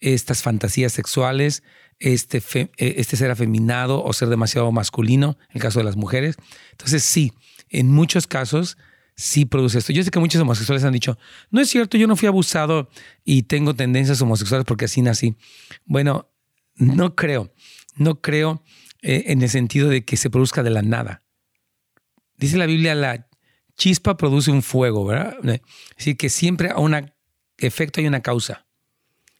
estas 0.00 0.42
fantasías 0.42 0.92
sexuales, 0.92 1.62
este, 1.98 2.42
eh, 2.56 2.94
este 2.98 3.16
ser 3.16 3.30
afeminado 3.30 4.02
o 4.02 4.12
ser 4.12 4.28
demasiado 4.28 4.70
masculino, 4.72 5.38
en 5.50 5.56
el 5.56 5.62
caso 5.62 5.78
de 5.78 5.84
las 5.84 5.96
mujeres. 5.96 6.36
Entonces, 6.72 7.02
sí, 7.02 7.32
en 7.68 7.90
muchos 7.90 8.26
casos 8.26 8.76
sí 9.16 9.44
produce 9.44 9.78
esto. 9.78 9.92
Yo 9.92 10.02
sé 10.02 10.10
que 10.10 10.18
muchos 10.18 10.40
homosexuales 10.40 10.84
han 10.84 10.92
dicho, 10.92 11.18
no 11.50 11.60
es 11.60 11.68
cierto, 11.68 11.96
yo 11.96 12.06
no 12.06 12.16
fui 12.16 12.28
abusado 12.28 12.88
y 13.24 13.44
tengo 13.44 13.74
tendencias 13.74 14.20
homosexuales 14.20 14.64
porque 14.66 14.86
así 14.86 15.02
nací. 15.02 15.36
Bueno, 15.84 16.30
no 16.76 17.14
creo, 17.14 17.52
no 17.96 18.20
creo 18.20 18.62
eh, 19.02 19.24
en 19.28 19.42
el 19.42 19.48
sentido 19.48 19.88
de 19.88 20.04
que 20.04 20.16
se 20.16 20.30
produzca 20.30 20.62
de 20.62 20.70
la 20.70 20.82
nada. 20.82 21.22
Dice 22.36 22.56
la 22.56 22.66
Biblia, 22.66 22.94
la 22.94 23.28
chispa 23.76 24.16
produce 24.16 24.50
un 24.50 24.62
fuego, 24.62 25.04
¿verdad? 25.04 25.36
Es 25.44 25.60
decir, 25.98 26.16
que 26.16 26.28
siempre 26.28 26.70
a 26.70 26.78
un 26.78 27.12
efecto 27.58 28.00
hay 28.00 28.06
una 28.06 28.22
causa. 28.22 28.63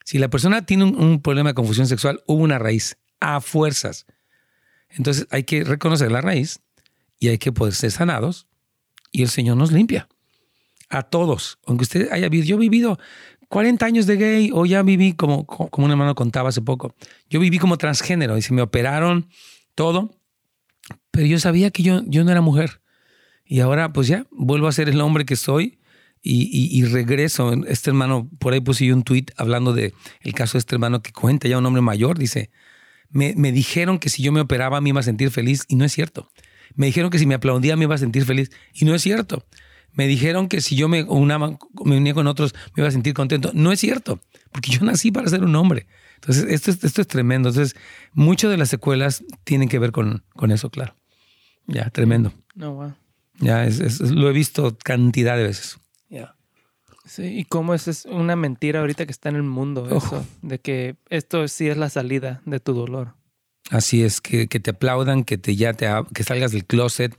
Si 0.05 0.19
la 0.19 0.29
persona 0.29 0.67
tiene 0.67 0.85
un, 0.85 1.21
problema 1.23 1.51
de 1.51 1.55
confusión 1.55 1.87
sexual, 1.87 2.23
hubo 2.27 2.43
una 2.43 2.59
raíz, 2.59 2.99
a 3.21 3.41
fuerzas. 3.41 4.07
Entonces 4.91 5.27
hay 5.31 5.45
que 5.45 5.65
reconocer 5.65 6.13
la 6.13 6.21
raíz 6.21 6.61
y 7.19 7.29
hay 7.29 7.39
que 7.39 7.53
poder 7.53 7.75
ser 7.75 7.91
sanados 7.91 8.47
y 9.11 9.23
el 9.23 9.31
Señor 9.31 9.57
nos 9.57 9.73
limpia. 9.73 10.09
A 10.91 11.03
todos. 11.03 11.59
Aunque 11.67 11.85
usted 11.85 12.13
haya 12.13 12.29
vivido, 12.29 12.47
yo 12.47 12.57
he 12.57 12.61
vivido 12.61 12.99
40 13.49 13.87
años 13.87 14.07
de 14.07 14.17
gay 14.17 14.51
o 14.53 14.67
ya 14.67 14.83
viví 14.83 15.15
como, 15.15 15.47
como 15.47 15.87
un 15.87 15.91
hermano 15.91 16.15
contaba 16.15 16.51
hace 16.51 16.61
poco. 16.61 16.95
Yo 17.31 17.41
viví 17.41 17.59
como 17.59 17.79
transgénero 17.79 18.37
y 18.37 18.43
se 18.43 18.53
me 18.53 18.61
operaron 18.61 19.29
todo, 19.75 20.15
pero 21.11 21.27
yo 21.27 21.41
sabía 21.41 21.71
que 21.71 21.83
yo, 21.83 22.03
yo 22.07 22.25
no 22.25 22.31
era 22.31 22.43
mujer. 22.43 22.83
Y 23.45 23.61
ahora 23.61 23.93
pues 23.93 24.07
ya 24.07 24.27
vuelvo 24.31 24.69
a 24.69 24.73
ser 24.73 24.91
el 24.91 25.01
hombre 25.01 25.25
que 25.25 25.37
soy 25.37 25.79
y, 26.27 26.85
regreso. 26.85 27.53
Este 27.67 27.91
hermano, 27.91 28.31
por 28.39 28.55
ahí 28.55 28.61
puse 28.61 28.87
yo 28.87 28.95
un 28.95 29.03
tweet 29.03 29.27
hablando 29.37 29.73
de 29.75 29.93
el 30.21 30.33
caso 30.33 30.55
de 30.55 30.61
este 30.61 30.75
hermano 30.75 31.03
que 31.03 31.13
cuenta 31.13 31.49
ya 31.49 31.59
un 31.59 31.67
hombre 31.67 31.83
mayor, 31.83 32.19
dice, 32.19 32.51
me, 33.11 33.35
me 33.37 33.53
dijeron 33.53 33.99
que 33.99 34.09
si 34.09 34.23
yo 34.23 34.33
me 34.33 34.41
operaba 34.41 34.81
me 34.81 34.89
iba 34.89 35.01
a 35.01 35.05
sentir 35.05 35.31
feliz 35.31 35.65
y 35.69 35.77
no 35.77 35.85
es 35.85 35.93
cierto. 35.93 36.31
Me 36.75 36.87
dijeron 36.87 37.11
que 37.11 37.19
si 37.19 37.27
me 37.27 37.35
aplaudía 37.35 37.77
me 37.77 37.85
iba 37.85 37.95
a 37.95 37.99
sentir 37.99 38.25
feliz. 38.25 38.51
Y 38.73 38.85
no 38.85 38.95
es 38.95 39.03
cierto. 39.03 39.47
Me 39.93 40.09
dijeron 40.09 40.49
que 40.49 40.61
si 40.61 40.75
yo 40.75 40.89
me, 40.89 41.05
unaba, 41.05 41.57
me 41.85 41.97
unía 41.97 42.15
con 42.15 42.27
otros 42.27 42.55
me 42.75 42.81
iba 42.81 42.89
a 42.89 42.93
sentir 42.93 43.15
contento. 43.15 43.51
No 43.55 43.71
es 43.71 43.79
cierto, 43.79 44.21
porque 44.51 44.73
yo 44.73 44.85
nací 44.85 45.13
para 45.13 45.29
ser 45.29 45.45
un 45.45 45.55
hombre. 45.55 45.87
Entonces, 46.17 46.47
esto, 46.49 46.71
esto 46.71 47.01
es 47.01 47.07
tremendo. 47.07 47.51
Entonces, 47.51 47.77
muchas 48.13 48.51
de 48.51 48.57
las 48.57 48.71
secuelas 48.71 49.23
tienen 49.45 49.69
que 49.69 49.79
ver 49.79 49.93
con, 49.93 50.25
con 50.35 50.51
eso, 50.51 50.71
claro. 50.71 50.97
Ya, 51.67 51.91
tremendo. 51.91 52.33
No, 52.55 52.75
wow. 52.75 52.95
Ya, 53.39 53.65
es, 53.67 54.01
lo 54.01 54.29
he 54.29 54.33
visto 54.33 54.77
cantidad 54.83 55.37
de 55.37 55.45
veces. 55.45 55.79
Sí, 57.07 57.25
y 57.25 57.45
cómo 57.45 57.75
es, 57.75 57.87
es 57.87 58.07
una 58.07 58.35
mentira 58.35 58.81
ahorita 58.81 59.05
que 59.05 59.13
está 59.13 59.29
en 59.29 59.37
el 59.37 59.43
mundo, 59.43 59.87
eso, 59.95 60.25
de 60.41 60.59
que 60.59 60.97
esto 61.11 61.47
sí 61.49 61.69
es 61.69 61.77
la 61.77 61.91
salida 61.91 62.41
de 62.47 62.61
tu 62.61 62.73
dolor. 62.73 63.15
Así 63.71 64.03
es, 64.03 64.21
que, 64.21 64.47
te 64.47 64.71
aplaudan, 64.71 65.25
que 65.25 65.39
te 65.39 65.57
ya 65.57 65.73
te 65.73 65.89
que 66.15 66.23
salgas 66.23 66.53
del 66.53 66.67
closet, 66.67 67.15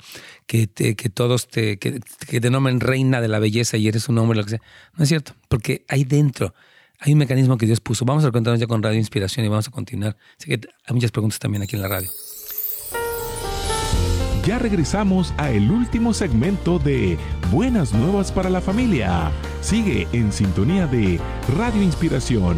que, 0.46 0.68
que 0.68 1.10
todos 1.10 1.48
te, 1.48 1.80
que, 1.80 2.00
te 2.00 2.50
nombren 2.50 2.80
reina 2.80 3.20
de 3.20 3.28
la 3.28 3.40
belleza 3.40 3.78
y 3.78 3.88
eres 3.88 4.10
un 4.10 4.18
hombre, 4.20 4.38
lo 4.38 4.44
que 4.44 4.52
sea. 4.52 4.62
No 4.96 5.04
es 5.04 5.10
cierto, 5.10 5.34
porque 5.50 5.86
ahí 5.88 6.04
dentro 6.04 6.54
hay 7.00 7.14
un 7.14 7.20
mecanismo 7.20 7.58
que 7.58 7.66
Dios 7.66 7.82
puso. 7.82 8.06
Vamos 8.06 8.26
a 8.26 8.32
contarnos 8.32 8.60
ya 8.60 8.68
con 8.68 8.82
Radio 8.82 8.98
Inspiración 8.98 9.46
y 9.46 9.50
vamos 9.50 9.68
a 9.68 9.72
continuar. 9.72 10.18
Así 10.40 10.48
que 10.48 10.68
hay 10.86 10.94
muchas 10.94 11.12
preguntas 11.12 11.40
también 11.40 11.64
aquí 11.64 11.76
en 11.76 11.82
la 11.82 11.88
radio. 11.88 12.10
Ya 14.46 14.60
regresamos 14.60 15.34
a 15.38 15.50
el 15.50 15.72
último 15.72 16.14
segmento 16.14 16.78
de 16.78 17.18
Buenas 17.52 17.96
Nuevas 17.96 18.32
para 18.32 18.48
la 18.52 18.62
Familia. 18.62 19.32
Sigue 19.62 20.08
en 20.14 20.32
sintonía 20.32 20.86
de 20.86 21.20
Radio 21.58 21.82
Inspiración 21.82 22.56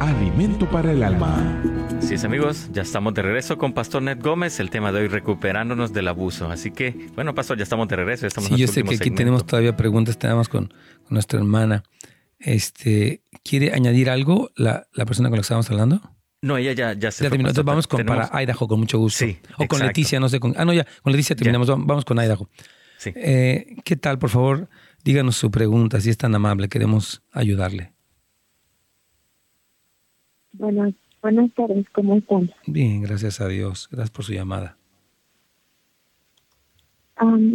Alimento 0.00 0.68
para 0.68 0.90
el 0.90 1.04
alma. 1.04 1.62
Así 1.96 2.14
es 2.14 2.24
amigos, 2.24 2.68
ya 2.72 2.82
estamos 2.82 3.14
de 3.14 3.22
regreso 3.22 3.56
con 3.56 3.72
Pastor 3.72 4.02
Ned 4.02 4.18
Gómez, 4.20 4.58
el 4.58 4.70
tema 4.70 4.90
de 4.90 5.02
hoy 5.02 5.06
recuperándonos 5.06 5.92
del 5.92 6.08
abuso. 6.08 6.50
Así 6.50 6.72
que, 6.72 7.08
bueno 7.14 7.36
Pastor, 7.36 7.56
ya 7.56 7.62
estamos 7.62 7.86
de 7.86 7.94
regreso. 7.94 8.26
Estamos 8.26 8.48
sí, 8.48 8.56
yo 8.56 8.66
sé 8.66 8.82
que 8.82 8.96
aquí 8.96 9.12
tenemos 9.12 9.46
todavía 9.46 9.76
preguntas, 9.76 10.18
tenemos 10.18 10.48
con, 10.48 10.74
nuestra 11.08 11.38
hermana. 11.38 11.84
Este, 12.40 13.22
¿Quiere 13.44 13.74
añadir 13.74 14.10
algo 14.10 14.50
la, 14.56 14.88
persona 15.06 15.28
con 15.28 15.36
la 15.36 15.38
que 15.38 15.42
estábamos 15.42 15.70
hablando? 15.70 16.00
No, 16.40 16.56
ella 16.56 16.72
ya, 16.72 16.92
ya 16.92 17.10
se 17.10 17.24
Ya 17.24 17.30
terminó. 17.30 17.48
Entonces 17.48 17.64
vamos 17.64 17.86
con 17.86 18.04
para 18.06 18.30
Idaho 18.42 18.68
con 18.68 18.78
mucho 18.80 18.98
gusto. 18.98 19.24
Sí, 19.24 19.38
o 19.56 19.66
con 19.66 19.80
Leticia, 19.80 20.20
no 20.20 20.28
sé. 20.28 20.38
Con, 20.38 20.54
ah, 20.56 20.64
no, 20.64 20.72
ya, 20.72 20.86
con 21.02 21.12
Leticia 21.12 21.34
terminamos. 21.34 21.68
Vamos 21.68 22.04
con 22.04 22.18
Idaho. 22.18 22.48
Sí. 22.98 23.12
Eh, 23.16 23.76
¿Qué 23.84 23.96
tal, 23.96 24.18
por 24.18 24.30
favor? 24.30 24.68
Díganos 25.04 25.36
su 25.36 25.50
pregunta, 25.50 26.00
si 26.00 26.10
es 26.10 26.18
tan 26.18 26.34
amable, 26.34 26.68
queremos 26.68 27.22
ayudarle. 27.32 27.92
Buenas, 30.52 30.92
buenas 31.22 31.52
tardes, 31.54 31.86
¿cómo 31.92 32.16
están? 32.16 32.52
Bien, 32.66 33.02
gracias 33.02 33.40
a 33.40 33.48
Dios. 33.48 33.88
Gracias 33.90 34.10
por 34.10 34.24
su 34.24 34.32
llamada. 34.32 34.76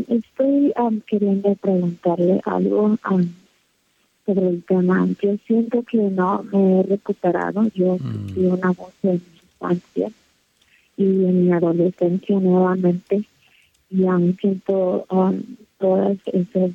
estoy 0.07 0.73
queriendo 1.07 1.55
preguntarle 1.55 2.41
algo 2.45 2.97
sobre 4.25 4.49
el 4.49 4.63
tema. 4.63 5.07
Yo 5.21 5.37
siento 5.45 5.83
que 5.83 5.97
no 5.97 6.43
me 6.51 6.79
he 6.79 6.83
recuperado. 6.83 7.63
Yo 7.73 7.95
mm. 7.95 8.27
sufrí 8.27 8.45
una 8.45 8.71
voz 8.71 8.93
en 9.03 9.11
mi 9.11 9.39
infancia 9.41 10.11
y 10.97 11.03
en 11.03 11.45
mi 11.45 11.51
adolescencia 11.51 12.39
nuevamente. 12.39 13.23
Y 13.89 14.05
aún 14.05 14.37
siento 14.39 15.05
todas 15.77 16.17
esas 16.25 16.71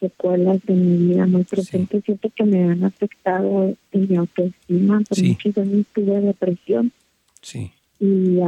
secuelas 0.00 0.60
de 0.66 0.74
mi 0.74 1.08
vida 1.08 1.26
muy 1.26 1.44
presentes. 1.44 2.04
Siento 2.04 2.30
que 2.34 2.44
me 2.44 2.64
han 2.64 2.84
afectado 2.84 3.74
en 3.92 4.08
mi 4.08 4.16
autoestima. 4.16 5.00
Por 5.08 5.22
muchos 5.22 5.58
años 5.58 5.86
tuve 5.94 6.20
depresión. 6.20 6.92
Sí. 7.40 7.70
Y 8.00 8.40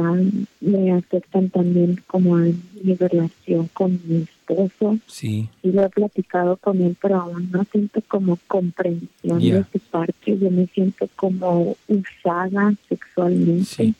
me 0.59 0.91
afectan 0.91 1.49
también 1.49 2.01
como 2.07 2.37
en 2.39 2.61
mi 2.83 2.93
relación 2.95 3.69
con 3.73 4.01
mi 4.05 4.25
esposo. 4.47 4.97
Sí. 5.07 5.49
Y 5.63 5.71
lo 5.71 5.83
he 5.83 5.89
platicado 5.89 6.57
con 6.57 6.81
él, 6.81 6.95
pero 7.01 7.21
aún 7.21 7.49
no 7.51 7.63
siento 7.71 8.01
como 8.07 8.37
comprensión 8.47 9.39
de 9.39 9.65
su 9.71 9.79
parte. 9.79 10.37
Yo 10.37 10.51
me 10.51 10.67
siento 10.67 11.07
como 11.15 11.75
usada 11.87 12.73
sexualmente. 12.89 13.93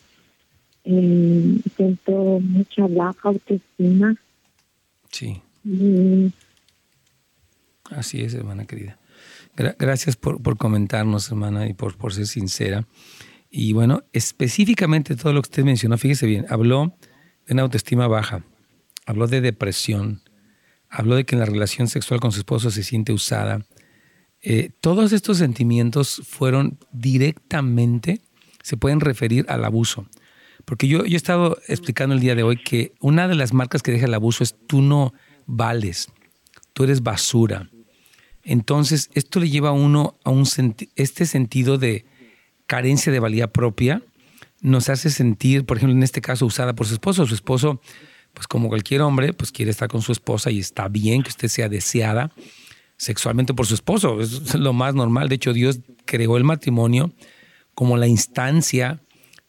Eh, 0.84 1.60
siento 1.76 2.12
mucha 2.40 2.86
baja 2.86 3.28
autoestima. 3.28 4.16
Sí. 5.10 5.40
Y 5.64 6.32
Así 7.90 8.20
es, 8.22 8.34
hermana 8.34 8.66
querida. 8.66 8.98
gracias 9.56 10.16
por, 10.16 10.42
por, 10.42 10.56
comentarnos, 10.56 11.28
hermana, 11.28 11.68
y 11.68 11.74
por, 11.74 11.96
por 11.96 12.12
ser 12.12 12.26
sincera. 12.26 12.86
Y 13.50 13.72
bueno, 13.72 14.04
específicamente 14.12 15.16
todo 15.16 15.32
lo 15.32 15.42
que 15.42 15.48
usted 15.48 15.64
mencionó, 15.64 15.98
fíjese 15.98 16.26
bien, 16.26 16.46
habló 16.48 16.96
de 17.46 17.54
una 17.54 17.62
autoestima 17.62 18.08
baja, 18.08 18.44
habló 19.06 19.26
de 19.28 19.40
depresión, 19.40 20.20
habló 20.96 21.14
de 21.16 21.24
que 21.24 21.34
en 21.34 21.40
la 21.40 21.46
relación 21.46 21.88
sexual 21.88 22.20
con 22.20 22.32
su 22.32 22.38
esposo 22.38 22.70
se 22.70 22.82
siente 22.82 23.12
usada, 23.12 23.66
eh, 24.40 24.70
todos 24.80 25.12
estos 25.12 25.38
sentimientos 25.38 26.22
fueron 26.26 26.78
directamente, 26.90 28.20
se 28.62 28.76
pueden 28.76 29.00
referir 29.00 29.44
al 29.48 29.64
abuso. 29.64 30.06
Porque 30.64 30.88
yo, 30.88 31.04
yo 31.04 31.14
he 31.14 31.16
estado 31.16 31.58
explicando 31.68 32.14
el 32.14 32.20
día 32.20 32.34
de 32.34 32.42
hoy 32.42 32.56
que 32.56 32.94
una 33.00 33.28
de 33.28 33.34
las 33.34 33.52
marcas 33.52 33.82
que 33.82 33.92
deja 33.92 34.06
el 34.06 34.14
abuso 34.14 34.42
es 34.42 34.56
tú 34.66 34.80
no 34.80 35.12
vales, 35.44 36.08
tú 36.72 36.84
eres 36.84 37.02
basura. 37.02 37.68
Entonces, 38.42 39.10
esto 39.14 39.38
le 39.38 39.50
lleva 39.50 39.70
a 39.70 39.72
uno 39.72 40.18
a 40.24 40.30
un 40.30 40.44
este 40.94 41.26
sentido 41.26 41.78
de 41.78 42.06
carencia 42.66 43.12
de 43.12 43.20
valía 43.20 43.52
propia, 43.52 44.02
nos 44.62 44.88
hace 44.88 45.10
sentir, 45.10 45.66
por 45.66 45.76
ejemplo, 45.76 45.94
en 45.94 46.02
este 46.02 46.22
caso, 46.22 46.46
usada 46.46 46.74
por 46.74 46.86
su 46.86 46.94
esposo. 46.94 47.26
Su 47.26 47.34
esposo, 47.34 47.80
pues 48.36 48.46
como 48.46 48.68
cualquier 48.68 49.00
hombre, 49.00 49.32
pues 49.32 49.50
quiere 49.50 49.70
estar 49.70 49.88
con 49.88 50.02
su 50.02 50.12
esposa 50.12 50.50
y 50.50 50.58
está 50.58 50.88
bien 50.88 51.22
que 51.22 51.30
usted 51.30 51.48
sea 51.48 51.70
deseada 51.70 52.30
sexualmente 52.98 53.54
por 53.54 53.66
su 53.66 53.72
esposo. 53.72 54.20
Es 54.20 54.54
lo 54.54 54.74
más 54.74 54.94
normal. 54.94 55.30
De 55.30 55.36
hecho, 55.36 55.54
Dios 55.54 55.80
creó 56.04 56.36
el 56.36 56.44
matrimonio 56.44 57.14
como 57.74 57.96
la 57.96 58.06
instancia 58.06 59.00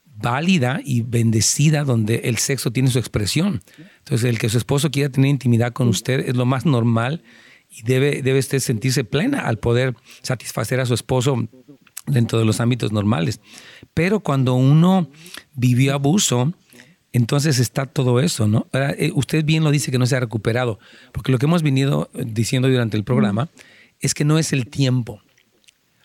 válida 0.06 0.80
y 0.82 1.02
bendecida 1.02 1.84
donde 1.84 2.22
el 2.24 2.38
sexo 2.38 2.70
tiene 2.72 2.90
su 2.90 2.98
expresión. 2.98 3.60
Entonces, 3.98 4.26
el 4.26 4.38
que 4.38 4.48
su 4.48 4.56
esposo 4.56 4.90
quiera 4.90 5.10
tener 5.10 5.28
intimidad 5.28 5.74
con 5.74 5.88
usted 5.88 6.26
es 6.26 6.34
lo 6.34 6.46
más 6.46 6.64
normal 6.64 7.22
y 7.68 7.82
debe, 7.82 8.22
debe 8.22 8.38
usted 8.38 8.58
sentirse 8.58 9.04
plena 9.04 9.40
al 9.40 9.58
poder 9.58 9.96
satisfacer 10.22 10.80
a 10.80 10.86
su 10.86 10.94
esposo 10.94 11.46
dentro 12.06 12.38
de 12.38 12.46
los 12.46 12.60
ámbitos 12.60 12.90
normales. 12.90 13.42
Pero 13.92 14.20
cuando 14.20 14.54
uno 14.54 15.10
vivió 15.52 15.92
abuso, 15.92 16.54
entonces 17.12 17.58
está 17.58 17.86
todo 17.86 18.20
eso, 18.20 18.46
¿no? 18.46 18.66
Eh, 18.72 19.12
usted 19.14 19.44
bien 19.44 19.64
lo 19.64 19.70
dice 19.70 19.90
que 19.90 19.98
no 19.98 20.06
se 20.06 20.16
ha 20.16 20.20
recuperado, 20.20 20.78
porque 21.12 21.32
lo 21.32 21.38
que 21.38 21.46
hemos 21.46 21.62
venido 21.62 22.10
diciendo 22.14 22.68
durante 22.68 22.96
el 22.96 23.04
programa 23.04 23.48
es 24.00 24.14
que 24.14 24.24
no 24.24 24.38
es 24.38 24.52
el 24.52 24.68
tiempo. 24.68 25.22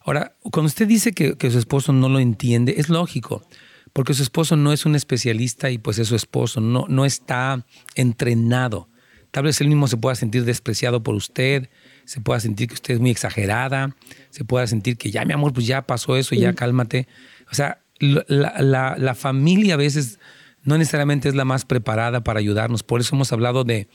Ahora, 0.05 0.35
cuando 0.41 0.67
usted 0.67 0.87
dice 0.87 1.13
que, 1.13 1.37
que, 1.37 1.51
su 1.51 1.59
esposo 1.59 1.93
no 1.93 2.09
lo 2.09 2.19
entiende, 2.19 2.75
es 2.77 2.89
lógico, 2.89 3.45
porque 3.93 4.13
su 4.13 4.23
esposo 4.23 4.55
no 4.55 4.73
es 4.73 4.85
un 4.85 4.95
especialista 4.95 5.69
y 5.69 5.77
pues 5.77 5.99
es 5.99 6.07
su 6.07 6.15
esposo, 6.15 6.59
no, 6.59 6.85
no 6.89 7.05
está 7.05 7.65
entrenado. 7.95 8.89
Tal 9.31 9.45
vez 9.45 9.61
él 9.61 9.67
mismo 9.67 9.87
se 9.87 9.97
pueda 9.97 10.15
sentir 10.15 10.45
despreciado 10.45 11.01
por 11.01 11.15
usted, 11.15 11.69
se 12.05 12.21
pueda 12.21 12.39
sentir 12.39 12.67
que 12.67 12.75
usted 12.75 12.95
es 12.95 12.99
muy 12.99 13.09
exagerada, 13.09 13.95
se 14.29 14.45
pueda 14.45 14.67
sentir 14.67 14.97
que 14.97 15.09
ya, 15.09 15.25
mi 15.25 15.33
amor, 15.33 15.53
pues 15.53 15.65
ya 15.65 15.87
pasó 15.87 16.17
eso, 16.17 16.35
ya 16.35 16.53
cálmate. 16.53 17.07
O 17.51 17.55
sea, 17.55 17.81
la, 17.99 18.95
la, 18.97 19.15
familia 19.15 19.75
a 19.75 19.77
veces 19.77 20.19
no 20.63 20.77
necesariamente 20.77 21.29
es 21.29 21.35
la 21.35 21.45
más 21.45 21.65
preparada 21.65 22.23
para 22.23 22.39
ayudarnos. 22.39 22.83
Por 22.83 23.01
eso 23.01 23.15
hemos 23.15 23.31
hablado 23.31 23.63
de, 23.63 23.87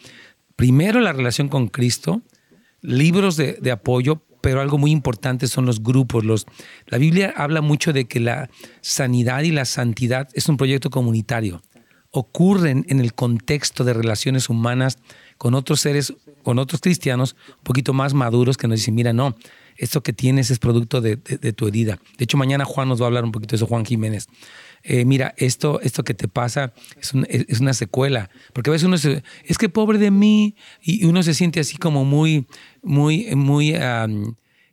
primero, 0.57 1.01
la 1.01 1.13
relación 1.13 1.49
con 1.49 1.69
Cristo, 1.69 2.23
libros 2.81 3.37
de, 3.37 3.55
de 3.55 3.71
apoyo, 3.71 4.23
pero 4.41 4.61
algo 4.61 4.79
muy 4.79 4.91
importante 4.91 5.49
son 5.49 5.67
los 5.67 5.83
grupos. 5.83 6.47
La 6.87 6.99
Biblia 6.99 7.33
habla 7.37 7.61
mucho 7.61 7.93
de 7.93 8.07
que 8.07 8.21
la 8.21 8.51
sanidad 8.81 9.43
y 9.43 9.51
la 9.51 9.65
santidad 9.65 10.29
es 10.35 10.49
un 10.49 10.57
proyecto 10.57 10.91
comunitario. 10.91 11.63
Ocurren 12.11 12.87
en 12.89 13.01
el 13.01 13.15
contexto 13.15 13.85
de 13.85 13.93
relaciones 13.93 14.49
humanas 14.49 14.99
con 15.37 15.55
otros 15.55 15.81
seres, 15.81 16.15
con 16.43 16.59
otros 16.59 16.81
cristianos 16.81 17.37
un 17.59 17.65
poquito 17.65 17.93
más 17.93 18.15
maduros 18.15 18.57
que 18.57 18.69
nos 18.69 18.79
dicen, 18.79 18.95
mira, 18.95 19.13
no, 19.13 19.37
esto 19.77 20.03
que 20.03 20.13
tienes 20.13 20.51
es 20.51 20.59
producto 20.59 21.01
de, 21.01 21.17
tu 21.17 21.69
herida. 21.69 21.99
De 22.19 22.25
hecho, 22.25 22.37
mañana 22.37 22.65
Juan 22.65 22.89
nos 22.89 23.01
va 23.01 23.05
a 23.05 23.07
hablar 23.07 23.25
un 23.25 23.33
poquito 23.33 23.53
de 23.53 23.57
eso, 23.57 23.67
Juan 23.67 23.85
Jiménez. 23.85 24.29
Eh, 24.83 25.05
mira, 25.05 25.35
esto, 25.37 25.81
esto 25.81 26.05
que 26.05 26.15
te 26.15 26.29
pasa 26.29 26.73
es, 27.01 27.61
una 27.61 27.75
secuela. 27.75 28.31
Porque 28.53 28.71
a 28.71 28.73
veces 28.73 28.87
uno 28.87 28.99
se, 28.99 29.23
es 29.45 29.59
que 29.59 29.69
pobre 29.69 29.99
de 29.99 30.11
mí, 30.11 30.57
y 30.83 31.05
uno 31.05 31.23
se 31.23 31.35
siente 31.35 31.61
así 31.61 31.77
como 31.77 32.05
muy, 32.05 32.47
muy, 32.83 33.35
muy, 33.35 33.75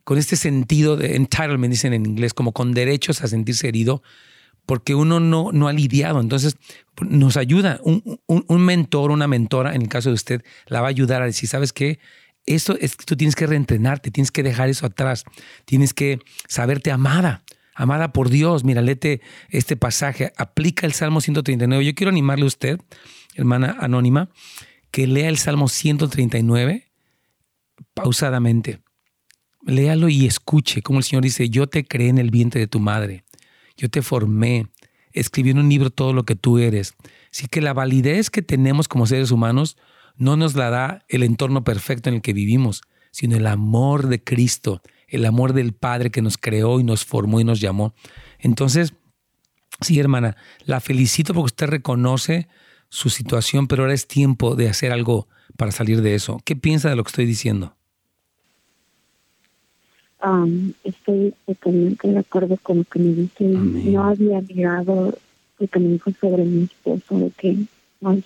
con 0.04 0.18
este 0.18 0.36
sentido 0.36 0.96
de 0.96 1.16
entitlement, 1.16 1.70
dicen 1.70 1.92
en 1.92 2.06
inglés, 2.06 2.34
como 2.34 2.52
con 2.52 2.72
derechos 2.72 3.22
a 3.22 3.28
sentirse 3.28 3.68
herido, 3.68 4.02
porque 4.66 4.94
uno 4.94 5.20
no, 5.20 5.52
no 5.52 5.68
ha 5.68 5.72
lidiado. 5.72 6.20
Entonces, 6.20 6.56
nos 7.00 7.36
ayuda. 7.36 7.80
Un, 7.82 8.20
un, 8.26 8.64
mentor, 8.64 9.10
una 9.10 9.28
mentora, 9.28 9.74
en 9.74 9.82
el 9.82 9.88
caso 9.88 10.10
de 10.10 10.14
usted, 10.14 10.44
la 10.66 10.80
va 10.80 10.88
a 10.88 10.90
ayudar 10.90 11.22
a 11.22 11.26
decir, 11.26 11.48
¿sabes 11.48 11.72
qué? 11.72 11.98
Eso 12.46 12.76
es 12.80 12.96
que 12.96 13.04
tú 13.04 13.16
tienes 13.16 13.34
que 13.34 13.46
reentrenarte, 13.46 14.10
tienes 14.10 14.30
que 14.30 14.42
dejar 14.42 14.68
eso 14.68 14.86
atrás, 14.86 15.24
tienes 15.64 15.92
que 15.92 16.20
saberte 16.46 16.92
amada, 16.92 17.42
amada 17.76 18.12
por 18.12 18.30
Dios. 18.30 18.64
Mira, 18.64 18.82
léete 18.82 19.20
este 19.50 19.76
pasaje, 19.76 20.32
aplica 20.36 20.86
el 20.86 20.92
Salmo 20.92 21.20
139. 21.20 21.84
Yo 21.84 21.94
quiero 21.94 22.10
animarle 22.10 22.44
a 22.44 22.48
usted, 22.48 22.80
hermana 23.34 23.76
anónima, 23.78 24.30
que 24.90 25.06
lea 25.06 25.28
el 25.28 25.36
Salmo 25.36 25.68
139 25.68 26.90
pausadamente. 27.94 28.80
Léalo 29.64 30.08
y 30.08 30.26
escuche 30.26 30.82
como 30.82 30.98
el 30.98 31.04
Señor 31.04 31.22
dice, 31.22 31.50
yo 31.50 31.66
te 31.66 31.84
creé 31.84 32.08
en 32.08 32.18
el 32.18 32.30
vientre 32.30 32.60
de 32.60 32.66
tu 32.66 32.80
madre, 32.80 33.24
yo 33.76 33.90
te 33.90 34.00
formé, 34.00 34.68
escribí 35.12 35.50
en 35.50 35.58
un 35.58 35.68
libro 35.68 35.90
todo 35.90 36.12
lo 36.12 36.24
que 36.24 36.36
tú 36.36 36.58
eres. 36.58 36.94
Así 37.30 37.46
que 37.48 37.60
la 37.60 37.74
validez 37.74 38.30
que 38.30 38.42
tenemos 38.42 38.88
como 38.88 39.06
seres 39.06 39.30
humanos 39.30 39.76
no 40.16 40.36
nos 40.36 40.54
la 40.54 40.70
da 40.70 41.04
el 41.08 41.22
entorno 41.22 41.64
perfecto 41.64 42.08
en 42.08 42.16
el 42.16 42.22
que 42.22 42.32
vivimos, 42.32 42.82
sino 43.10 43.36
el 43.36 43.46
amor 43.46 44.06
de 44.06 44.22
Cristo, 44.22 44.82
el 45.08 45.24
amor 45.24 45.52
del 45.52 45.72
Padre 45.72 46.10
que 46.10 46.22
nos 46.22 46.38
creó 46.38 46.80
y 46.80 46.84
nos 46.84 47.04
formó 47.04 47.40
y 47.40 47.44
nos 47.44 47.60
llamó. 47.60 47.94
Entonces, 48.38 48.94
sí, 49.80 49.98
hermana, 49.98 50.36
la 50.64 50.80
felicito 50.80 51.34
porque 51.34 51.46
usted 51.46 51.66
reconoce 51.68 52.48
su 52.88 53.10
situación, 53.10 53.66
pero 53.66 53.82
ahora 53.82 53.94
es 53.94 54.06
tiempo 54.06 54.54
de 54.54 54.68
hacer 54.68 54.92
algo 54.92 55.28
para 55.56 55.72
salir 55.72 56.02
de 56.02 56.14
eso. 56.14 56.40
¿Qué 56.44 56.56
piensa 56.56 56.88
de 56.88 56.96
lo 56.96 57.04
que 57.04 57.08
estoy 57.08 57.26
diciendo? 57.26 57.76
estoy 60.82 61.34
totalmente 61.46 62.08
de 62.08 62.18
acuerdo 62.18 62.56
con 62.62 62.78
lo 62.78 62.84
que 62.84 62.98
me 62.98 63.12
dice. 63.12 63.44
No 63.44 64.04
había 64.04 64.40
mirado 64.40 65.16
lo 65.58 65.66
que 65.68 65.78
me 65.78 65.88
dijo 65.90 66.10
sobre 66.20 66.44
mi 66.44 66.64
esposo, 66.64 67.18
de 67.18 67.30
que 67.30 67.56
no 68.00 68.12
es 68.12 68.24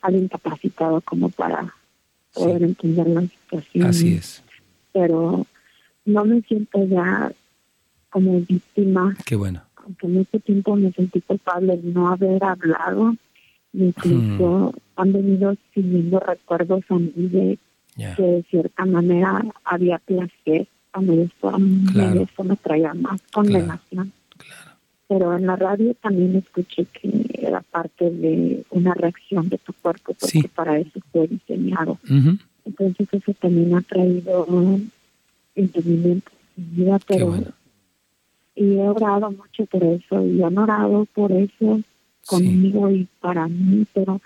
alguien 0.00 0.28
capacitado 0.28 1.00
como 1.02 1.28
para 1.28 1.74
poder 2.32 2.62
entender 2.62 3.06
la 3.06 3.22
situación. 3.22 3.86
Así 3.86 4.14
es. 4.14 4.43
Pero 4.94 5.44
no 6.06 6.24
me 6.24 6.40
siento 6.42 6.82
ya 6.86 7.30
como 8.08 8.40
víctima. 8.40 9.14
Qué 9.26 9.36
bueno. 9.36 9.60
Aunque 9.76 10.06
en 10.06 10.20
este 10.20 10.40
tiempo 10.40 10.76
me 10.76 10.90
sentí 10.92 11.20
culpable 11.20 11.76
de 11.76 11.92
no 11.92 12.08
haber 12.08 12.42
hablado. 12.42 13.14
Incluso 13.74 14.72
han 14.96 15.12
venido 15.12 15.56
siguiendo 15.74 16.20
recuerdos 16.20 16.84
a 16.88 16.94
mí 16.94 17.12
de 17.16 17.58
que 18.16 18.22
de 18.22 18.42
cierta 18.44 18.86
manera 18.86 19.44
había 19.64 19.98
placer 19.98 20.68
cuando 20.92 21.12
esto, 21.14 21.48
a 21.48 21.58
mí 21.58 21.84
esto 22.22 22.44
me 22.44 22.56
traía 22.56 22.94
más 22.94 23.20
condenación. 23.32 24.12
Pero 25.08 25.36
en 25.36 25.46
la 25.46 25.56
radio 25.56 25.94
también 25.94 26.36
escuché 26.36 26.86
que 26.86 27.10
era 27.34 27.60
parte 27.62 28.10
de 28.10 28.64
una 28.70 28.94
reacción 28.94 29.48
de 29.48 29.58
tu 29.58 29.72
cuerpo, 29.72 30.14
porque 30.14 30.48
para 30.54 30.78
eso 30.78 31.00
fue 31.12 31.26
diseñado. 31.26 31.98
Entonces 32.64 33.08
eso 33.12 33.32
también 33.34 33.74
ha 33.74 33.82
traído 33.82 34.46
entendimiento 35.54 36.30
en 36.56 36.70
mi 36.70 36.84
vida, 36.84 36.98
pero... 37.06 37.38
Y 38.56 38.76
he 38.76 38.88
orado 38.88 39.32
mucho 39.32 39.66
por 39.66 39.82
eso, 39.82 40.24
y 40.24 40.40
he 40.40 40.44
orado 40.44 41.06
por 41.06 41.32
eso 41.32 41.80
conmigo 42.24 42.88
y 42.88 43.08
para 43.20 43.48
mí, 43.48 43.84
pero 43.92 44.20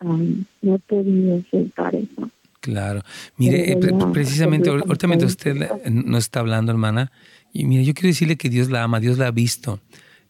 no 0.00 0.74
he 0.74 0.78
podido 0.78 1.42
soltar 1.50 1.94
eso. 1.94 2.30
Claro. 2.60 3.02
Mire, 3.36 3.72
eh, 3.72 3.78
precisamente, 4.12 4.68
ahorita 4.68 5.06
mientras 5.06 5.32
usted 5.32 5.56
nos 5.90 6.24
está 6.24 6.40
hablando, 6.40 6.70
hermana, 6.70 7.10
y 7.52 7.64
mire, 7.64 7.84
yo 7.84 7.94
quiero 7.94 8.08
decirle 8.08 8.36
que 8.36 8.50
Dios 8.50 8.70
la 8.70 8.84
ama, 8.84 9.00
Dios 9.00 9.18
la 9.18 9.28
ha 9.28 9.32
visto 9.32 9.80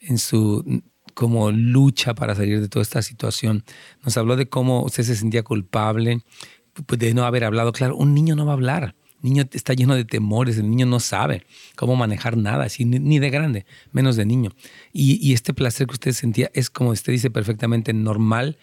en 0.00 0.18
su 0.18 0.82
como 1.12 1.50
lucha 1.50 2.14
para 2.14 2.34
salir 2.34 2.60
de 2.60 2.68
toda 2.68 2.82
esta 2.82 3.02
situación. 3.02 3.64
Nos 4.04 4.16
habló 4.16 4.36
de 4.36 4.48
cómo 4.48 4.84
usted 4.84 5.02
se 5.02 5.16
sentía 5.16 5.42
culpable 5.42 6.22
de 6.88 7.14
no 7.14 7.24
haber 7.24 7.44
hablado. 7.44 7.72
Claro, 7.72 7.96
un 7.96 8.14
niño 8.14 8.36
no 8.36 8.46
va 8.46 8.52
a 8.52 8.54
hablar. 8.54 8.94
El 9.22 9.30
niño 9.30 9.44
está 9.52 9.74
lleno 9.74 9.94
de 9.94 10.06
temores, 10.06 10.56
el 10.56 10.70
niño 10.70 10.86
no 10.86 10.98
sabe 10.98 11.44
cómo 11.76 11.94
manejar 11.94 12.38
nada, 12.38 12.64
así, 12.64 12.86
ni 12.86 13.18
de 13.18 13.28
grande, 13.28 13.66
menos 13.92 14.16
de 14.16 14.24
niño. 14.24 14.50
Y, 14.92 15.18
y, 15.20 15.34
este 15.34 15.52
placer 15.52 15.86
que 15.86 15.92
usted 15.92 16.12
sentía 16.12 16.50
es, 16.54 16.70
como 16.70 16.90
usted 16.90 17.12
dice 17.12 17.30
perfectamente, 17.30 17.92
normal 17.92 18.56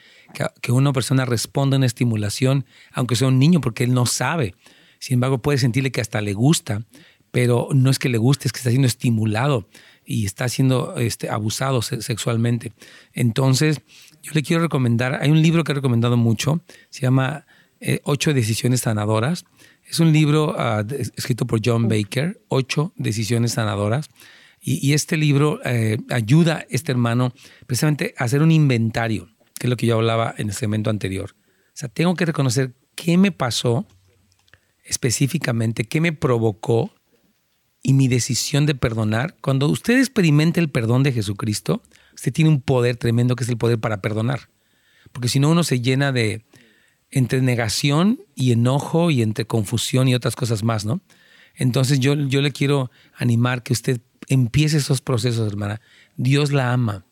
que, 0.62 0.72
una 0.72 0.93
persona 0.93 1.26
responda 1.26 1.76
a 1.76 1.78
una 1.78 1.86
estimulación, 1.86 2.66
aunque 2.91 3.16
sea 3.16 3.28
un 3.28 3.38
niño, 3.38 3.62
porque 3.62 3.84
él 3.84 3.93
no 3.93 4.08
sabe. 4.08 4.55
Sin 4.99 5.16
embargo, 5.16 5.38
puede 5.43 5.60
sentirle 5.60 5.91
que 5.91 6.01
hasta 6.01 6.22
le 6.22 6.34
gusta, 6.34 6.82
pero 7.30 7.70
no 7.74 7.91
es 7.91 7.99
que 7.99 8.10
le 8.10 8.18
guste, 8.18 8.47
es 8.47 8.51
que 8.51 8.58
está 8.58 8.72
siendo 8.72 8.88
estimulado 8.88 9.70
y 10.05 10.26
está 10.26 10.49
siendo 10.49 10.95
este, 10.97 11.30
abusado 11.30 11.84
sexualmente. 11.84 12.72
Entonces, 13.14 13.82
yo 14.24 14.32
le 14.34 14.41
quiero 14.41 14.64
recomendar, 14.64 15.20
hay 15.22 15.30
un 15.30 15.41
libro 15.41 15.64
que 15.64 15.74
he 15.74 15.76
recomendado 15.76 16.18
mucho, 16.18 16.64
se 16.89 17.01
llama 17.01 17.45
eh, 17.80 17.99
Ocho 18.03 18.34
Decisiones 18.34 18.82
Sanadoras. 18.82 19.45
Es 19.86 19.99
un 19.99 20.11
libro 20.11 20.55
ah, 20.57 20.86
escrito 21.15 21.45
por 21.45 21.61
John 21.63 21.88
Baker, 21.88 22.41
Ocho 22.47 22.93
Decisiones 22.95 23.53
Sanadoras. 23.53 24.09
Y, 24.59 24.93
este 24.93 25.15
libro 25.15 25.61
eh, 25.63 25.97
ayuda 26.09 26.57
a 26.57 26.65
este 26.69 26.91
hermano 26.91 27.32
precisamente 27.67 28.13
a 28.17 28.25
hacer 28.25 28.41
un 28.41 28.51
inventario 28.51 29.30
que 29.57 29.67
es 29.67 29.69
lo 29.69 29.78
que 29.78 29.88
yo 29.88 29.95
hablaba 29.95 30.36
en 30.38 30.47
el 30.49 30.53
segmento 30.53 30.89
anterior. 30.89 31.36
O 31.67 31.71
sea, 31.73 31.89
tengo 31.89 32.15
que 32.15 32.25
reconocer 32.25 32.73
qué 32.95 33.17
me 33.17 33.32
pasó 33.32 33.88
específicamente 34.88 35.84
qué 35.84 36.01
me 36.01 36.13
provocó 36.13 36.91
y 37.84 37.93
mi 37.93 38.07
decisión 38.07 38.65
de 38.65 38.75
perdonar. 38.75 39.36
Cuando 39.41 39.67
usted 39.67 39.99
experimenta 39.99 40.59
el 40.59 40.69
perdón 40.69 41.03
de 41.03 41.13
Jesucristo, 41.13 41.84
usted 42.15 42.34
tiene 42.34 42.49
un 42.49 42.61
poder 42.61 42.97
tremendo 42.97 43.36
que 43.36 43.43
es 43.43 43.49
el 43.49 43.57
poder 43.57 43.80
para 43.80 44.01
perdonar. 44.01 44.49
Porque 45.11 45.30
si 45.30 45.39
no, 45.39 45.49
uno 45.49 45.63
se 45.63 45.80
llena 45.80 46.11
de 46.11 46.45
entre 47.12 47.41
negación 47.41 48.20
y 48.36 48.51
enojo 48.51 49.12
y 49.12 49.22
entre 49.22 49.45
confusión 49.45 50.08
y 50.08 50.16
otras 50.16 50.36
cosas 50.36 50.64
más, 50.64 50.86
¿no? 50.86 51.01
Entonces 51.55 51.99
yo, 51.99 52.14
yo 52.14 52.41
le 52.41 52.51
quiero 52.51 52.91
animar 53.16 53.64
que 53.64 53.74
usted 53.74 54.01
empiece 54.28 54.78
esos 54.78 55.01
procesos, 55.01 55.47
hermana. 55.47 55.82
Dios 56.16 56.51
la 56.51 56.74
ama, 56.74 57.05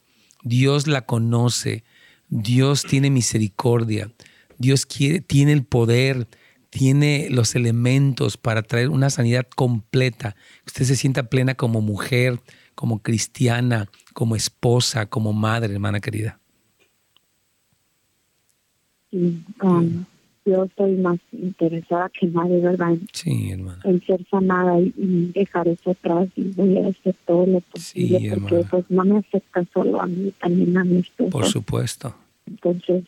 Dios 0.43 0.87
la 0.87 1.05
conoce, 1.05 1.83
Dios 2.29 2.83
tiene 2.83 3.09
misericordia, 3.09 4.11
Dios 4.57 4.87
tiene 4.87 5.51
el 5.51 5.63
poder, 5.63 6.27
tiene 6.69 7.27
los 7.29 7.55
elementos 7.55 8.37
para 8.37 8.61
traer 8.61 8.89
una 8.89 9.09
sanidad 9.09 9.47
completa. 9.55 10.35
Usted 10.67 10.85
se 10.85 10.95
sienta 10.95 11.29
plena 11.29 11.55
como 11.55 11.81
mujer, 11.81 12.41
como 12.75 13.01
cristiana, 13.01 13.89
como 14.13 14.35
esposa, 14.35 15.05
como 15.05 15.33
madre, 15.33 15.73
hermana 15.73 16.01
querida. 16.01 16.39
Um, 19.61 20.05
yo 20.45 20.63
estoy 20.65 20.95
más 20.97 21.17
interesada 21.31 22.09
que 22.09 22.27
nadie, 22.27 22.59
¿verdad? 22.59 22.95
Sí, 23.11 23.49
hermana. 23.51 23.81
En 23.83 24.05
ser 24.05 24.25
sanada 24.29 24.79
y, 24.79 25.31
dejar 25.33 25.67
eso 25.67 25.91
atrás 25.91 26.27
y 26.35 26.51
voy 26.51 26.77
a 26.77 26.89
hacer 26.89 27.15
todo 27.25 27.47
lo 27.47 27.61
posible 27.61 28.19
sí, 28.19 28.29
porque 28.29 28.63
pues 28.69 28.85
no 28.89 29.03
me 29.05 29.17
afecta 29.17 29.65
solo 29.73 29.99
a 29.99 30.05
mí, 30.05 30.31
también 30.39 30.77
a 30.77 30.83
mi 30.83 30.99
esposo. 30.99 31.31
Por 31.31 31.45
supuesto. 31.45 32.15
Entonces, 32.45 33.05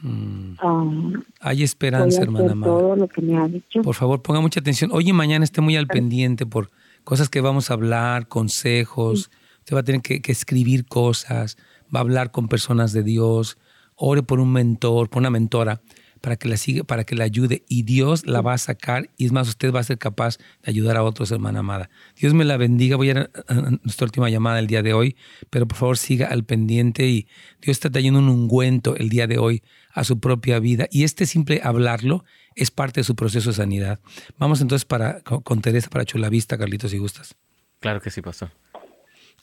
mm. 0.00 0.52
uh, 0.64 1.22
hay 1.40 1.62
esperanza, 1.62 2.22
hermana. 2.22 2.54
Todo 2.64 2.96
lo 2.96 3.08
que 3.08 3.20
me 3.20 3.36
ha 3.36 3.46
dicho. 3.46 3.82
Por 3.82 3.94
favor, 3.94 4.22
ponga 4.22 4.40
mucha 4.40 4.60
atención. 4.60 4.90
Hoy 4.92 5.10
y 5.10 5.12
mañana 5.12 5.44
esté 5.44 5.60
muy 5.60 5.76
al 5.76 5.86
pendiente 5.86 6.46
por 6.46 6.70
cosas 7.04 7.28
que 7.28 7.42
vamos 7.42 7.70
a 7.70 7.74
hablar, 7.74 8.26
consejos. 8.26 9.30
Usted 9.58 9.76
va 9.76 9.80
a 9.80 9.84
tener 9.84 10.00
que, 10.00 10.22
que 10.22 10.32
escribir 10.32 10.86
cosas, 10.86 11.58
va 11.94 11.98
a 11.98 12.02
hablar 12.02 12.30
con 12.30 12.48
personas 12.48 12.94
de 12.94 13.02
Dios 13.02 13.58
ore 14.04 14.22
por 14.22 14.40
un 14.40 14.52
mentor, 14.52 15.08
por 15.08 15.20
una 15.20 15.30
mentora, 15.30 15.80
para 16.20 16.36
que 16.36 16.48
la 16.48 16.56
siga, 16.56 16.84
para 16.84 17.04
que 17.04 17.14
la 17.14 17.24
ayude 17.24 17.64
y 17.68 17.82
Dios 17.82 18.26
la 18.26 18.40
va 18.40 18.54
a 18.54 18.58
sacar 18.58 19.10
y 19.16 19.26
es 19.26 19.32
más, 19.32 19.48
usted 19.48 19.72
va 19.72 19.80
a 19.80 19.84
ser 19.84 19.98
capaz 19.98 20.38
de 20.62 20.70
ayudar 20.70 20.96
a 20.96 21.02
otros, 21.02 21.30
hermana 21.30 21.60
amada. 21.60 21.90
Dios 22.16 22.32
me 22.32 22.44
la 22.44 22.56
bendiga. 22.56 22.96
Voy 22.96 23.10
a, 23.10 23.30
a 23.48 23.54
nuestra 23.82 24.04
última 24.04 24.30
llamada 24.30 24.58
el 24.58 24.66
día 24.66 24.82
de 24.82 24.92
hoy, 24.92 25.16
pero 25.50 25.66
por 25.66 25.76
favor 25.76 25.98
siga 25.98 26.28
al 26.28 26.44
pendiente 26.44 27.06
y 27.06 27.26
Dios 27.60 27.76
está 27.76 27.90
trayendo 27.90 28.20
un 28.20 28.28
ungüento 28.28 28.96
el 28.96 29.08
día 29.08 29.26
de 29.26 29.38
hoy 29.38 29.62
a 29.92 30.04
su 30.04 30.20
propia 30.20 30.58
vida 30.58 30.88
y 30.90 31.04
este 31.04 31.26
simple 31.26 31.60
hablarlo 31.62 32.24
es 32.54 32.70
parte 32.70 33.00
de 33.00 33.04
su 33.04 33.16
proceso 33.16 33.50
de 33.50 33.56
sanidad. 33.56 34.00
Vamos 34.38 34.60
entonces 34.60 34.84
para, 34.84 35.20
con, 35.20 35.60
Teresa 35.60 35.90
para 35.90 36.04
Chulavista, 36.04 36.58
Carlitos, 36.58 36.90
si 36.90 36.98
gustas. 36.98 37.34
Claro 37.80 38.00
que 38.00 38.10
sí, 38.10 38.22
pastor. 38.22 38.50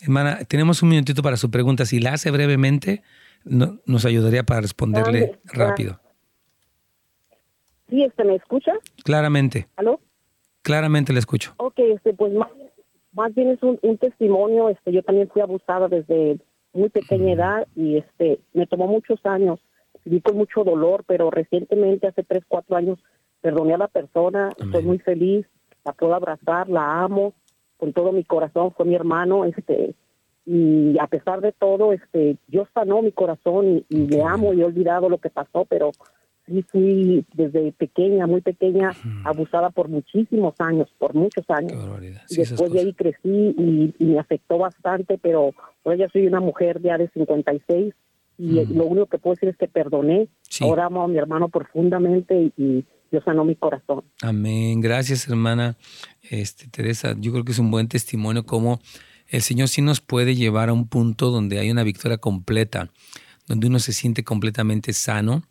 Hermana, 0.02 0.46
tenemos 0.46 0.82
un 0.82 0.90
minutito 0.90 1.22
para 1.22 1.36
su 1.36 1.52
pregunta. 1.52 1.86
Si 1.86 2.00
la 2.00 2.14
hace 2.14 2.32
brevemente, 2.32 3.02
no, 3.44 3.80
nos 3.86 4.06
ayudaría 4.06 4.44
para 4.44 4.62
responderle 4.62 5.40
rápido. 5.46 6.00
Sí, 7.90 8.04
este, 8.04 8.24
¿me 8.24 8.36
escucha? 8.36 8.74
Claramente. 9.04 9.68
¿Aló? 9.76 10.00
Claramente 10.62 11.14
le 11.14 11.20
escucho. 11.20 11.54
Ok, 11.58 11.80
este, 11.80 12.14
pues 12.14 12.34
más, 12.34 12.50
más 13.14 13.34
bien 13.34 13.50
es 13.50 13.64
un, 13.64 13.80
un, 13.82 13.98
testimonio. 13.98 14.70
Este, 14.70 14.92
yo 14.92 15.02
también 15.02 15.30
fui 15.30 15.42
abusada 15.42 15.88
desde 15.88 16.40
muy 16.74 16.90
pequeña 16.90 17.34
edad 17.34 17.68
y 17.76 17.98
este, 17.98 18.40
me 18.54 18.68
tomó 18.68 18.88
muchos 18.88 19.26
años. 19.26 19.60
Viví 20.06 20.22
con 20.22 20.38
mucho 20.38 20.64
dolor, 20.64 21.04
pero 21.08 21.32
recientemente, 21.32 22.08
hace 22.08 22.24
tres, 22.24 22.44
cuatro 22.48 22.76
años, 22.76 23.00
perdoné 23.42 23.74
a 23.74 23.80
la 23.80 23.88
persona. 23.88 24.50
Estoy 24.58 24.84
muy 24.84 25.00
feliz. 25.00 25.46
La 25.84 25.94
puedo 25.94 26.14
abrazar, 26.14 26.70
la 26.70 27.02
amo 27.02 27.34
con 27.78 27.94
todo 27.94 28.12
mi 28.12 28.24
corazón. 28.24 28.72
Fue 28.74 28.86
mi 28.86 28.96
hermano. 28.96 29.46
Este, 29.46 29.96
y 30.52 30.98
a 30.98 31.06
pesar 31.06 31.42
de 31.42 31.52
todo, 31.52 31.94
este, 31.94 32.38
Dios 32.48 32.68
sanó 32.74 33.04
mi 33.04 33.12
corazón 33.12 33.86
y, 33.88 34.08
le 34.08 34.24
amo 34.24 34.52
y 34.52 34.62
he 34.62 34.66
olvidado 34.66 35.08
lo 35.08 35.20
que 35.20 35.30
pasó, 35.30 35.66
pero 35.70 35.92
sí 36.48 36.64
fui 36.64 37.24
desde 37.36 37.72
pequeña, 37.74 38.26
muy 38.26 38.42
pequeña, 38.42 38.90
abusada 39.26 39.70
por 39.70 39.90
muchísimos 39.90 40.56
años, 40.58 40.90
por 40.98 41.14
muchos 41.14 41.48
años. 41.50 41.80
y 42.30 42.36
después 42.38 42.72
de 42.72 42.80
ahí 42.80 42.94
crecí 42.94 43.20
y, 43.30 43.94
me 44.04 44.18
afectó 44.18 44.58
bastante, 44.58 45.20
pero 45.20 45.54
ahora 45.86 45.98
ya 46.00 46.10
soy 46.10 46.26
una 46.26 46.40
mujer 46.40 46.82
ya 46.82 46.98
de 46.98 47.10
56 47.10 47.94
y 48.40 48.66
lo 48.74 48.86
único 48.88 49.06
que 49.06 49.20
puedo 49.20 49.36
decir 49.36 49.50
es 49.50 49.58
que 49.58 49.68
perdoné. 49.68 50.30
Ahora 50.62 50.86
amo 50.86 51.04
a 51.04 51.08
mi 51.08 51.20
hermano 51.20 51.50
profundamente 51.50 52.52
y, 52.58 52.84
Dios 53.12 53.24
sanó 53.24 53.44
mi 53.44 53.56
corazón. 53.56 54.04
Amén. 54.22 54.82
Gracias, 54.82 55.28
hermana 55.28 55.78
este, 56.30 56.68
Teresa. 56.68 57.16
Yo 57.20 57.32
creo 57.32 57.44
que 57.44 57.54
es 57.54 57.58
un 57.58 57.72
buen 57.72 57.88
testimonio 57.88 58.46
como 58.46 58.80
el 59.30 59.42
Señor 59.42 59.68
sí 59.70 59.82
nos 59.82 60.02
puede 60.02 60.36
llevar 60.36 60.70
a 60.70 60.74
un 60.74 60.88
punto 60.88 61.30
donde 61.30 61.60
hay 61.60 61.70
una 61.72 61.84
victoria 61.84 62.18
completa, 62.18 62.92
donde 63.48 63.68
uno 63.68 63.80
se 63.80 63.94
siente 63.94 64.24
completamente 64.24 64.92
sano 64.94 65.44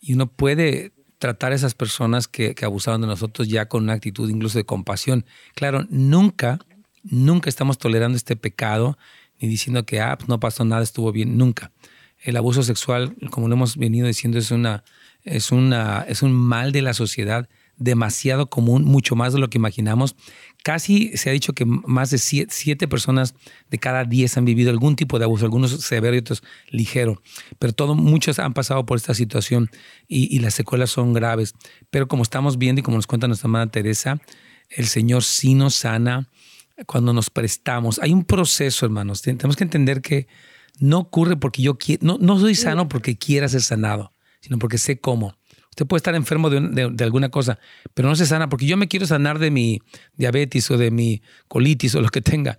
y 0.00 0.14
uno 0.14 0.26
puede 0.30 0.92
tratar 1.18 1.52
a 1.52 1.54
esas 1.54 1.74
personas 1.74 2.28
que, 2.28 2.54
abusaron 2.62 3.00
de 3.00 3.06
nosotros 3.06 3.48
ya 3.48 3.66
con 3.66 3.84
una 3.84 3.94
actitud 3.94 4.28
incluso 4.28 4.58
de 4.58 4.64
compasión. 4.64 5.24
Claro, 5.54 5.86
nunca, 5.88 6.58
nunca 7.04 7.48
estamos 7.48 7.78
tolerando 7.78 8.16
este 8.16 8.36
pecado 8.36 8.98
ni 9.40 9.48
diciendo 9.48 9.84
que 9.84 10.00
ah, 10.00 10.16
pues 10.18 10.28
no 10.28 10.38
pasó 10.38 10.64
nada, 10.64 10.82
estuvo 10.82 11.10
bien, 11.12 11.36
nunca. 11.36 11.72
El 12.18 12.36
abuso 12.36 12.62
sexual, 12.62 13.16
como 13.30 13.48
lo 13.48 13.54
hemos 13.54 13.76
venido 13.76 14.06
diciendo, 14.06 14.38
es, 14.38 14.50
una, 14.50 14.84
es, 15.24 15.50
una, 15.50 16.04
es 16.06 16.22
un 16.22 16.32
mal 16.32 16.70
de 16.70 16.82
la 16.82 16.94
sociedad 16.94 17.48
demasiado 17.76 18.48
común, 18.48 18.84
mucho 18.84 19.16
más 19.16 19.32
de 19.32 19.40
lo 19.40 19.50
que 19.50 19.58
imaginamos. 19.58 20.14
Casi 20.62 21.16
se 21.16 21.30
ha 21.30 21.32
dicho 21.32 21.52
que 21.52 21.64
más 21.64 22.10
de 22.10 22.18
siete, 22.18 22.86
personas 22.86 23.34
de 23.70 23.78
cada 23.78 24.04
diez 24.04 24.36
han 24.36 24.44
vivido 24.44 24.70
algún 24.70 24.94
tipo 24.94 25.18
de 25.18 25.24
abuso, 25.24 25.44
algunos 25.44 25.72
severo 25.72 26.14
y 26.14 26.20
otros 26.20 26.42
ligero. 26.70 27.20
Pero 27.58 27.72
todo, 27.72 27.94
muchos 27.94 28.38
han 28.38 28.54
pasado 28.54 28.86
por 28.86 28.96
esta 28.96 29.14
situación 29.14 29.70
y, 30.06 30.38
las 30.38 30.54
secuelas 30.54 30.90
son 30.90 31.12
graves. 31.12 31.54
Pero 31.90 32.06
como 32.06 32.22
estamos 32.22 32.58
viendo 32.58 32.80
y 32.80 32.82
como 32.82 32.96
nos 32.96 33.06
cuenta 33.06 33.26
nuestra 33.26 33.48
hermana 33.48 33.70
Teresa, 33.70 34.20
el 34.70 34.86
Señor 34.86 35.24
sí 35.24 35.54
nos 35.54 35.74
sana 35.74 36.28
cuando 36.86 37.12
nos 37.12 37.30
prestamos. 37.30 37.98
Hay 37.98 38.12
un 38.12 38.24
proceso, 38.24 38.86
hermanos. 38.86 39.22
Tenemos 39.22 39.56
que 39.56 39.64
entender 39.64 40.00
que 40.00 40.28
no 40.78 40.98
ocurre 40.98 41.36
porque 41.36 41.62
yo 41.62 41.76
quiero, 41.78 42.04
no, 42.06 42.18
no 42.20 42.38
soy 42.38 42.54
sano 42.54 42.88
porque 42.88 43.16
quiera 43.16 43.48
ser 43.48 43.62
sanado, 43.62 44.12
sino 44.40 44.58
porque 44.58 44.78
sé 44.78 45.00
cómo. 45.00 45.36
Usted 45.72 45.86
puede 45.86 46.00
estar 46.00 46.14
enfermo 46.14 46.50
de, 46.50 47.02
alguna 47.02 47.30
cosa, 47.30 47.58
pero 47.94 48.06
no 48.06 48.14
se 48.14 48.26
sana 48.26 48.50
porque 48.50 48.66
yo 48.66 48.76
me 48.76 48.88
quiero 48.88 49.06
sanar 49.06 49.38
de 49.38 49.50
mi 49.50 49.80
diabetes 50.18 50.70
o 50.70 50.76
de 50.76 50.90
mi 50.90 51.22
colitis 51.48 51.94
o 51.94 52.02
lo 52.02 52.10
que 52.10 52.20
tenga. 52.20 52.58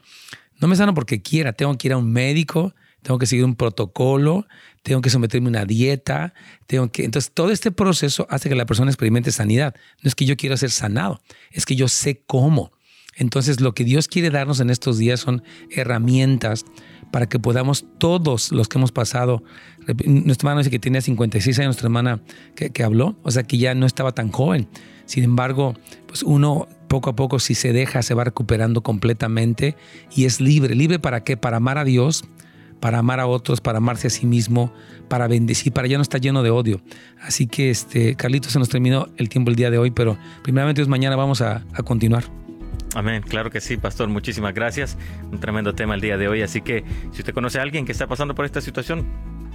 No 0.59 0.67
me 0.67 0.75
sano 0.75 0.95
porque 0.95 1.21
quiera, 1.21 1.53
tengo 1.53 1.77
que 1.77 1.89
ir 1.89 1.93
a 1.93 1.97
un 1.97 2.11
médico, 2.11 2.73
tengo 3.03 3.19
que 3.19 3.27
seguir 3.27 3.45
un 3.45 3.55
protocolo, 3.55 4.47
tengo 4.81 5.01
que 5.01 5.11
someterme 5.11 5.49
a 5.49 5.49
una 5.49 5.65
dieta, 5.65 6.33
tengo 6.65 6.91
que... 6.91 7.03
Entonces, 7.03 7.31
todo 7.31 7.51
este 7.51 7.69
proceso 7.69 8.25
hace 8.31 8.49
que 8.49 8.55
la 8.55 8.65
persona 8.65 8.89
experimente 8.89 9.31
sanidad. 9.31 9.75
No 10.01 10.07
es 10.07 10.15
que 10.15 10.25
yo 10.25 10.35
quiera 10.35 10.57
ser 10.57 10.71
sanado, 10.71 11.21
es 11.51 11.67
que 11.67 11.75
yo 11.75 11.89
sé 11.89 12.23
cómo. 12.25 12.71
Entonces, 13.15 13.61
lo 13.61 13.75
que 13.75 13.83
Dios 13.83 14.07
quiere 14.07 14.31
darnos 14.31 14.59
en 14.59 14.71
estos 14.71 14.97
días 14.97 15.19
son 15.19 15.43
herramientas 15.69 16.65
para 17.13 17.27
que 17.27 17.37
podamos 17.37 17.85
todos 17.99 18.51
los 18.51 18.67
que 18.67 18.79
hemos 18.79 18.91
pasado, 18.91 19.43
nuestra 20.03 20.49
hermana 20.49 20.61
dice 20.61 20.71
que 20.71 20.79
tenía 20.79 20.99
56 20.99 21.59
años, 21.59 21.67
nuestra 21.67 21.85
hermana 21.85 22.21
que, 22.55 22.83
habló, 22.83 23.15
o 23.21 23.29
sea 23.29 23.43
que 23.43 23.59
ya 23.59 23.75
no 23.75 23.85
estaba 23.85 24.13
tan 24.13 24.31
joven. 24.31 24.67
Sin 25.05 25.23
embargo, 25.23 25.75
pues 26.07 26.23
uno 26.23 26.67
poco 26.87 27.11
a 27.11 27.15
poco 27.15 27.37
si 27.37 27.53
se 27.53 27.71
deja 27.71 28.01
se 28.01 28.15
va 28.15 28.23
recuperando 28.23 28.81
completamente 28.81 29.75
y 30.15 30.25
es 30.25 30.41
libre. 30.41 30.73
¿Libre 30.73 30.97
para 30.97 31.23
qué? 31.23 31.37
Para 31.37 31.57
amar 31.57 31.77
a 31.77 31.83
Dios, 31.83 32.23
para 32.79 32.97
amar 32.97 33.19
a 33.19 33.27
otros, 33.27 33.61
para 33.61 33.77
amarse 33.77 34.07
a 34.07 34.09
sí 34.09 34.25
mismo, 34.25 34.73
para 35.07 35.27
bendecir, 35.27 35.71
para 35.71 35.87
ya 35.87 35.97
no 35.97 36.01
estar 36.01 36.19
lleno 36.19 36.41
de 36.41 36.49
odio. 36.49 36.81
Así 37.21 37.45
que, 37.45 37.69
este, 37.69 38.15
Carlitos, 38.15 38.53
se 38.53 38.57
nos 38.57 38.69
terminó 38.69 39.07
el 39.17 39.29
tiempo 39.29 39.51
el 39.51 39.55
día 39.55 39.69
de 39.69 39.77
hoy, 39.77 39.91
pero 39.91 40.17
primeramente 40.41 40.83
mañana 40.87 41.15
vamos 41.15 41.41
a 41.41 41.63
continuar. 41.85 42.23
Amén, 42.95 43.23
claro 43.23 43.49
que 43.49 43.59
sí, 43.59 43.77
pastor. 43.77 44.07
Muchísimas 44.09 44.53
gracias. 44.53 44.97
Un 45.31 45.39
tremendo 45.39 45.73
tema 45.73 45.95
el 45.95 46.01
día 46.01 46.17
de 46.17 46.27
hoy. 46.27 46.41
Así 46.41 46.61
que 46.61 46.83
si 47.11 47.21
usted 47.21 47.33
conoce 47.33 47.59
a 47.59 47.63
alguien 47.63 47.85
que 47.85 47.91
está 47.91 48.07
pasando 48.07 48.35
por 48.35 48.45
esta 48.45 48.61
situación, 48.61 49.07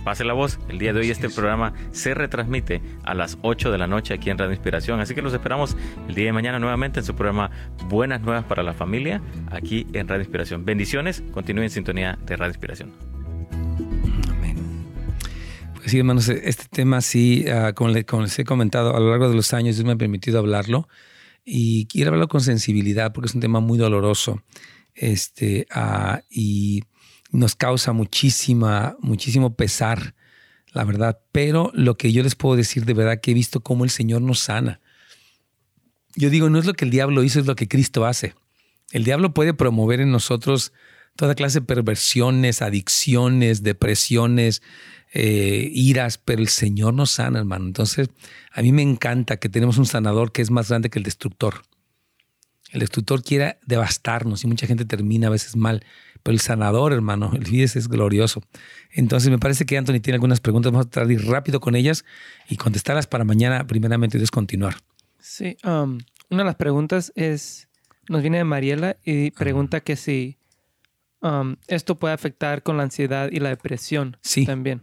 pase 0.05 0.25
la 0.25 0.33
voz. 0.33 0.59
El 0.69 0.79
día 0.79 0.93
de 0.93 1.01
hoy 1.01 1.11
este 1.11 1.29
programa 1.29 1.73
se 1.93 2.15
retransmite 2.15 2.83
a 3.05 3.15
las 3.15 3.39
8 3.43 3.71
de 3.71 3.79
la 3.79 3.87
noche 3.87 4.15
aquí 4.15 4.31
en 4.31 4.39
Radio 4.39 4.53
Inspiración. 4.53 5.01
Así 5.01 5.15
que 5.15 5.23
los 5.23 5.33
esperamos 5.33 5.77
el 6.09 6.15
día 6.15 6.27
de 6.27 6.33
mañana 6.33 6.59
nuevamente 6.59 7.01
en 7.01 7.07
su 7.07 7.15
programa 7.15 7.51
Buenas 7.89 8.21
Nuevas 8.23 8.45
para 8.45 8.63
la 8.63 8.73
Familia, 8.73 9.23
aquí 9.51 9.87
en 9.93 10.09
Radio 10.09 10.23
Inspiración. 10.23 10.65
Bendiciones, 10.65 11.23
continúen 11.31 11.65
en 11.65 11.71
sintonía 11.71 12.19
de 12.27 12.37
Radio 12.37 12.51
Inspiración. 12.51 12.93
Amén. 14.31 14.57
Pues 15.77 15.93
sí, 15.93 15.99
hermanos, 15.99 16.29
este 16.29 16.65
tema 16.71 17.01
sí, 17.03 17.45
ah, 17.49 17.73
como, 17.73 17.91
les 17.91 18.39
he 18.39 18.45
comentado, 18.45 18.97
a 18.97 19.01
lo 19.01 19.11
largo 19.11 19.29
de 19.29 19.37
los 19.37 19.55
años 19.55 19.77
Dios 19.77 19.87
me 19.87 19.93
ha 19.93 19.97
permitido 19.97 20.41
hablarlo 20.41 20.89
y 21.51 21.87
quiero 21.87 22.11
hablarlo 22.11 22.29
con 22.29 22.43
sensibilidad 22.43 23.15
porque 23.15 23.29
es 23.29 23.35
un 23.35 23.41
tema 23.41 23.61
muy 23.61 23.79
doloroso 23.79 24.43
este, 24.95 25.67
uh, 25.75 26.19
y 26.29 26.83
nos 27.31 27.55
causa 27.55 27.93
muchísima, 27.93 28.97
muchísimo 29.01 29.55
pesar, 29.57 30.15
la 30.73 30.85
verdad. 30.85 31.21
Pero 31.33 31.71
lo 31.73 31.97
que 31.97 32.13
yo 32.13 32.23
les 32.23 32.35
puedo 32.35 32.55
decir 32.55 32.85
de 32.85 32.93
verdad 32.93 33.21
que 33.23 33.31
he 33.31 33.35
visto 33.35 33.61
cómo 33.61 33.85
el 33.85 33.91
Señor 33.91 34.21
nos 34.21 34.41
sana. 34.41 34.81
yo 36.17 36.29
digo, 36.29 36.51
no 36.51 36.59
es 36.59 36.67
lo 36.67 36.75
que 36.75 36.85
el 36.85 36.91
diablo 36.91 37.23
hizo, 37.23 37.41
es 37.41 37.47
lo 37.47 37.57
que 37.57 37.69
Cristo 37.69 38.05
hace. 38.05 38.35
El 38.91 39.05
diablo 39.05 39.33
puede 39.33 39.55
promover 39.55 40.01
en 40.01 40.11
nosotros 40.11 40.73
toda 41.19 41.35
clase 41.35 41.59
de 41.59 41.67
perversiones, 41.67 42.63
adicciones, 42.63 43.65
depresiones, 43.65 44.63
eh, 45.13 45.69
iras, 45.73 46.17
pero 46.17 46.41
el 46.41 46.47
Señor 46.47 46.95
nos 46.95 47.11
sana, 47.11 47.41
hermano. 47.41 47.67
Entonces, 47.67 48.09
a 48.53 48.63
mí 48.63 48.71
me 48.71 48.83
encanta 48.83 49.37
que 49.39 49.49
tenemos 49.49 49.79
un 49.79 49.87
sanador 49.87 50.31
que 50.31 50.43
es 50.43 50.53
más 50.53 50.69
grande 50.69 50.91
que 50.91 51.01
el 51.01 51.03
destructor. 51.03 51.63
El 52.71 52.81
destructor 52.81 53.25
quiere 53.25 53.59
devastarnos 53.67 54.45
y 54.45 54.47
mucha 54.47 54.69
gente 54.69 54.85
termina 54.85 55.27
a 55.27 55.31
veces 55.31 55.57
mal, 55.57 55.85
pero 56.23 56.35
el 56.35 56.41
sanador, 56.41 56.93
hermano, 56.93 57.33
el 57.35 57.45
Fides 57.45 57.75
es 57.75 57.89
glorioso. 57.89 58.41
Entonces, 58.93 59.29
me 59.29 59.41
parece 59.41 59.67
que 59.67 59.77
Anthony 59.77 59.99
tiene 59.99 60.15
algunas 60.15 60.39
preguntas, 60.39 60.71
vamos 60.71 60.87
a 60.87 60.91
tratar 60.91 61.09
de 61.09 61.15
ir 61.15 61.27
rápido 61.27 61.59
con 61.59 61.75
ellas 61.75 62.05
y 62.49 62.55
contestarlas 62.55 63.09
para 63.09 63.25
mañana, 63.25 63.67
primeramente, 63.67 64.19
y 64.19 64.27
continuar. 64.27 64.77
Sí, 65.19 65.57
um, 65.65 65.99
una 66.31 66.43
de 66.43 66.45
las 66.45 66.55
preguntas 66.55 67.11
es, 67.17 67.69
nos 68.09 68.23
viene 68.23 68.39
de 68.39 68.45
Mariela 68.45 68.99
y 69.05 69.33
pregunta 69.33 69.81
que 69.81 69.97
si 69.97 70.39
um, 71.21 71.57
esto 71.67 71.99
puede 71.99 72.15
afectar 72.15 72.63
con 72.63 72.77
la 72.77 72.85
ansiedad 72.85 73.31
y 73.31 73.41
la 73.41 73.51
depresión 73.51 74.17
sí. 74.23 74.45
también. 74.47 74.83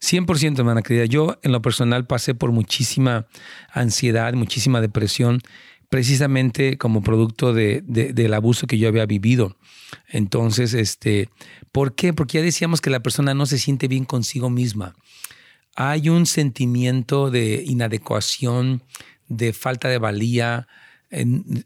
100%, 0.00 0.58
hermana 0.58 0.82
querida. 0.82 1.06
Yo 1.06 1.38
en 1.42 1.52
lo 1.52 1.62
personal 1.62 2.06
pasé 2.06 2.34
por 2.34 2.52
muchísima 2.52 3.26
ansiedad, 3.72 4.34
muchísima 4.34 4.80
depresión, 4.80 5.40
precisamente 5.88 6.78
como 6.78 7.02
producto 7.02 7.52
de, 7.52 7.82
del 7.82 8.34
abuso 8.34 8.66
que 8.66 8.78
yo 8.78 8.88
había 8.88 9.06
vivido. 9.06 9.56
Entonces, 10.08 10.74
este, 10.74 11.28
¿por 11.70 11.94
qué? 11.94 12.12
Porque 12.12 12.38
ya 12.38 12.44
decíamos 12.44 12.80
que 12.80 12.90
la 12.90 13.02
persona 13.02 13.34
no 13.34 13.46
se 13.46 13.58
siente 13.58 13.88
bien 13.88 14.04
consigo 14.04 14.50
misma. 14.50 14.94
Hay 15.74 16.08
un 16.08 16.26
sentimiento 16.26 17.30
de 17.30 17.62
inadecuación, 17.66 18.82
de 19.28 19.52
falta 19.52 19.88
de 19.88 19.98
valía, 19.98 20.66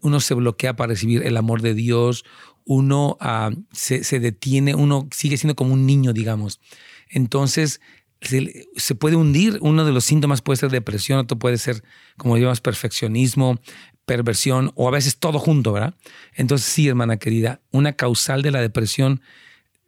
uno 0.01 0.21
se 0.21 0.35
bloquea 0.35 0.75
para 0.75 0.89
recibir 0.89 1.23
el 1.25 1.37
amor 1.37 1.63
de 1.63 1.75
Dios, 1.75 2.25
uno 2.67 3.17
ah, 3.21 3.51
se, 3.73 4.05
se, 4.05 4.21
detiene, 4.21 4.75
uno 4.75 5.09
sigue 5.11 5.39
siendo 5.39 5.55
como 5.55 5.73
un 5.73 5.87
niño, 5.87 6.13
digamos. 6.13 6.61
Entonces, 7.09 7.81
se, 8.21 8.95
puede 8.95 9.17
hundir. 9.17 9.59
Uno 9.61 9.85
de 9.85 9.93
los 9.93 10.05
síntomas 10.05 10.43
puede 10.43 10.59
ser 10.59 10.71
depresión, 10.71 11.19
otro 11.19 11.39
puede 11.39 11.59
ser, 11.59 11.83
como 12.17 12.37
llamamos, 12.37 12.61
perfeccionismo, 12.61 13.59
perversión 14.05 14.73
o 14.75 14.89
a 14.89 14.91
veces 14.91 15.19
todo 15.19 15.39
junto, 15.39 15.73
¿verdad? 15.73 15.95
Entonces, 16.35 16.67
sí, 16.67 16.89
hermana 16.89 17.17
querida, 17.17 17.61
una 17.71 17.95
causal 17.95 18.43
de 18.43 18.51
la 18.51 18.61
depresión 18.61 19.21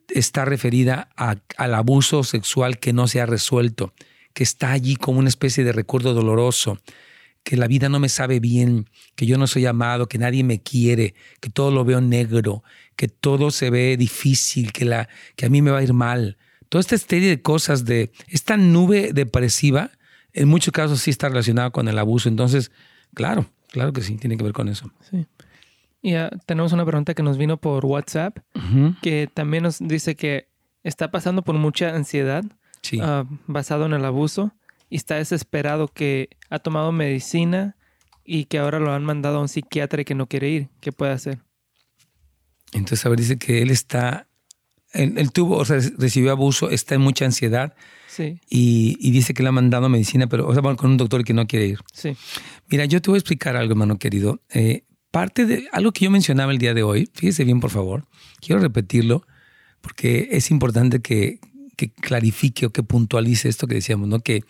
está 0.08 0.44
referida 0.44 1.10
al 1.16 1.74
abuso 1.74 2.24
sexual 2.24 2.78
que 2.78 2.92
no 2.92 3.08
se 3.08 3.20
ha 3.20 3.26
resuelto, 3.26 3.92
que 4.32 4.42
está 4.42 4.72
allí 4.72 4.96
como 4.96 5.18
una 5.18 5.28
especie 5.28 5.64
de 5.64 5.72
recuerdo 5.72 6.14
doloroso, 6.14 6.78
que 7.44 7.56
la 7.56 7.66
vida 7.66 7.88
no 7.88 7.98
me 8.00 8.08
sabe 8.08 8.40
bien, 8.40 8.90
que 9.14 9.26
yo 9.26 9.38
no 9.38 9.46
soy 9.46 9.66
amado, 9.66 10.08
que 10.08 10.18
nadie 10.18 10.44
me 10.44 10.60
quiere, 10.60 11.14
que 11.40 11.50
todo 11.50 11.70
lo 11.70 11.84
veo 11.84 12.00
negro, 12.00 12.62
que 12.96 13.08
todo 13.08 13.50
se 13.50 13.70
ve 13.70 13.96
difícil, 13.96 14.72
que, 14.72 14.84
la, 14.84 15.08
que 15.36 15.46
a 15.46 15.48
mí 15.48 15.62
me 15.62 15.70
va 15.70 15.78
a 15.78 15.82
ir 15.82 15.94
mal 15.94 16.36
toda 16.68 16.80
esta 16.80 16.98
serie 16.98 17.28
de 17.28 17.42
cosas 17.42 17.84
de 17.84 18.12
esta 18.28 18.56
nube 18.56 19.12
depresiva, 19.12 19.90
en 20.32 20.48
muchos 20.48 20.72
casos 20.72 21.00
sí 21.00 21.10
está 21.10 21.28
relacionada 21.28 21.70
con 21.70 21.88
el 21.88 21.98
abuso. 21.98 22.28
Entonces, 22.28 22.70
claro, 23.14 23.46
claro 23.68 23.92
que 23.92 24.02
sí, 24.02 24.16
tiene 24.16 24.36
que 24.36 24.44
ver 24.44 24.52
con 24.52 24.68
eso. 24.68 24.90
Sí. 25.10 25.26
Y 26.02 26.14
tenemos 26.46 26.72
una 26.72 26.84
pregunta 26.84 27.14
que 27.14 27.22
nos 27.22 27.38
vino 27.38 27.56
por 27.56 27.84
WhatsApp, 27.84 28.38
que 29.02 29.28
también 29.32 29.64
nos 29.64 29.78
dice 29.80 30.14
que 30.14 30.48
está 30.84 31.10
pasando 31.10 31.42
por 31.42 31.56
mucha 31.56 31.94
ansiedad 31.94 32.44
ah, 33.00 33.24
basado 33.46 33.86
en 33.86 33.94
el 33.94 34.04
abuso 34.04 34.52
y 34.90 34.96
está 34.96 35.16
desesperado 35.16 35.88
que 35.88 36.30
ha 36.50 36.58
tomado 36.58 36.92
medicina 36.92 37.76
y 38.24 38.44
que 38.44 38.58
ahora 38.58 38.78
lo 38.78 38.92
han 38.92 39.04
mandado 39.04 39.38
a 39.38 39.40
un 39.40 39.48
psiquiatra 39.48 40.02
y 40.02 40.04
que 40.04 40.14
no 40.14 40.26
quiere 40.26 40.48
ir. 40.48 40.68
¿Qué 40.80 40.92
puede 40.92 41.12
hacer? 41.12 41.38
Entonces, 42.72 43.04
a 43.06 43.08
ver, 43.08 43.18
dice 43.18 43.38
que 43.38 43.62
él 43.62 43.70
está 43.70 44.28
él, 44.92 45.32
tuvo, 45.32 45.56
o 45.56 45.64
sea, 45.64 45.78
recibió 45.98 46.30
abuso, 46.32 46.70
está 46.70 46.94
en 46.94 47.02
mucha 47.02 47.24
ansiedad. 47.24 47.74
Sí. 48.08 48.40
Y, 48.48 49.10
dice 49.10 49.34
que 49.34 49.42
le 49.42 49.50
ha 49.50 49.52
mandado 49.52 49.88
medicina, 49.88 50.26
pero, 50.26 50.48
o 50.48 50.52
sea, 50.52 50.62
con 50.62 50.90
un 50.90 50.96
doctor 50.96 51.24
que 51.24 51.34
no 51.34 51.46
quiere 51.46 51.66
ir. 51.66 51.78
Sí. 51.92 52.16
Mira, 52.68 52.84
yo 52.84 53.00
te 53.00 53.10
voy 53.10 53.16
a 53.16 53.20
explicar 53.20 53.56
algo, 53.56 53.72
hermano 53.72 53.98
querido. 53.98 54.40
Eh, 54.50 54.84
parte 55.10 55.46
de 55.46 55.68
algo 55.72 55.92
que 55.92 56.06
yo 56.06 56.10
mencionaba 56.10 56.52
el 56.52 56.58
día 56.58 56.74
de 56.74 56.82
hoy, 56.82 57.08
fíjese 57.14 57.44
bien, 57.44 57.60
por 57.60 57.70
favor, 57.70 58.06
quiero 58.40 58.60
repetirlo, 58.60 59.26
porque 59.80 60.28
es 60.32 60.50
importante 60.50 61.00
que, 61.00 61.38
que 61.76 61.90
clarifique 61.90 62.66
o 62.66 62.70
que 62.70 62.82
puntualice 62.82 63.48
esto 63.48 63.66
que 63.66 63.76
decíamos, 63.76 64.08
¿no? 64.08 64.20
Que 64.20 64.42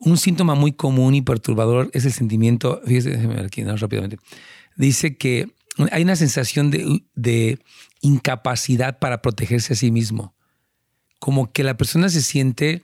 un 0.00 0.16
síntoma 0.16 0.54
muy 0.54 0.72
común 0.72 1.14
y 1.14 1.22
perturbador 1.22 1.90
es 1.92 2.04
el 2.06 2.12
sentimiento, 2.12 2.80
fíjese, 2.86 3.16
aquí, 3.44 3.62
rápidamente, 3.64 4.18
dice 4.76 5.16
que 5.16 5.52
hay 5.92 6.02
una 6.02 6.16
sensación 6.16 6.70
de, 6.70 7.58
incapacidad 8.02 8.98
para 8.98 9.20
protegerse 9.20 9.74
a 9.74 9.76
sí 9.76 9.90
mismo. 9.90 10.34
Como 11.18 11.52
que 11.52 11.62
la 11.62 11.76
persona 11.76 12.08
se 12.08 12.22
siente 12.22 12.82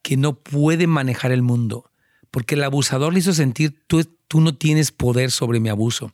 que 0.00 0.16
no 0.16 0.38
puede 0.38 0.86
manejar 0.86 1.32
el 1.32 1.42
mundo, 1.42 1.90
porque 2.30 2.54
el 2.54 2.62
abusador 2.62 3.12
le 3.12 3.18
hizo 3.18 3.34
sentir, 3.34 3.82
tú, 3.88 4.04
tú 4.28 4.40
no 4.40 4.54
tienes 4.54 4.92
poder 4.92 5.32
sobre 5.32 5.58
mi 5.58 5.70
abuso. 5.70 6.12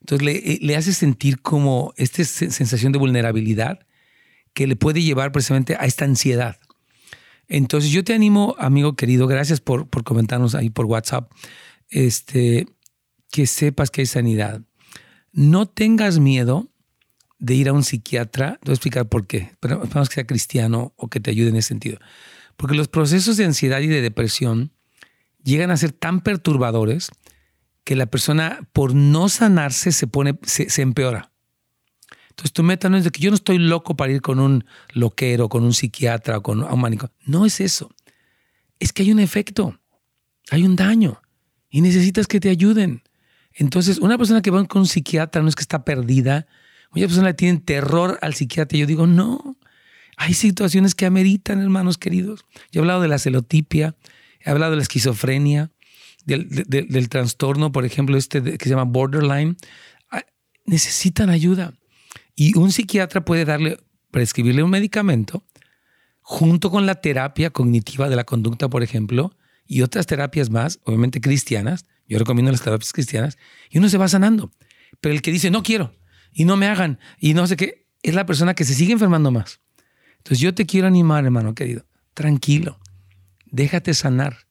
Entonces 0.00 0.24
le, 0.24 0.32
eh, 0.36 0.58
le, 0.60 0.76
hace 0.76 0.92
sentir 0.92 1.40
como 1.40 1.94
esta 1.96 2.24
sensación 2.24 2.90
de 2.90 2.98
vulnerabilidad 2.98 3.86
que 4.54 4.66
le 4.66 4.74
puede 4.74 5.02
llevar 5.02 5.30
precisamente 5.30 5.76
a 5.78 5.86
esta 5.86 6.04
ansiedad. 6.04 6.58
Entonces 7.48 7.90
yo 7.90 8.04
te 8.04 8.14
animo, 8.14 8.56
amigo 8.58 8.96
querido, 8.96 9.26
gracias 9.26 9.60
por, 9.60 9.88
por 9.88 10.04
comentarnos 10.04 10.54
ahí 10.54 10.70
por 10.70 10.86
WhatsApp, 10.86 11.30
este, 11.88 12.66
que 13.30 13.46
sepas 13.46 13.90
que 13.90 14.02
hay 14.02 14.06
sanidad 14.06 14.62
no 15.36 15.66
tengas 15.66 16.18
miedo 16.18 16.72
de 17.38 17.54
ir 17.54 17.68
a 17.68 17.74
un 17.74 17.84
psiquiatra. 17.84 18.52
Te 18.54 18.64
voy 18.64 18.72
a 18.72 18.74
explicar 18.74 19.08
por 19.08 19.26
qué. 19.26 19.52
Pero 19.60 19.82
esperamos 19.84 20.08
que 20.08 20.16
sea 20.16 20.26
cristiano 20.26 20.94
o 20.96 21.08
que 21.08 21.20
te 21.20 21.30
ayude 21.30 21.50
en 21.50 21.56
ese 21.56 21.68
sentido. 21.68 21.98
Porque 22.56 22.74
los 22.74 22.88
procesos 22.88 23.36
de 23.36 23.44
ansiedad 23.44 23.80
y 23.80 23.86
de 23.86 24.00
depresión 24.00 24.72
llegan 25.44 25.70
a 25.70 25.76
ser 25.76 25.92
tan 25.92 26.22
perturbadores 26.22 27.10
que 27.84 27.96
la 27.96 28.06
persona, 28.06 28.66
por 28.72 28.94
no 28.94 29.28
sanarse, 29.28 29.92
se 29.92 30.06
pone, 30.06 30.38
se, 30.42 30.80
empeora. 30.80 31.30
Entonces 32.36 32.52
tu 32.52 32.62
meta 32.62 32.90
no 32.90 32.98
es 32.98 33.04
de 33.04 33.10
que 33.10 33.22
yo 33.22 33.30
no 33.30 33.34
estoy 33.34 33.56
loco 33.56 33.96
para 33.96 34.12
ir 34.12 34.20
con 34.20 34.40
un 34.40 34.66
loquero, 34.92 35.48
con 35.48 35.64
un 35.64 35.72
psiquiatra 35.72 36.36
o 36.36 36.42
con 36.42 36.62
un 36.62 36.80
mánico. 36.80 37.10
No 37.24 37.46
es 37.46 37.62
eso. 37.62 37.90
Es 38.78 38.92
que 38.92 39.04
hay 39.04 39.10
un 39.10 39.20
efecto, 39.20 39.80
hay 40.50 40.64
un 40.64 40.76
daño 40.76 41.22
y 41.70 41.80
necesitas 41.80 42.26
que 42.26 42.38
te 42.38 42.50
ayuden. 42.50 43.02
Entonces, 43.54 43.96
una 43.96 44.18
persona 44.18 44.42
que 44.42 44.50
va 44.50 44.62
con 44.66 44.82
un 44.82 44.86
psiquiatra 44.86 45.40
no 45.40 45.48
es 45.48 45.54
que 45.54 45.62
está 45.62 45.82
perdida. 45.82 46.46
Muchas 46.90 47.08
personas 47.08 47.30
le 47.30 47.34
tienen 47.34 47.62
terror 47.62 48.18
al 48.20 48.34
psiquiatra. 48.34 48.78
Yo 48.78 48.86
digo, 48.86 49.06
no. 49.06 49.56
Hay 50.18 50.34
situaciones 50.34 50.94
que 50.94 51.06
ameritan, 51.06 51.62
hermanos 51.62 51.96
queridos. 51.96 52.44
Yo 52.70 52.80
he 52.80 52.82
hablado 52.82 53.00
de 53.00 53.08
la 53.08 53.18
celotipia, 53.18 53.96
he 54.40 54.50
hablado 54.50 54.72
de 54.72 54.76
la 54.76 54.82
esquizofrenia, 54.82 55.70
del, 56.26 57.08
trastorno, 57.08 57.72
por 57.72 57.86
ejemplo, 57.86 58.18
este 58.18 58.42
que 58.42 58.62
se 58.62 58.68
llama 58.68 58.84
borderline. 58.84 59.56
Ah, 60.10 60.24
necesitan 60.66 61.30
ayuda. 61.30 61.72
Y 62.36 62.56
un 62.56 62.70
psiquiatra 62.70 63.24
puede 63.24 63.44
darle, 63.44 63.78
prescribirle 64.10 64.62
un 64.62 64.70
medicamento 64.70 65.44
junto 66.20 66.70
con 66.70 66.86
la 66.86 66.96
terapia 66.96 67.50
cognitiva 67.50 68.08
de 68.08 68.16
la 68.16 68.24
conducta, 68.24 68.68
por 68.68 68.82
ejemplo, 68.82 69.34
y 69.66 69.82
otras 69.82 70.06
terapias 70.06 70.50
más, 70.50 70.78
obviamente 70.84 71.20
cristianas, 71.20 71.86
yo 72.08 72.18
recomiendo 72.18 72.52
las 72.52 72.62
terapias 72.62 72.92
cristianas 72.92 73.38
y 73.70 73.78
uno 73.78 73.88
se 73.88 73.98
va 73.98 74.06
sanando. 74.06 74.52
Pero 75.00 75.14
el 75.14 75.22
que 75.22 75.32
dice, 75.32 75.50
no 75.50 75.62
quiero 75.62 75.94
y 76.32 76.44
no 76.44 76.56
me 76.56 76.66
hagan 76.66 76.98
y 77.18 77.34
no 77.34 77.46
sé 77.46 77.56
qué, 77.56 77.86
es 78.02 78.14
la 78.14 78.26
persona 78.26 78.54
que 78.54 78.64
se 78.64 78.74
sigue 78.74 78.92
enfermando 78.92 79.30
más. 79.30 79.60
Entonces 80.18 80.38
yo 80.38 80.54
te 80.54 80.66
quiero 80.66 80.86
animar, 80.86 81.24
hermano 81.24 81.54
querido. 81.54 81.86
Tranquilo. 82.14 82.78
Déjate 83.46 83.94
sanar. 83.94 84.46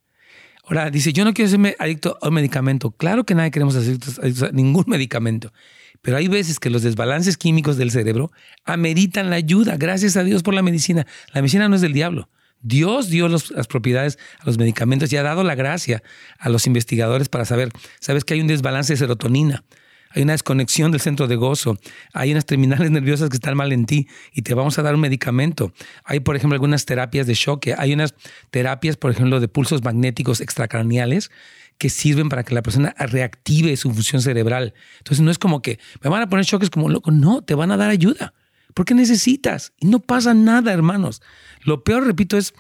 Ahora, 0.64 0.90
dice, 0.90 1.14
yo 1.14 1.24
no 1.26 1.34
quiero 1.34 1.52
ser 1.52 1.76
adicto 1.80 2.18
a 2.22 2.30
un 2.30 2.34
medicamento. 2.34 2.92
Claro 2.92 3.26
que 3.26 3.36
nadie 3.36 3.52
queremos 3.52 3.76
ser 3.76 3.84
adictos 3.84 4.44
a 4.44 4.52
ningún 4.52 4.86
medicamento. 4.88 5.54
Pero 6.02 6.18
hay 6.18 6.28
veces 6.28 6.60
que 6.60 6.70
los 6.70 6.84
desbalances 6.84 7.38
químicos 7.38 7.78
del 7.78 7.92
cerebro 7.92 8.32
ameritan 8.64 9.30
la 9.30 9.38
ayuda. 9.38 9.78
Gracias 9.78 10.18
a 10.18 10.24
Dios 10.24 10.44
por 10.44 10.54
la 10.54 10.62
medicina. 10.62 11.06
La 11.34 11.42
medicina 11.42 11.70
no 11.70 11.76
es 11.76 11.82
del 11.82 11.94
diablo. 11.94 12.30
Dios 12.62 13.10
dio 13.10 13.28
las 13.28 13.68
propiedades 13.68 14.18
a 14.40 14.46
los 14.46 14.58
medicamentos 14.58 15.14
y 15.14 15.18
ha 15.18 15.24
dado 15.24 15.44
la 15.44 15.54
gracia 15.54 16.02
a 16.40 16.50
los 16.50 16.66
investigadores 16.66 17.30
para 17.30 17.46
saber, 17.46 17.70
sabes 18.00 18.24
que 18.24 18.34
hay 18.34 18.42
un 18.42 18.48
desbalance 18.48 18.94
de 18.94 18.98
serotonina, 18.98 19.64
hay 20.10 20.24
una 20.24 20.32
desconexión 20.32 20.92
del 20.92 21.02
centro 21.02 21.28
de 21.28 21.36
gozo, 21.36 21.78
hay 22.12 22.32
unas 22.32 22.48
terminales 22.48 22.90
nerviosas 22.92 23.30
que 23.30 23.36
están 23.36 23.56
mal 23.56 23.72
en 23.72 23.86
ti 23.86 24.08
y 24.34 24.42
te 24.42 24.56
vamos 24.56 24.80
a 24.80 24.82
dar 24.82 24.96
un 24.96 25.02
medicamento. 25.02 25.74
Hay, 26.06 26.22
por 26.22 26.36
ejemplo, 26.36 26.56
algunas 26.56 26.86
terapias 26.86 27.28
de 27.28 27.36
choque, 27.36 27.76
hay 27.78 27.94
unas 27.94 28.16
terapias, 28.50 28.98
por 28.98 29.12
ejemplo, 29.12 29.40
de 29.40 29.48
pulsos 29.48 29.84
magnéticos 29.84 30.42
extracraneales 30.42 31.30
que 31.78 31.90
sirven 31.90 32.30
para 32.30 32.44
que 32.44 32.54
la 32.54 32.62
persona 32.62 32.96
reactive 32.98 33.76
su 33.78 33.92
función 33.92 34.22
cerebral. 34.22 34.74
Entonces 35.00 35.24
no 35.24 35.32
es 35.32 35.38
como 35.38 35.62
que 35.62 35.80
me 36.02 36.10
van 36.10 36.22
a 36.22 36.30
poner 36.30 36.46
choques 36.46 36.70
como 36.70 36.90
loco, 36.90 37.12
no, 37.12 37.42
te 37.42 37.56
van 37.56 37.72
a 37.72 37.78
dar 37.78 37.90
ayuda. 37.90 38.34
Porque 38.74 38.94
necesitas. 38.94 39.74
Y 39.80 39.88
no 39.88 40.02
pasa 40.02 40.34
nada, 40.34 40.74
hermanos. 40.74 41.22
Lo 41.64 41.84
peor, 41.84 42.06
repito, 42.06 42.38
es, 42.38 42.54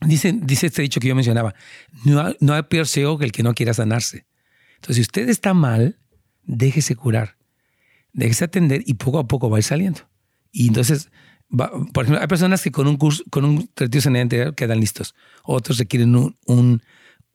dice, 0.00 0.34
dice 0.42 0.66
este 0.66 0.82
dicho 0.82 1.00
que 1.00 1.08
yo 1.08 1.14
mencionaba, 1.14 1.54
no, 2.04 2.54
hay 2.54 2.62
peor 2.62 2.86
ciego 2.86 3.18
que 3.18 3.26
el 3.26 3.32
que 3.32 3.42
no 3.42 3.54
quiera 3.54 3.74
sanarse. 3.74 4.26
Entonces, 4.76 4.96
si 4.96 5.02
usted 5.02 5.28
está 5.28 5.54
mal, 5.54 5.98
déjese 6.44 6.96
curar, 6.96 7.36
déjese 8.12 8.44
atender 8.44 8.82
y 8.86 8.94
poco 8.94 9.18
a 9.18 9.28
poco 9.28 9.50
va 9.50 9.58
a 9.58 9.60
ir 9.60 9.64
saliendo. 9.64 10.00
Y 10.50 10.68
entonces, 10.68 11.10
por 11.48 12.04
ejemplo, 12.04 12.20
hay 12.20 12.26
personas 12.26 12.62
que 12.62 12.70
con 12.70 12.86
un 12.86 12.96
curso, 12.96 13.22
con 13.30 13.44
un 13.44 13.70
retiro 13.76 14.00
sanidad 14.00 14.54
quedan 14.54 14.80
listos. 14.80 15.14
Otros 15.42 15.78
requieren 15.78 16.16
un, 16.16 16.36
un, 16.46 16.82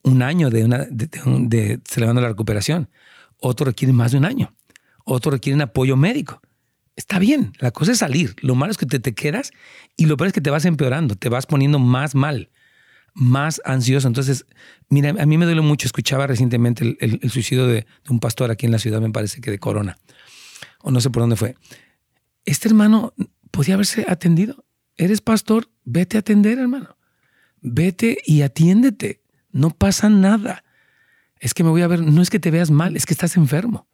un 0.04 0.22
año 0.22 0.50
de, 0.50 0.66
una, 0.66 0.88
de, 0.90 1.80
celebrando 1.86 2.22
la 2.22 2.30
recuperación. 2.30 2.90
Otros 3.38 3.68
requieren 3.68 3.96
más 3.96 4.12
de 4.12 4.18
un 4.18 4.26
año. 4.26 4.54
Otros 5.06 5.34
requieren 5.34 5.62
apoyo 5.62 5.96
médico. 5.96 6.42
Está 6.96 7.20
bien, 7.20 7.54
la 7.60 7.72
cosa 7.72 7.94
es 7.94 8.00
salir. 8.00 8.36
Lo 8.42 8.56
malo 8.56 8.72
es 8.72 8.78
que 8.78 8.86
te, 8.86 9.00
te 9.00 9.14
quedas 9.14 9.52
y 9.96 10.06
lo 10.06 10.18
peor 10.18 10.28
es 10.28 10.34
que 10.34 10.42
te 10.42 10.50
vas 10.50 10.66
empeorando, 10.66 11.16
te 11.16 11.30
vas 11.30 11.46
poniendo 11.46 11.80
más 11.80 12.14
mal, 12.14 12.50
más 13.14 13.62
ansioso. 13.64 14.08
Entonces, 14.08 14.46
mira, 14.90 15.10
a 15.18 15.26
mí 15.26 15.38
me 15.38 15.46
duele 15.46 15.62
mucho. 15.62 15.88
Escuchaba 15.88 16.28
recientemente 16.28 16.98
el, 17.00 17.32
suicidio 17.32 17.68
de, 17.68 17.74
de, 17.74 17.86
un 18.10 18.20
pastor 18.20 18.52
aquí 18.52 18.66
en 18.66 18.74
la 18.74 18.80
ciudad, 18.80 19.00
me 19.00 19.12
parece 19.12 19.40
que 19.40 19.50
de 19.50 19.60
Corona, 19.60 19.98
o 20.82 20.92
no 20.92 21.00
sé 21.00 21.10
por 21.10 21.24
dónde 21.24 21.38
fue. 21.38 21.56
Este 22.44 22.68
hermano 22.68 23.14
podía 23.52 23.76
haberse 23.76 24.06
atendido. 24.08 24.66
Eres 24.98 25.22
pastor, 25.22 25.70
vete 25.86 26.18
a 26.18 26.20
atender, 26.20 26.60
hermano. 26.60 26.98
Vete 27.62 28.18
y 28.26 28.42
atiéndete. 28.42 29.22
No 29.52 29.72
pasa 29.72 30.10
nada. 30.10 30.64
Es 31.40 31.54
que 31.54 31.64
me 31.64 31.70
voy 31.70 31.82
a 31.82 31.88
ver, 31.88 32.02
no 32.02 32.22
es 32.22 32.30
que 32.30 32.40
te 32.40 32.52
veas 32.52 32.72
mal, 32.72 32.96
es 32.96 33.06
que 33.06 33.14
estás 33.14 33.38
enfermo 33.38 33.88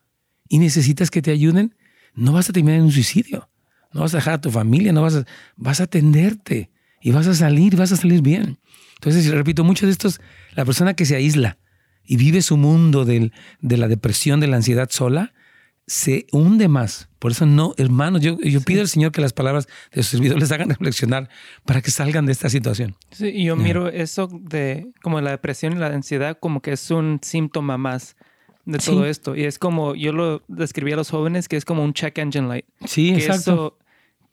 y 0.50 0.60
necesitas 0.60 1.12
que 1.12 1.22
te 1.22 1.32
ayuden 1.32 1.76
no 2.16 2.32
vas 2.32 2.50
a 2.50 2.54
terminar 2.54 2.80
en 2.80 2.86
un 2.86 2.92
suicidio. 2.92 3.50
No 3.94 4.02
vas 4.02 4.14
a 4.14 4.18
dejar 4.18 4.36
a 4.36 4.42
tu 4.42 4.50
familia, 4.52 4.92
no 4.92 5.02
vas 5.02 5.16
a, 5.16 5.26
vas 5.56 5.80
a 5.80 5.84
atenderte 5.84 6.72
y 7.02 7.12
vas 7.12 7.28
a 7.28 7.34
salir, 7.34 7.76
vas 7.76 7.92
a 7.92 7.98
salir 7.98 8.22
bien. 8.22 8.58
Entonces, 8.96 9.30
repito, 9.30 9.64
muchos 9.64 9.88
de 9.88 9.92
estos, 9.92 10.20
la 10.54 10.66
persona 10.66 10.96
que 10.96 11.06
se 11.06 11.16
aísla 11.16 11.58
y 12.04 12.18
vive 12.18 12.42
su 12.42 12.58
mundo 12.58 13.06
de 13.06 13.32
la 13.62 13.88
depresión, 13.88 14.40
de 14.40 14.48
la 14.48 14.58
ansiedad 14.58 14.90
sola, 14.90 15.34
se 15.88 16.26
hunde 16.32 16.68
más. 16.68 17.10
Por 17.20 17.32
eso 17.32 17.46
no, 17.46 17.74
hermanos, 17.78 18.22
yo, 18.22 18.40
yo 18.40 18.62
pido 18.62 18.82
al 18.82 18.88
Señor 18.88 19.12
que 19.12 19.22
las 19.22 19.34
palabras 19.34 19.68
de 19.92 20.04
sus 20.04 20.12
servidores 20.12 20.42
les 20.42 20.52
hagan 20.52 20.70
reflexionar 20.70 21.30
para 21.66 21.82
que 21.82 21.92
salgan 21.92 22.26
de 22.26 22.32
esta 22.32 22.50
situación. 22.50 22.96
Sí, 23.12 23.28
y 23.28 23.46
yo 23.46 23.56
miro 23.56 23.88
eso 23.88 24.30
de 24.32 24.92
como 25.02 25.22
la 25.22 25.32
depresión 25.32 25.74
y 25.74 25.76
la 25.78 25.88
ansiedad 25.88 26.38
como 26.40 26.62
que 26.62 26.74
es 26.74 26.92
un 26.92 27.20
síntoma 27.22 27.78
más 27.78 28.16
de 28.66 28.80
todo 28.80 29.06
esto. 29.06 29.36
Y 29.36 29.44
es 29.44 29.60
como, 29.60 29.96
yo 29.96 30.12
lo 30.12 30.44
describí 30.48 30.92
a 30.92 30.96
los 30.96 31.10
jóvenes, 31.10 31.48
que 31.48 31.56
es 31.56 31.66
como 31.66 31.84
un 31.84 31.94
check 31.94 32.18
engine 32.18 32.48
light. 32.48 32.66
Sí, 32.86 33.14
exacto. 33.14 33.78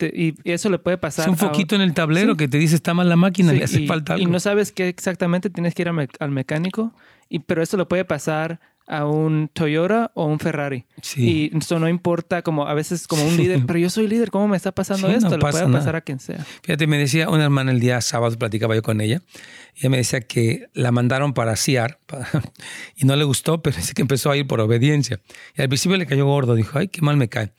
y 0.00 0.34
eso 0.44 0.70
le 0.70 0.78
puede 0.78 0.98
pasar. 0.98 1.26
Es 1.26 1.30
un 1.30 1.36
foquito 1.36 1.76
en 1.76 1.82
el 1.82 1.92
tablero 1.92 2.36
que 2.36 2.48
te 2.48 2.58
dice 2.58 2.74
está 2.74 2.94
mal 2.94 3.08
la 3.08 3.16
máquina, 3.16 3.52
le 3.52 3.64
hace 3.64 3.86
falta 3.86 4.14
algo. 4.14 4.26
Y 4.26 4.30
no 4.30 4.40
sabes 4.40 4.72
qué 4.72 4.88
exactamente 4.88 5.50
tienes 5.50 5.74
que 5.74 5.82
ir 5.82 5.90
al 6.18 6.30
mecánico, 6.30 6.94
y, 7.28 7.40
pero 7.40 7.62
eso 7.62 7.76
le 7.76 7.84
puede 7.84 8.04
pasar 8.04 8.60
a 8.92 9.06
un 9.06 9.48
Toyota 9.48 10.10
o 10.14 10.26
un 10.26 10.38
Ferrari. 10.38 10.84
Sí. 11.00 11.50
Y 11.52 11.56
eso 11.56 11.78
no 11.78 11.88
importa 11.88 12.42
como 12.42 12.68
a 12.68 12.74
veces 12.74 13.06
como 13.06 13.24
un 13.24 13.38
líder, 13.38 13.62
pero 13.66 13.78
yo 13.78 13.88
soy 13.88 14.06
líder, 14.06 14.30
¿cómo 14.30 14.48
me 14.48 14.56
está 14.58 14.70
pasando 14.72 15.08
esto? 15.08 15.30
Le 15.30 15.38
puede 15.38 15.66
pasar 15.68 15.96
a 15.96 16.02
quien 16.02 16.20
sea. 16.20 16.44
Fíjate, 16.62 16.86
me 16.86 16.98
decía 16.98 17.30
una 17.30 17.44
hermana 17.44 17.72
el 17.72 17.80
día 17.80 18.02
sábado, 18.02 18.36
platicaba 18.38 18.74
yo 18.74 18.82
con 18.82 19.00
ella, 19.00 19.22
y 19.74 19.80
ella 19.80 19.88
me 19.88 19.96
decía 19.96 20.20
que 20.20 20.68
la 20.74 20.92
mandaron 20.92 21.32
para 21.32 21.56
CIAR 21.56 22.00
y 22.96 23.06
no 23.06 23.16
le 23.16 23.24
gustó, 23.24 23.62
pero 23.62 23.78
dice 23.78 23.94
que 23.94 24.02
empezó 24.02 24.30
a 24.30 24.36
ir 24.36 24.46
por 24.46 24.60
obediencia. 24.60 25.20
Y 25.56 25.62
al 25.62 25.68
principio 25.68 25.96
le 25.96 26.04
cayó 26.04 26.26
gordo, 26.26 26.54
dijo, 26.54 26.78
ay, 26.78 26.88
qué 26.88 27.00
mal 27.00 27.16
me 27.16 27.30
cae. 27.30 27.50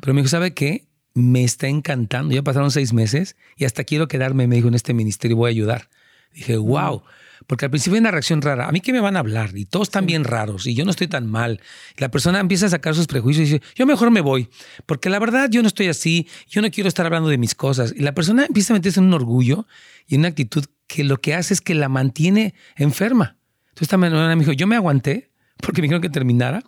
Pero 0.00 0.12
me 0.12 0.22
dijo, 0.22 0.28
¿sabe 0.28 0.54
qué? 0.54 0.88
Me 1.14 1.44
está 1.44 1.68
encantando, 1.68 2.34
ya 2.34 2.42
pasaron 2.42 2.72
seis 2.72 2.92
meses 2.92 3.36
y 3.56 3.64
hasta 3.64 3.84
quiero 3.84 4.08
quedarme, 4.08 4.48
me 4.48 4.56
dijo, 4.56 4.66
en 4.66 4.74
este 4.74 4.92
ministerio 4.92 5.36
voy 5.36 5.50
a 5.50 5.50
ayudar. 5.50 5.88
Dije, 6.34 6.56
wow. 6.56 7.04
Porque 7.46 7.64
al 7.64 7.70
principio 7.70 7.94
hay 7.94 8.00
una 8.00 8.10
reacción 8.10 8.42
rara. 8.42 8.68
A 8.68 8.72
mí 8.72 8.80
que 8.80 8.92
me 8.92 9.00
van 9.00 9.16
a 9.16 9.20
hablar 9.20 9.56
y 9.56 9.64
todos 9.64 9.88
están 9.88 10.06
bien 10.06 10.24
raros 10.24 10.66
y 10.66 10.74
yo 10.74 10.84
no 10.84 10.90
estoy 10.90 11.08
tan 11.08 11.26
mal. 11.26 11.60
la 11.96 12.10
persona 12.10 12.40
empieza 12.40 12.66
a 12.66 12.70
sacar 12.70 12.94
sus 12.94 13.06
prejuicios 13.06 13.48
y 13.48 13.52
dice, 13.52 13.64
yo 13.74 13.86
mejor 13.86 14.10
me 14.10 14.20
voy. 14.20 14.48
Porque 14.86 15.10
la 15.10 15.18
verdad 15.18 15.48
yo 15.50 15.62
no 15.62 15.68
estoy 15.68 15.88
así, 15.88 16.28
yo 16.48 16.62
no 16.62 16.70
quiero 16.70 16.88
estar 16.88 17.06
hablando 17.06 17.28
de 17.28 17.38
mis 17.38 17.54
cosas. 17.54 17.94
Y 17.96 18.00
la 18.00 18.14
persona 18.14 18.44
empieza 18.44 18.72
a 18.72 18.76
meterse 18.76 19.00
en 19.00 19.06
un 19.06 19.14
orgullo 19.14 19.66
y 20.06 20.14
en 20.14 20.22
una 20.22 20.28
actitud 20.28 20.64
que 20.86 21.04
lo 21.04 21.20
que 21.20 21.34
hace 21.34 21.54
es 21.54 21.60
que 21.60 21.74
la 21.74 21.88
mantiene 21.88 22.54
enferma. 22.76 23.36
Entonces 23.68 23.82
esta 23.82 23.98
persona 23.98 24.34
me 24.34 24.40
dijo, 24.40 24.52
yo 24.52 24.66
me 24.66 24.76
aguanté 24.76 25.30
porque 25.60 25.80
me 25.80 25.86
dijeron 25.86 26.02
que 26.02 26.10
terminara. 26.10 26.62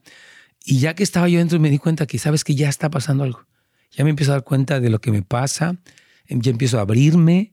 Y 0.64 0.78
ya 0.78 0.94
que 0.94 1.02
estaba 1.02 1.28
yo 1.28 1.38
dentro 1.38 1.58
me 1.58 1.70
di 1.70 1.78
cuenta 1.78 2.06
que 2.06 2.18
sabes 2.18 2.44
que 2.44 2.54
ya 2.54 2.68
está 2.68 2.90
pasando 2.90 3.24
algo. 3.24 3.46
Ya 3.90 4.04
me 4.04 4.10
empiezo 4.10 4.32
a 4.32 4.36
dar 4.36 4.44
cuenta 4.44 4.80
de 4.80 4.90
lo 4.90 5.00
que 5.00 5.10
me 5.10 5.22
pasa, 5.22 5.76
ya 6.28 6.50
empiezo 6.50 6.78
a 6.78 6.82
abrirme, 6.82 7.52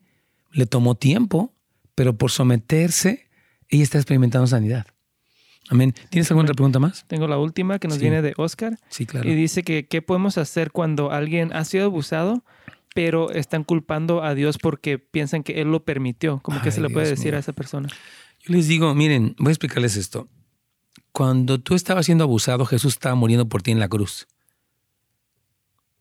le 0.51 0.65
tomó 0.65 0.95
tiempo, 0.95 1.53
pero 1.99 2.13
por 2.13 2.31
someterse, 2.31 3.27
ella 3.67 3.83
está 3.83 3.97
experimentando 3.97 4.47
sanidad. 4.47 4.87
Amén. 5.67 5.93
¿Tienes 6.09 6.31
alguna 6.31 6.53
pregunta 6.53 6.79
más? 6.79 7.03
Tengo 7.07 7.27
la 7.27 7.37
última 7.37 7.77
que 7.77 7.89
nos 7.89 7.97
viene 7.97 8.21
de 8.21 8.33
Oscar. 8.37 8.79
Sí, 8.87 9.05
claro. 9.05 9.29
Y 9.29 9.35
dice 9.35 9.63
que 9.63 9.85
qué 9.85 10.01
podemos 10.01 10.37
hacer 10.37 10.71
cuando 10.71 11.11
alguien 11.11 11.51
ha 11.51 11.65
sido 11.65 11.83
abusado, 11.83 12.45
pero 12.95 13.31
están 13.31 13.65
culpando 13.65 14.23
a 14.23 14.33
Dios 14.33 14.57
porque 14.57 14.97
piensan 14.97 15.43
que 15.43 15.59
Él 15.59 15.71
lo 15.73 15.83
permitió. 15.83 16.39
¿Cómo 16.41 16.61
que 16.61 16.71
se 16.71 16.79
le 16.79 16.89
puede 16.89 17.09
decir 17.09 17.35
a 17.35 17.39
esa 17.39 17.51
persona? 17.51 17.89
Yo 18.39 18.53
les 18.53 18.69
digo, 18.69 18.95
miren, 18.95 19.35
voy 19.37 19.49
a 19.49 19.51
explicarles 19.51 19.97
esto. 19.97 20.29
Cuando 21.11 21.59
tú 21.59 21.75
estabas 21.75 22.05
siendo 22.05 22.23
abusado, 22.23 22.65
Jesús 22.65 22.93
estaba 22.93 23.15
muriendo 23.15 23.49
por 23.49 23.61
ti 23.61 23.71
en 23.71 23.79
la 23.79 23.89
cruz. 23.89 24.25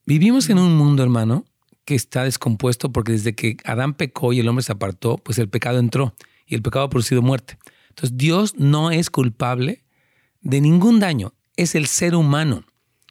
Vivimos 0.06 0.48
en 0.48 0.60
un 0.60 0.76
mundo, 0.76 1.02
hermano, 1.02 1.44
que 1.88 1.94
está 1.94 2.24
descompuesto 2.24 2.92
porque 2.92 3.12
desde 3.12 3.34
que 3.34 3.56
Adán 3.64 3.94
pecó 3.94 4.34
y 4.34 4.40
el 4.40 4.48
hombre 4.48 4.62
se 4.62 4.72
apartó, 4.72 5.16
pues 5.16 5.38
el 5.38 5.48
pecado 5.48 5.78
entró 5.78 6.14
y 6.46 6.54
el 6.54 6.60
pecado 6.60 6.84
ha 6.84 6.90
producido 6.90 7.22
muerte. 7.22 7.56
Entonces 7.88 8.18
Dios 8.18 8.56
no 8.58 8.90
es 8.90 9.08
culpable 9.08 9.84
de 10.42 10.60
ningún 10.60 11.00
daño, 11.00 11.32
es 11.56 11.74
el 11.74 11.86
ser 11.86 12.14
humano. 12.14 12.66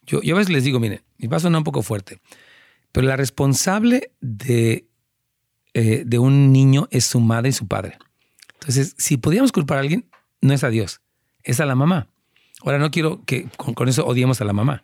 Yo, 0.05 0.21
yo 0.21 0.35
a 0.35 0.37
veces 0.37 0.53
les 0.53 0.63
digo, 0.63 0.79
miren, 0.79 1.01
mi 1.17 1.27
va 1.27 1.37
a 1.37 1.39
sonar 1.39 1.57
un 1.57 1.63
poco 1.63 1.81
fuerte, 1.81 2.19
pero 2.91 3.07
la 3.07 3.15
responsable 3.15 4.11
de, 4.21 4.87
eh, 5.73 6.03
de 6.05 6.19
un 6.19 6.51
niño 6.51 6.87
es 6.91 7.05
su 7.05 7.19
madre 7.19 7.49
y 7.49 7.53
su 7.53 7.67
padre. 7.67 7.97
Entonces, 8.59 8.93
si 8.99 9.17
podíamos 9.17 9.51
culpar 9.51 9.77
a 9.77 9.81
alguien, 9.81 10.07
no 10.39 10.53
es 10.53 10.63
a 10.63 10.69
Dios, 10.69 11.01
es 11.41 11.59
a 11.59 11.65
la 11.65 11.73
mamá. 11.73 12.09
Ahora 12.61 12.77
no 12.77 12.91
quiero 12.91 13.25
que 13.25 13.49
con, 13.57 13.73
con 13.73 13.89
eso 13.89 14.05
odiemos 14.05 14.39
a 14.39 14.45
la 14.45 14.53
mamá, 14.53 14.83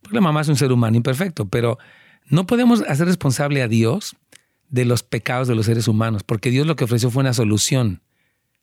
porque 0.00 0.14
la 0.14 0.20
mamá 0.20 0.42
es 0.42 0.48
un 0.48 0.54
ser 0.54 0.70
humano 0.70 0.96
imperfecto, 0.96 1.48
pero 1.48 1.76
no 2.26 2.46
podemos 2.46 2.82
hacer 2.88 3.06
responsable 3.06 3.62
a 3.62 3.68
Dios 3.68 4.16
de 4.68 4.84
los 4.84 5.02
pecados 5.02 5.48
de 5.48 5.54
los 5.54 5.66
seres 5.66 5.86
humanos, 5.86 6.22
porque 6.24 6.50
Dios 6.50 6.66
lo 6.66 6.76
que 6.76 6.84
ofreció 6.84 7.10
fue 7.10 7.20
una 7.20 7.34
solución. 7.34 8.02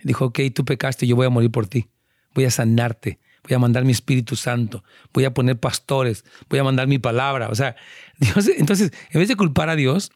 Dijo, 0.03 0.25
ok, 0.25 0.39
tú 0.53 0.65
pecaste, 0.65 1.05
yo 1.05 1.15
voy 1.15 1.27
a 1.27 1.29
morir 1.29 1.51
por 1.51 1.67
ti, 1.67 1.87
voy 2.33 2.45
a 2.45 2.51
sanarte, 2.51 3.19
voy 3.43 3.53
a 3.53 3.59
mandar 3.59 3.85
mi 3.85 3.91
Espíritu 3.91 4.35
Santo, 4.35 4.83
voy 5.13 5.25
a 5.25 5.33
poner 5.33 5.59
pastores, 5.59 6.25
voy 6.49 6.59
a 6.59 6.63
mandar 6.63 6.87
mi 6.87 6.97
palabra. 6.99 7.49
O 7.49 7.55
sea, 7.55 7.75
Dios, 8.19 8.49
entonces, 8.57 8.91
en 9.11 9.19
vez 9.19 9.27
de 9.27 9.35
culpar 9.35 9.69
a 9.69 9.75
Dios, 9.75 10.11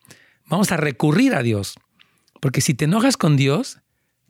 vamos 0.47 0.71
a 0.71 0.77
recurrir 0.77 1.35
a 1.35 1.43
Dios, 1.43 1.75
porque 2.41 2.61
si 2.61 2.73
te 2.73 2.85
enojas 2.85 3.17
con 3.17 3.37
Dios, 3.37 3.79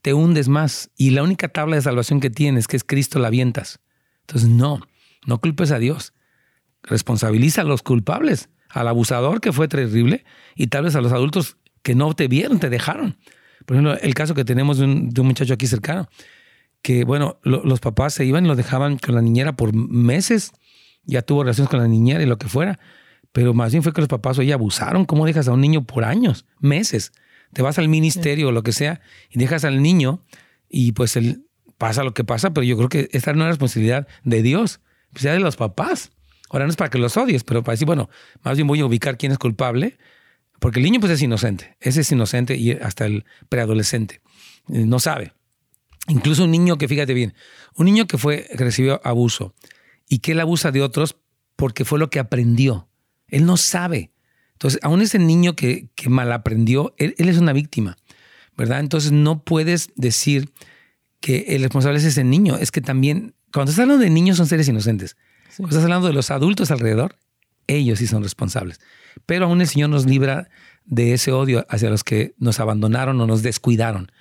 te 0.02 0.14
hundes 0.14 0.50
más. 0.50 0.92
Y 0.98 1.12
la 1.12 1.24
única 1.24 1.48
tabla 1.48 1.78
de 1.78 1.82
salvación 1.82 2.20
que 2.20 2.30
tienes, 2.30 2.68
que 2.68 2.76
es 2.76 2.84
Cristo, 2.84 3.20
la 3.20 3.30
avientas. 3.30 3.80
Entonces, 4.22 4.50
no, 4.50 4.82
no 5.26 5.40
culpes 5.40 5.72
a 5.72 5.80
Dios, 5.80 6.14
responsabiliza 6.84 7.62
a 7.62 7.64
los 7.64 7.84
culpables 7.84 8.50
al 8.74 8.88
abusador, 8.88 9.40
que 9.40 9.54
fue 9.54 9.68
terrible, 9.68 10.26
y 10.56 10.68
tal 10.68 10.86
vez 10.86 10.96
a 10.96 11.02
los 11.02 11.14
adultos 11.14 11.58
que 11.84 11.96
no 11.96 12.14
te 12.14 12.28
vieron, 12.28 12.60
te 12.60 12.70
dejaron. 12.70 13.18
Por 13.66 13.78
ejemplo, 13.78 13.98
el 14.02 14.14
caso 14.14 14.34
que 14.34 14.44
tenemos 14.44 14.80
de 14.80 14.86
un, 14.86 15.12
muchacho 15.18 15.54
aquí 15.54 15.68
cercano, 15.68 16.10
que 16.82 17.06
bueno, 17.06 17.40
los 17.44 17.80
papás 17.80 18.14
se 18.14 18.26
iban 18.26 18.46
y 18.46 18.48
lo 18.48 18.56
dejaban 18.56 18.98
con 18.98 19.16
la 19.16 19.22
niñera 19.22 19.56
por 19.56 19.74
meses, 19.74 20.52
ya 21.06 21.22
tuvo 21.22 21.44
relaciones 21.44 21.70
con 21.70 21.80
la 21.80 21.88
niñera 21.88 22.22
y 22.22 22.26
lo 22.26 22.38
que 22.38 22.48
fuera, 22.48 22.80
pero 23.32 23.54
más 23.54 23.72
bien 23.72 23.84
fue 23.84 23.94
que 23.94 24.02
los 24.02 24.10
papás, 24.10 24.38
oye, 24.40 24.52
abusaron, 24.54 25.06
¿cómo 25.06 25.26
dejas 25.26 25.48
a 25.48 25.54
un 25.54 25.62
niño 25.62 25.86
por 25.86 26.04
años, 26.04 26.46
meses? 26.60 27.14
Te 27.54 27.62
vas 27.62 27.80
al 27.80 27.88
ministerio 27.88 28.50
o 28.50 28.52
lo 28.52 28.64
que 28.64 28.74
sea 28.74 29.02
y 29.30 29.40
dejas 29.40 29.64
al 29.64 29.82
niño 29.82 30.24
y 30.68 30.92
pues 30.92 31.18
pasa 31.78 32.04
lo 32.04 32.14
que 32.14 32.24
pasa, 32.24 32.54
pero 32.54 32.64
yo 32.64 32.76
creo 32.78 32.90
que 32.90 33.10
esta 33.12 33.32
es 33.32 33.36
una 33.38 33.48
responsabilidad 33.48 34.08
de 34.24 34.42
Dios, 34.42 34.82
pues 35.12 35.24
ya 35.24 35.34
de 35.34 35.40
los 35.40 35.56
papás. 35.56 36.12
Ahora 36.54 36.66
no 36.66 36.70
es 36.70 36.78
para 36.78 36.92
que 36.92 37.00
los 37.00 37.18
odies, 37.18 37.44
pero 37.44 37.64
para 37.64 37.74
decir, 37.74 37.88
bueno, 37.88 38.12
más 38.44 38.56
bien 38.56 38.68
voy 38.68 38.80
a 38.80 38.86
ubicar 38.86 39.18
quién 39.18 39.32
es 39.32 39.40
culpable, 39.40 39.98
porque 40.60 40.80
el 40.80 40.86
niño 40.86 41.00
pues 41.00 41.12
es 41.12 41.22
inocente, 41.24 41.76
ese 41.80 42.02
es 42.02 42.12
inocente 42.12 42.56
y 42.56 42.72
hasta 42.74 43.08
el 43.08 43.26
preadolescente, 43.50 44.22
eh, 44.70 44.86
no 44.86 45.00
sabe. 45.00 45.34
Incluso 46.08 46.44
un 46.44 46.52
niño 46.52 46.78
que, 46.78 46.88
fíjate 46.88 47.16
bien, 47.16 47.34
un 47.76 47.88
niño 47.88 48.06
que 48.06 48.20
fue, 48.20 48.48
recibió 48.54 49.02
abuso 49.04 49.56
y 50.08 50.20
que 50.20 50.34
él 50.34 50.40
abusa 50.40 50.72
de 50.72 50.84
otros 50.84 51.18
porque 51.56 51.86
fue 51.86 51.98
lo 51.98 52.12
que 52.12 52.20
aprendió. 52.20 52.88
Él 53.28 53.46
no 53.48 53.58
sabe. 53.58 54.12
Entonces, 54.52 54.80
aún 54.84 55.02
ese 55.02 55.18
niño 55.18 55.56
que, 55.56 55.90
que 55.96 56.10
mal 56.10 56.32
aprendió, 56.32 56.94
él, 56.98 57.16
es 57.18 57.38
una 57.40 57.54
víctima, 57.54 57.98
¿verdad? 58.56 58.80
Entonces 58.80 59.12
no 59.12 59.44
puedes 59.44 59.90
decir 59.96 60.54
que 61.20 61.46
el 61.50 61.64
responsable 61.64 61.98
es 61.98 62.06
ese 62.06 62.24
niño. 62.24 62.58
Es 62.58 62.72
que 62.72 62.82
también, 62.82 63.34
cuando 63.52 63.72
estás 63.72 63.84
hablando 63.84 64.04
de 64.04 64.12
niños, 64.12 64.38
son 64.38 64.46
seres 64.46 64.68
inocentes. 64.68 65.18
Estás 65.60 65.84
hablando 65.84 66.08
de 66.08 66.14
los 66.14 66.32
adultos 66.32 66.72
alrededor, 66.72 67.16
ellos 67.68 68.00
sí 68.00 68.08
son 68.08 68.24
responsables. 68.24 68.80
Pero 69.26 69.46
aún 69.46 69.62
el 69.62 69.68
Señor 69.68 69.90
nos 69.90 70.06
libra 70.06 70.50
de 70.86 71.14
ese 71.14 71.32
odio 71.32 71.66
hacia 71.70 71.90
los 71.90 72.04
que 72.04 72.34
nos 72.38 72.60
abandonaron 72.60 73.20
o 73.22 73.28
nos 73.28 73.44
descuidaron. 73.44 74.12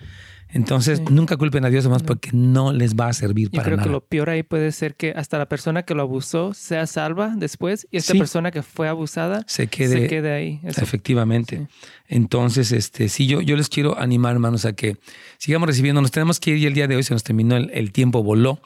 Entonces, 0.55 1.01
nunca 1.11 1.39
culpen 1.39 1.65
a 1.65 1.71
Dios 1.71 1.89
más 1.89 2.03
porque 2.03 2.31
no 2.33 2.75
les 2.75 2.95
va 2.95 3.09
a 3.09 3.13
servir 3.15 3.51
para 3.51 3.63
nada. 3.63 3.71
Yo 3.71 3.77
creo 3.77 3.85
que 3.85 3.93
lo 3.93 4.01
peor 4.05 4.29
ahí 4.29 4.43
puede 4.43 4.71
ser 4.73 4.95
que 4.95 5.13
hasta 5.17 5.39
la 5.39 5.47
persona 5.47 5.83
que 5.83 5.95
lo 5.95 6.03
abusó 6.03 6.53
sea 6.53 6.87
salva 6.87 7.33
después 7.37 7.89
y 7.91 7.97
esta 7.97 8.13
persona 8.13 8.51
que 8.51 8.63
fue 8.63 8.87
abusada 8.87 9.45
se 9.47 9.67
quede, 9.69 10.33
ahí. 10.33 10.61
Efectivamente. 10.63 11.69
Entonces, 12.07 12.71
este, 12.73 13.09
sí, 13.09 13.27
yo, 13.27 13.41
yo 13.41 13.57
les 13.57 13.71
quiero 13.71 13.99
animar, 13.99 14.35
hermanos, 14.35 14.67
a 14.67 14.75
que 14.75 14.99
sigamos 15.39 15.67
recibiendo. 15.67 16.03
Nos 16.03 16.11
tenemos 16.11 16.39
que 16.39 16.51
ir 16.51 16.59
y 16.59 16.67
el 16.67 16.75
día 16.75 16.87
de 16.87 16.97
hoy 16.97 17.03
se 17.03 17.15
nos 17.15 17.25
terminó, 17.25 17.57
el, 17.57 17.93
tiempo 17.93 18.23
voló. 18.23 18.61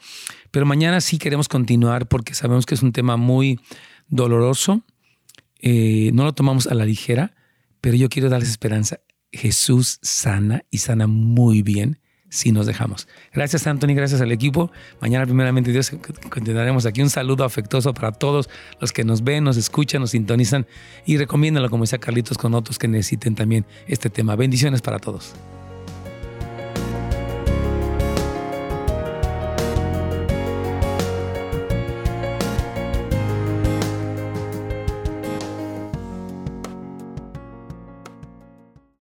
Pero 0.51 0.65
mañana 0.65 1.01
sí 1.01 1.17
queremos 1.17 1.47
continuar 1.47 2.07
porque 2.07 2.33
sabemos 2.33 2.65
que 2.65 2.75
es 2.75 2.83
un 2.83 2.91
tema 2.91 3.17
muy 3.17 3.59
doloroso. 4.07 4.81
Eh, 5.59 6.11
no 6.13 6.23
lo 6.23 6.33
tomamos 6.33 6.67
a 6.67 6.73
la 6.73 6.85
ligera, 6.85 7.35
pero 7.81 7.95
yo 7.95 8.09
quiero 8.09 8.29
darles 8.29 8.49
esperanza. 8.49 8.99
Jesús 9.31 9.99
sana 10.01 10.63
y 10.71 10.79
sana 10.79 11.07
muy 11.07 11.61
bien 11.61 11.99
si 12.29 12.51
nos 12.51 12.65
dejamos. 12.65 13.07
Gracias 13.33 13.67
Anthony, 13.67 13.93
gracias 13.95 14.21
al 14.21 14.31
equipo. 14.31 14.71
Mañana 15.01 15.25
primeramente 15.25 15.71
Dios 15.71 15.91
continuaremos 16.29 16.85
aquí. 16.85 17.01
Un 17.01 17.09
saludo 17.09 17.43
afectuoso 17.43 17.93
para 17.93 18.11
todos 18.11 18.49
los 18.79 18.91
que 18.91 19.03
nos 19.03 19.23
ven, 19.23 19.43
nos 19.43 19.57
escuchan, 19.57 20.01
nos 20.01 20.11
sintonizan 20.11 20.67
y 21.05 21.17
recomiéndalo 21.17 21.69
como 21.69 21.83
decía 21.83 21.99
Carlitos 21.99 22.37
con 22.37 22.53
otros 22.53 22.77
que 22.77 22.87
necesiten 22.87 23.35
también 23.35 23.65
este 23.87 24.09
tema. 24.09 24.35
Bendiciones 24.35 24.81
para 24.81 24.99
todos. 24.99 25.33